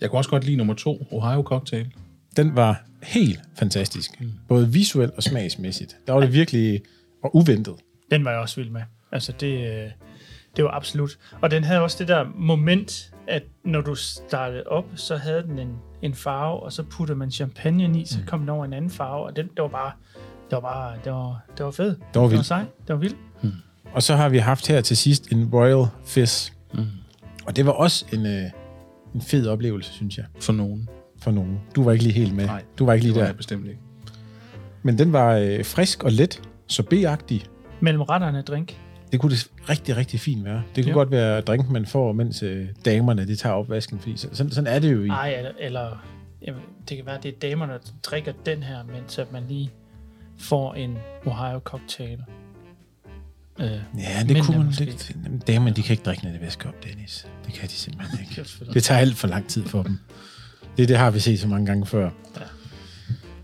jeg 0.01 0.09
kunne 0.09 0.19
også 0.19 0.29
godt 0.29 0.43
lide 0.43 0.57
nummer 0.57 0.73
to, 0.73 1.07
Ohio 1.11 1.41
Cocktail. 1.41 1.87
Den 2.37 2.55
var 2.55 2.83
helt 3.03 3.39
fantastisk. 3.55 4.21
Både 4.47 4.69
visuelt 4.69 5.13
og 5.17 5.23
smagsmæssigt. 5.23 5.97
Der 6.07 6.13
var 6.13 6.19
det 6.19 6.33
virkelig 6.33 6.81
og 7.23 7.35
uventet. 7.35 7.75
Den 8.11 8.25
var 8.25 8.31
jeg 8.31 8.39
også 8.39 8.55
vild 8.55 8.69
med. 8.69 8.81
Altså, 9.11 9.33
det, 9.39 9.67
øh, 9.67 9.89
det 10.55 10.63
var 10.63 10.71
absolut. 10.71 11.17
Og 11.41 11.51
den 11.51 11.63
havde 11.63 11.81
også 11.81 11.97
det 11.99 12.07
der 12.07 12.25
moment, 12.35 13.11
at 13.27 13.43
når 13.63 13.81
du 13.81 13.95
startede 13.95 14.63
op, 14.63 14.85
så 14.95 15.17
havde 15.17 15.43
den 15.43 15.59
en, 15.59 15.73
en 16.01 16.13
farve, 16.13 16.59
og 16.59 16.73
så 16.73 16.83
puttede 16.83 17.17
man 17.19 17.31
champagne 17.31 17.99
i, 17.99 18.05
så 18.05 18.19
kom 18.27 18.39
den 18.39 18.49
over 18.49 18.65
en 18.65 18.73
anden 18.73 18.91
farve, 18.91 19.25
og 19.25 19.35
den, 19.35 19.45
det 19.47 19.61
var 19.61 19.67
bare, 19.67 19.91
det 20.49 20.51
var 20.55 20.59
bare, 20.59 20.93
det 21.03 21.11
var, 21.11 21.41
det 21.57 21.65
var 21.65 21.71
fedt. 21.71 21.97
Det 21.97 22.05
var 22.15 22.21
Det 22.21 22.31
vildt. 22.31 22.37
var 22.37 22.43
sej. 22.43 22.59
Det 22.87 22.89
var 22.93 22.95
vildt. 22.95 23.17
Og 23.93 24.03
så 24.03 24.15
har 24.15 24.29
vi 24.29 24.37
haft 24.37 24.67
her 24.67 24.81
til 24.81 24.97
sidst 24.97 25.31
en 25.31 25.49
Royal 25.53 25.87
Fizz. 26.05 26.49
Mm. 26.73 26.85
Og 27.45 27.55
det 27.55 27.65
var 27.65 27.71
også 27.71 28.05
en, 28.13 28.25
øh, 28.25 28.43
en 29.15 29.21
fed 29.21 29.47
oplevelse, 29.47 29.93
synes 29.93 30.17
jeg, 30.17 30.25
For 30.41 30.53
nogen. 30.53 30.89
for 31.21 31.31
nogen. 31.31 31.59
Du 31.75 31.83
var 31.83 31.91
ikke 31.91 32.03
lige 32.03 32.13
helt 32.13 32.35
med. 32.35 32.45
Nej, 32.45 32.63
du 32.79 32.85
var 32.85 32.93
ikke 32.93 33.01
Det 33.03 33.07
lige 33.07 33.15
var 33.15 33.21
der. 33.21 33.27
jeg 33.27 33.37
bestemt 33.37 33.65
ikke. 33.67 33.79
Men 34.83 34.97
den 34.97 35.13
var 35.13 35.33
øh, 35.35 35.65
frisk 35.65 36.03
og 36.03 36.11
let, 36.11 36.41
sorbet-agtig. 36.67 37.45
Mellem 37.79 38.01
retterne 38.01 38.41
drink. 38.41 38.79
Det 39.11 39.19
kunne 39.19 39.31
det 39.31 39.47
rigtig, 39.69 39.97
rigtig 39.97 40.19
fint 40.19 40.45
være. 40.45 40.63
Det 40.75 40.83
kunne 40.83 40.89
Ja. 40.91 40.93
godt 40.97 41.11
være 41.11 41.41
drink, 41.41 41.69
man 41.69 41.85
får, 41.85 42.11
mens 42.11 42.43
øh, 42.43 42.67
damerne 42.85 43.27
de 43.27 43.35
tager 43.35 43.55
opvasken. 43.55 43.99
Fordi 43.99 44.17
så- 44.17 44.29
sådan, 44.33 44.51
sådan 44.51 44.73
er 44.73 44.79
det 44.79 44.93
jo 44.93 45.03
i. 45.03 45.07
Ej, 45.07 45.33
eller, 45.37 45.51
eller 45.59 46.05
jamen, 46.47 46.61
det 46.89 46.97
kan 46.97 47.05
være, 47.05 47.17
det 47.23 47.29
er 47.35 47.39
damerne, 47.49 47.73
der 47.73 47.79
drikker 48.03 48.33
den 48.45 48.63
her, 48.63 48.77
mens 48.95 49.19
at 49.19 49.31
man 49.31 49.43
lige 49.49 49.71
får 50.37 50.73
en 50.73 50.97
Ohio 51.25 51.59
cocktail. 51.59 52.19
Øh, 53.59 53.65
Ja, 53.97 54.23
det 54.27 54.43
kunne 54.43 54.57
man 54.57 54.67
lidt. 54.79 55.11
Damerne, 55.47 55.75
de 55.75 55.81
kan 55.83 55.93
ikke 55.93 56.03
drikke, 56.03 56.23
når 56.23 56.31
det 56.31 56.41
væsker 56.41 56.69
op, 56.69 56.83
Dennis. 56.83 57.27
Det 57.45 57.53
kan 57.53 57.67
de 57.67 57.73
simpelthen 57.73 58.19
ikke. 58.29 58.45
Det 58.73 58.83
tager 58.83 58.99
alt 59.01 59.15
for 59.15 59.27
lang 59.27 59.47
tid 59.47 59.63
for 59.65 59.83
dem. 59.83 59.97
Det, 60.77 60.89
det 60.89 60.97
har 60.97 61.11
vi 61.11 61.19
set 61.19 61.39
så 61.39 61.47
mange 61.47 61.65
gange 61.65 61.85
før. 61.85 62.03
Ja. 62.35 62.41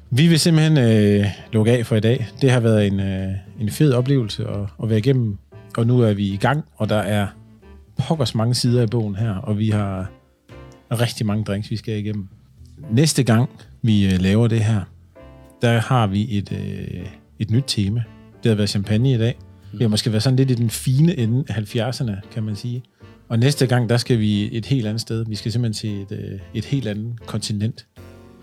Vi 0.09 0.27
vil 0.27 0.39
simpelthen 0.39 0.77
øh, 0.77 1.25
lukke 1.53 1.71
af 1.71 1.85
for 1.85 1.95
i 1.95 1.99
dag. 1.99 2.27
Det 2.41 2.51
har 2.51 2.59
været 2.59 2.87
en, 2.87 2.99
øh, 2.99 3.31
en 3.59 3.69
fed 3.69 3.93
oplevelse 3.93 4.47
at, 4.47 4.59
at 4.83 4.89
være 4.89 4.99
igennem. 4.99 5.37
Og 5.77 5.87
nu 5.87 5.99
er 6.01 6.13
vi 6.13 6.27
i 6.27 6.37
gang, 6.37 6.65
og 6.75 6.89
der 6.89 6.95
er 6.95 7.27
pokkers 7.97 8.35
mange 8.35 8.55
sider 8.55 8.83
i 8.83 8.87
bogen 8.87 9.15
her, 9.15 9.35
og 9.35 9.57
vi 9.57 9.69
har 9.69 10.11
rigtig 10.91 11.25
mange 11.25 11.43
drinks, 11.43 11.71
vi 11.71 11.77
skal 11.77 11.97
igennem. 11.97 12.27
Næste 12.91 13.23
gang, 13.23 13.49
vi 13.81 14.13
øh, 14.13 14.21
laver 14.21 14.47
det 14.47 14.63
her, 14.63 14.81
der 15.61 15.79
har 15.79 16.07
vi 16.07 16.37
et, 16.37 16.51
øh, 16.51 17.05
et 17.39 17.51
nyt 17.51 17.63
tema. 17.67 18.03
Det 18.43 18.49
har 18.49 18.55
været 18.55 18.69
champagne 18.69 19.13
i 19.13 19.17
dag. 19.17 19.37
Vi 19.73 19.83
har 19.83 19.89
måske 19.89 20.11
været 20.11 20.23
sådan 20.23 20.37
lidt 20.37 20.51
i 20.51 20.55
den 20.55 20.69
fine 20.69 21.17
ende 21.17 21.43
af 21.47 21.53
70'erne, 21.53 22.29
kan 22.31 22.43
man 22.43 22.55
sige. 22.55 22.83
Og 23.29 23.39
næste 23.39 23.67
gang, 23.67 23.89
der 23.89 23.97
skal 23.97 24.19
vi 24.19 24.57
et 24.57 24.65
helt 24.65 24.87
andet 24.87 25.01
sted. 25.01 25.25
Vi 25.25 25.35
skal 25.35 25.51
simpelthen 25.51 26.07
til 26.07 26.17
et, 26.17 26.23
øh, 26.23 26.39
et 26.53 26.65
helt 26.65 26.87
andet 26.87 27.25
kontinent 27.25 27.85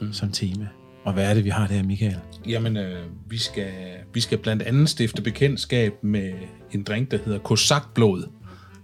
mm. 0.00 0.12
som 0.12 0.32
tema. 0.32 0.66
Og 1.04 1.12
hvad 1.12 1.30
er 1.30 1.34
det, 1.34 1.44
vi 1.44 1.48
har 1.48 1.66
der, 1.66 1.82
Michael? 1.82 2.18
Jamen, 2.48 2.76
øh, 2.76 3.04
vi, 3.28 3.38
skal, 3.38 3.72
vi 4.14 4.20
skal 4.20 4.38
blandt 4.38 4.62
andet 4.62 4.88
stifte 4.88 5.22
bekendtskab 5.22 6.04
med 6.04 6.32
en 6.72 6.82
drink, 6.82 7.10
der 7.10 7.18
hedder 7.24 7.38
Kosakblod. 7.38 8.28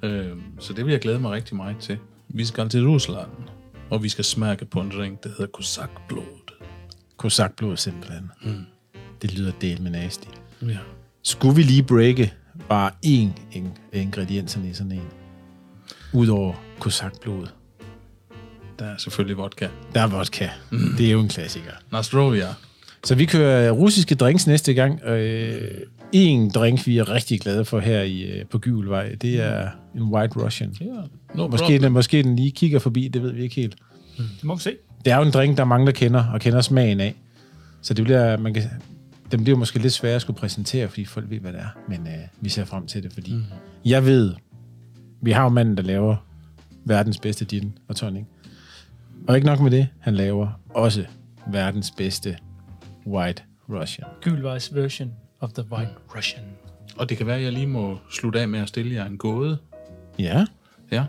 Øh, 0.03 0.37
så 0.59 0.73
det 0.73 0.85
vil 0.85 0.93
jeg 0.93 1.01
glæde 1.01 1.21
mig 1.21 1.31
rigtig 1.31 1.57
meget 1.57 1.77
til. 1.81 1.99
Vi 2.29 2.45
skal 2.45 2.69
til 2.69 2.87
Rusland, 2.87 3.31
og 3.91 4.03
vi 4.03 4.09
skal 4.09 4.25
smage 4.25 4.65
på 4.65 4.81
en 4.81 4.91
drink, 4.91 5.25
der 5.25 5.29
hedder 5.29 5.47
Kosakblod. 5.47 6.53
Kosakblod 7.17 7.77
simpelthen. 7.77 8.31
Mm. 8.45 8.65
Det 9.23 9.39
lyder 9.39 9.53
del 9.61 9.83
med 9.83 9.91
nasty. 9.91 10.29
Ja. 10.63 10.79
Skulle 11.23 11.57
vi 11.57 11.63
lige 11.63 11.83
breake 11.83 12.33
bare 12.69 12.91
én 13.07 13.57
af 13.93 14.01
ingredienserne 14.01 14.69
i 14.69 14.73
sådan 14.73 14.93
en? 14.93 15.09
Udover 16.13 16.55
kosakblod. 16.79 17.47
Der 18.79 18.85
er 18.85 18.97
selvfølgelig 18.99 19.37
vodka. 19.37 19.69
Der 19.95 20.01
er 20.01 20.07
vodka. 20.07 20.49
Mm. 20.71 20.95
Det 20.99 21.07
er 21.07 21.11
jo 21.11 21.21
en 21.21 21.29
klassiker. 21.29 21.71
Nostrovia. 21.93 22.47
Så 23.05 23.15
vi 23.15 23.25
kører 23.25 23.71
russiske 23.71 24.15
drinks 24.15 24.47
næste 24.47 24.75
gang. 24.75 25.03
Øh, 25.05 25.71
en 26.13 26.51
drink, 26.51 26.87
vi 26.87 26.99
er 26.99 27.11
rigtig 27.11 27.41
glade 27.41 27.65
for 27.65 27.81
her 27.81 28.03
i, 28.03 28.23
øh, 28.23 28.45
på 28.47 28.59
Gyvelvej, 28.59 29.15
det 29.23 29.41
er 29.41 29.71
en 29.95 30.03
White 30.03 30.39
Russian. 30.39 30.75
Ja, 30.81 30.87
no 31.35 31.49
Måske 31.49 31.79
den, 31.79 31.93
måske 31.93 32.23
den 32.23 32.37
lige 32.37 32.51
kigger 32.51 32.79
forbi, 32.79 33.09
det 33.09 33.23
ved 33.23 33.33
vi 33.33 33.43
ikke 33.43 33.55
helt. 33.55 33.77
Det 34.17 34.45
må 34.45 34.55
vi 34.55 34.61
se. 34.61 34.73
Det 35.05 35.13
er 35.13 35.17
jo 35.17 35.23
en 35.23 35.31
drink, 35.31 35.57
der 35.57 35.63
er 35.63 35.67
mange, 35.67 35.87
der 35.87 35.93
kender, 35.93 36.25
og 36.25 36.41
kender 36.41 36.61
smagen 36.61 37.01
af. 37.01 37.15
Så 37.83 37.95
det 37.95 38.05
bliver, 38.05 38.37
man 38.37 38.55
kan, 38.55 38.63
den 39.33 39.45
bliver 39.45 39.59
måske 39.59 39.79
lidt 39.79 39.93
sværere 39.93 40.17
at 40.17 40.23
skulle 40.23 40.39
præsentere, 40.39 40.89
fordi 40.89 41.05
folk 41.05 41.31
ved, 41.31 41.39
hvad 41.41 41.53
det 41.53 41.61
er. 41.61 41.79
Men 41.89 42.07
øh, 42.07 42.15
vi 42.41 42.49
ser 42.49 42.65
frem 42.65 42.87
til 42.87 43.03
det, 43.03 43.13
fordi 43.13 43.35
mm. 43.35 43.43
jeg 43.85 44.07
ved, 44.07 44.35
vi 45.23 45.31
har 45.31 45.43
jo 45.43 45.49
manden, 45.49 45.77
der 45.77 45.83
laver 45.83 46.17
verdens 46.85 47.19
bedste 47.19 47.45
gin 47.45 47.73
og 47.89 47.97
tonic. 47.97 48.25
Og 49.29 49.35
ikke 49.37 49.47
nok 49.47 49.61
med 49.61 49.71
det, 49.71 49.89
han 50.01 50.15
laver 50.15 50.61
også 50.71 51.07
verdens 51.53 51.91
bedste 51.91 52.39
White 53.07 53.43
Russian. 53.69 54.09
Gylvejs 54.21 54.75
version 54.75 55.13
of 55.41 55.53
the 55.53 55.65
White 55.73 55.91
Russian. 56.17 56.45
Og 56.97 57.09
det 57.09 57.17
kan 57.17 57.27
være, 57.27 57.37
at 57.37 57.43
jeg 57.43 57.53
lige 57.53 57.67
må 57.67 57.99
slutte 58.11 58.41
af 58.41 58.49
med 58.49 58.61
at 58.61 58.69
stille 58.69 58.95
jer 58.95 59.07
en 59.07 59.19
gåde. 59.19 59.59
Ja, 60.19 60.47
Ja. 60.91 61.05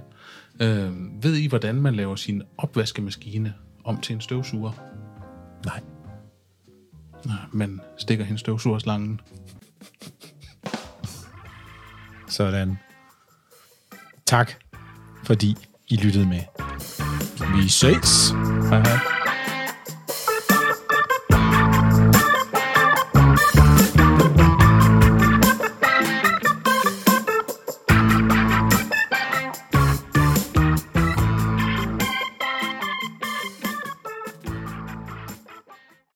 Øh, 0.59 1.23
ved 1.23 1.35
I, 1.35 1.47
hvordan 1.47 1.75
man 1.75 1.95
laver 1.95 2.15
sin 2.15 2.43
opvaskemaskine 2.57 3.53
om 3.83 4.01
til 4.01 4.13
en 4.15 4.21
støvsuger? 4.21 4.71
nej. 5.65 5.81
Nej, 7.25 7.35
man 7.51 7.81
stikker 7.97 8.25
hendes 8.25 8.39
støvsugerslangen. 8.39 9.21
Sådan. 12.27 12.77
Tak, 14.25 14.51
fordi 15.23 15.55
I 15.87 15.95
lyttede 15.95 16.25
med. 16.25 16.39
V6. 17.39 18.33
Uh-huh. 18.71 19.16